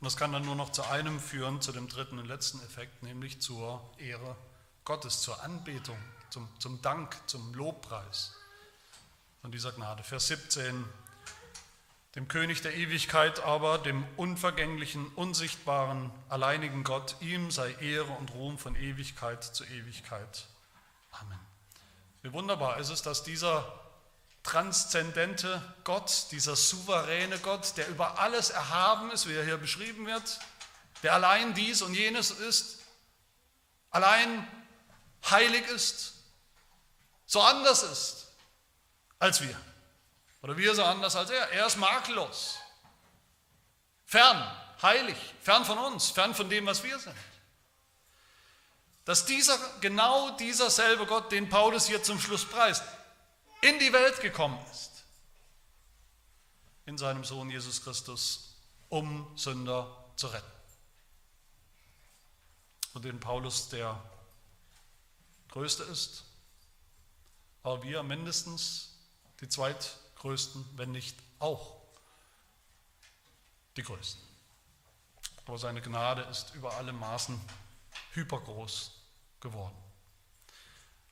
Und 0.00 0.04
das 0.04 0.16
kann 0.16 0.32
dann 0.32 0.44
nur 0.44 0.56
noch 0.56 0.70
zu 0.70 0.84
einem 0.84 1.20
führen, 1.20 1.60
zu 1.62 1.72
dem 1.72 1.88
dritten 1.88 2.18
und 2.18 2.26
letzten 2.26 2.60
Effekt, 2.60 3.02
nämlich 3.02 3.40
zur 3.40 3.82
Ehre 3.98 4.36
Gottes, 4.84 5.20
zur 5.20 5.42
Anbetung, 5.42 5.98
zum, 6.30 6.48
zum 6.58 6.82
Dank, 6.82 7.16
zum 7.26 7.54
Lobpreis 7.54 8.34
von 9.40 9.50
dieser 9.50 9.72
Gnade. 9.72 10.02
Vers 10.02 10.26
17. 10.26 10.84
Dem 12.14 12.28
König 12.28 12.62
der 12.62 12.74
Ewigkeit 12.74 13.40
aber, 13.40 13.78
dem 13.78 14.04
unvergänglichen, 14.16 15.06
unsichtbaren, 15.14 16.10
alleinigen 16.28 16.82
Gott, 16.82 17.16
ihm 17.20 17.50
sei 17.50 17.72
Ehre 17.74 18.12
und 18.12 18.32
Ruhm 18.32 18.58
von 18.58 18.74
Ewigkeit 18.74 19.44
zu 19.44 19.64
Ewigkeit. 19.64 20.46
Amen. 21.10 21.38
Wie 22.22 22.32
wunderbar 22.32 22.78
ist 22.78 22.90
es, 22.90 23.02
dass 23.02 23.22
dieser 23.22 23.85
transzendente 24.46 25.60
Gott, 25.82 26.28
dieser 26.30 26.54
souveräne 26.54 27.38
Gott, 27.40 27.76
der 27.76 27.88
über 27.88 28.18
alles 28.20 28.50
erhaben 28.50 29.10
ist, 29.10 29.28
wie 29.28 29.34
er 29.34 29.44
hier 29.44 29.56
beschrieben 29.56 30.06
wird, 30.06 30.38
der 31.02 31.14
allein 31.14 31.52
dies 31.54 31.82
und 31.82 31.94
jenes 31.94 32.30
ist, 32.30 32.78
allein 33.90 34.46
heilig 35.28 35.66
ist, 35.66 36.14
so 37.26 37.42
anders 37.42 37.82
ist 37.82 38.28
als 39.18 39.40
wir. 39.40 39.60
Oder 40.42 40.56
wir 40.56 40.74
so 40.76 40.84
anders 40.84 41.16
als 41.16 41.30
er. 41.30 41.50
Er 41.50 41.66
ist 41.66 41.76
makellos, 41.76 42.56
fern, 44.04 44.48
heilig, 44.80 45.16
fern 45.42 45.64
von 45.64 45.78
uns, 45.78 46.10
fern 46.10 46.36
von 46.36 46.48
dem, 46.48 46.66
was 46.66 46.84
wir 46.84 46.98
sind. 47.00 47.16
Dass 49.04 49.24
dieser, 49.24 49.58
genau 49.80 50.30
dieser 50.36 50.70
selbe 50.70 51.06
Gott, 51.06 51.32
den 51.32 51.48
Paulus 51.48 51.86
hier 51.86 52.02
zum 52.02 52.20
Schluss 52.20 52.44
preist, 52.44 52.84
in 53.62 53.78
die 53.78 53.92
Welt 53.92 54.20
gekommen 54.20 54.58
ist, 54.70 55.04
in 56.86 56.98
seinem 56.98 57.24
Sohn 57.24 57.50
Jesus 57.50 57.82
Christus, 57.82 58.56
um 58.88 59.26
Sünder 59.36 60.04
zu 60.16 60.28
retten. 60.28 60.50
Und 62.94 63.04
den 63.04 63.20
Paulus 63.20 63.68
der 63.68 64.00
Größte 65.48 65.82
ist, 65.84 66.24
aber 67.62 67.82
wir 67.82 68.02
mindestens 68.02 68.94
die 69.40 69.48
zweitgrößten, 69.48 70.64
wenn 70.76 70.92
nicht 70.92 71.16
auch 71.38 71.76
die 73.76 73.82
größten. 73.82 74.22
Aber 75.46 75.58
seine 75.58 75.82
Gnade 75.82 76.22
ist 76.22 76.54
über 76.54 76.74
alle 76.74 76.92
Maßen 76.92 77.40
hypergroß 78.12 78.92
geworden 79.40 79.85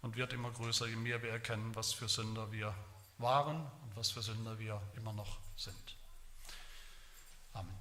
und 0.04 0.16
wird 0.16 0.34
immer 0.34 0.50
größer, 0.50 0.86
je 0.86 0.96
mehr 0.96 1.22
wir 1.22 1.30
erkennen, 1.30 1.74
was 1.74 1.94
für 1.94 2.10
Sünder 2.10 2.52
wir 2.52 2.74
waren 3.16 3.56
und 3.56 3.96
was 3.96 4.10
für 4.10 4.20
Sünder 4.20 4.58
wir 4.58 4.78
immer 4.96 5.14
noch 5.14 5.38
sind. 5.56 5.96
Amen. 7.54 7.74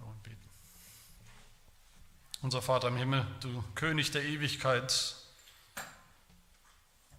Und 0.00 0.20
beten. 0.24 0.50
Unser 2.42 2.60
Vater 2.60 2.88
im 2.88 2.96
Himmel, 2.96 3.24
du 3.38 3.62
König 3.76 4.10
der 4.10 4.24
Ewigkeit, 4.24 5.14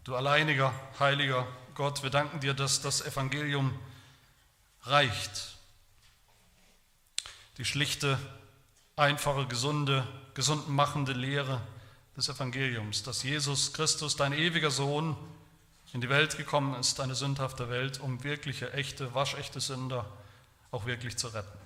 du 0.03 0.17
alleiniger, 0.17 0.73
heiliger 0.99 1.47
Gott, 1.75 2.03
wir 2.03 2.09
danken 2.09 2.41
dir, 2.41 2.53
dass 2.53 2.81
das 2.81 2.99
Evangelium 2.99 3.79
reicht. 4.81 5.57
Die 7.57 7.63
schlichte, 7.63 8.19
einfache, 8.97 9.47
gesunde, 9.47 10.05
gesundenmachende 10.33 11.13
Lehre 11.13 11.61
des 12.15 12.29
Evangeliums, 12.29 13.03
dass 13.03 13.23
Jesus 13.23 13.73
Christus, 13.73 14.15
dein 14.15 14.33
ewiger 14.33 14.71
Sohn, 14.71 15.15
in 15.93 16.01
die 16.01 16.09
Welt 16.09 16.37
gekommen 16.37 16.75
ist, 16.75 16.99
eine 16.99 17.15
sündhafte 17.15 17.69
Welt, 17.69 17.99
um 17.99 18.23
wirkliche, 18.23 18.73
echte, 18.73 19.13
waschechte 19.13 19.59
Sünder 19.59 20.05
auch 20.71 20.85
wirklich 20.85 21.17
zu 21.17 21.27
retten. 21.27 21.59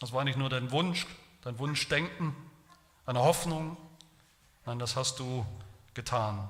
Das 0.00 0.12
war 0.12 0.24
nicht 0.24 0.38
nur 0.38 0.48
dein 0.48 0.70
Wunsch, 0.70 1.06
dein 1.42 1.58
Wunschdenken, 1.58 2.34
eine 3.04 3.20
Hoffnung, 3.20 3.76
nein, 4.64 4.78
das 4.78 4.96
hast 4.96 5.18
du 5.18 5.46
getan. 5.94 6.48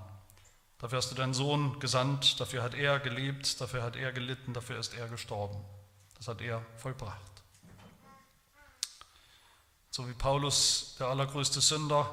Dafür 0.78 0.98
hast 0.98 1.10
du 1.10 1.14
deinen 1.14 1.34
Sohn 1.34 1.78
gesandt, 1.80 2.40
dafür 2.40 2.62
hat 2.62 2.74
er 2.74 2.98
gelebt, 2.98 3.60
dafür 3.60 3.82
hat 3.82 3.96
er 3.96 4.12
gelitten, 4.12 4.52
dafür 4.52 4.78
ist 4.78 4.94
er 4.94 5.08
gestorben. 5.08 5.58
Das 6.16 6.28
hat 6.28 6.40
er 6.40 6.64
vollbracht. 6.76 7.20
So 9.90 10.08
wie 10.08 10.14
Paulus 10.14 10.96
der 10.98 11.08
allergrößte 11.08 11.60
Sünder 11.60 12.10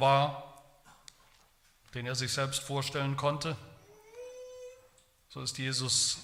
war, 0.00 0.62
den 1.94 2.06
er 2.06 2.14
sich 2.14 2.32
selbst 2.32 2.62
vorstellen 2.62 3.16
konnte, 3.16 3.56
so 5.28 5.40
ist 5.40 5.58
Jesus 5.58 6.18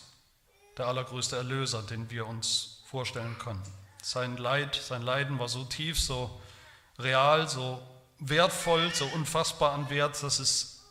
der 0.76 0.86
allergrößte 0.86 1.36
Erlöser, 1.36 1.82
den 1.82 2.10
wir 2.10 2.26
uns 2.26 2.82
vorstellen 2.86 3.38
können. 3.38 3.62
Sein 4.02 4.36
Leid, 4.36 4.74
sein 4.74 5.02
Leiden 5.02 5.38
war 5.38 5.48
so 5.48 5.64
tief, 5.64 6.00
so 6.00 6.40
real, 6.98 7.48
so 7.48 7.82
wertvoll, 8.18 8.92
so 8.94 9.06
unfassbar 9.06 9.72
an 9.72 9.90
Wert, 9.90 10.22
dass 10.22 10.38
es 10.38 10.82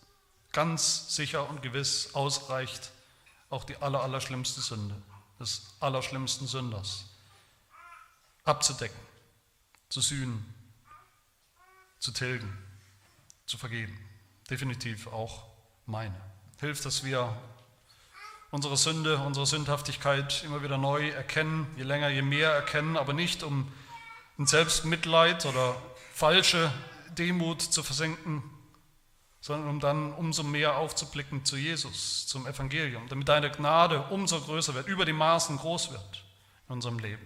ganz 0.52 1.16
sicher 1.16 1.50
und 1.50 1.62
gewiss 1.62 2.14
ausreicht, 2.14 2.92
auch 3.50 3.64
die 3.64 3.78
aller, 3.78 4.02
allerschlimmste 4.02 4.62
Sünde 4.62 4.96
des 5.40 5.64
allerschlimmsten 5.80 6.48
Sünders 6.48 7.06
abzudecken, 8.44 9.00
zu 9.90 10.02
sühnen, 10.02 10.54
zu 12.00 12.12
tilgen 12.12 12.71
zu 13.52 13.58
vergeben. 13.58 13.98
Definitiv 14.50 15.08
auch 15.08 15.44
meine. 15.86 16.16
Hilft, 16.62 16.86
dass 16.86 17.04
wir 17.04 17.36
unsere 18.50 18.78
Sünde, 18.78 19.18
unsere 19.18 19.46
Sündhaftigkeit 19.46 20.44
immer 20.46 20.64
wieder 20.64 20.78
neu 20.78 21.10
erkennen, 21.10 21.68
je 21.76 21.84
länger, 21.84 22.08
je 22.08 22.22
mehr 22.22 22.52
erkennen, 22.52 22.96
aber 22.96 23.12
nicht 23.12 23.44
um 23.44 23.70
in 24.38 24.48
Selbstmitleid 24.48 25.46
oder 25.46 25.76
falsche 26.14 26.72
Demut 27.18 27.62
zu 27.62 27.84
versenken, 27.84 28.42
sondern 29.42 29.70
um 29.70 29.80
dann 29.82 30.14
umso 30.14 30.44
mehr 30.44 30.78
aufzublicken 30.78 31.44
zu 31.44 31.58
Jesus, 31.58 32.26
zum 32.28 32.48
Evangelium, 32.48 33.10
damit 33.10 33.28
deine 33.28 33.52
Gnade 33.52 34.02
umso 34.12 34.40
größer 34.40 34.76
wird, 34.76 34.88
über 34.88 35.04
die 35.04 35.14
Maßen 35.14 35.58
groß 35.58 35.92
wird 35.92 36.24
in 36.70 36.76
unserem 36.76 37.00
Leben. 37.00 37.26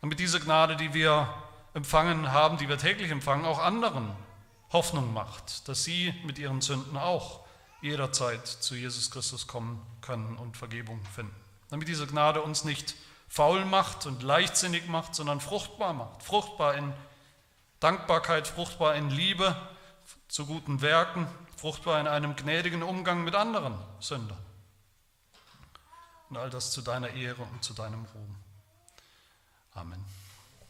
Damit 0.00 0.18
diese 0.18 0.40
Gnade, 0.40 0.76
die 0.76 0.94
wir 0.94 1.34
empfangen 1.74 2.32
haben, 2.32 2.56
die 2.56 2.68
wir 2.70 2.78
täglich 2.78 3.10
empfangen, 3.10 3.44
auch 3.44 3.58
anderen 3.58 4.16
Hoffnung 4.72 5.12
macht, 5.12 5.68
dass 5.68 5.84
sie 5.84 6.14
mit 6.24 6.38
ihren 6.38 6.60
Sünden 6.60 6.96
auch 6.96 7.40
jederzeit 7.80 8.46
zu 8.46 8.74
Jesus 8.74 9.10
Christus 9.10 9.46
kommen 9.46 9.80
können 10.00 10.36
und 10.36 10.56
Vergebung 10.56 11.00
finden. 11.14 11.34
Damit 11.70 11.88
diese 11.88 12.06
Gnade 12.06 12.42
uns 12.42 12.64
nicht 12.64 12.94
faul 13.28 13.64
macht 13.64 14.06
und 14.06 14.22
leichtsinnig 14.22 14.88
macht, 14.88 15.14
sondern 15.14 15.40
fruchtbar 15.40 15.92
macht. 15.92 16.22
Fruchtbar 16.22 16.74
in 16.74 16.92
Dankbarkeit 17.80 18.48
fruchtbar 18.48 18.96
in 18.96 19.10
Liebe 19.10 19.54
zu 20.26 20.46
guten 20.46 20.80
Werken, 20.80 21.28
fruchtbar 21.56 22.00
in 22.00 22.08
einem 22.08 22.34
gnädigen 22.34 22.82
Umgang 22.82 23.22
mit 23.22 23.34
anderen 23.34 23.78
Sündern. 24.00 24.38
Und 26.28 26.36
all 26.36 26.50
das 26.50 26.72
zu 26.72 26.82
deiner 26.82 27.10
Ehre 27.10 27.42
und 27.42 27.62
zu 27.62 27.74
deinem 27.74 28.04
Ruhm. 28.04 28.36
Amen. 29.74 30.17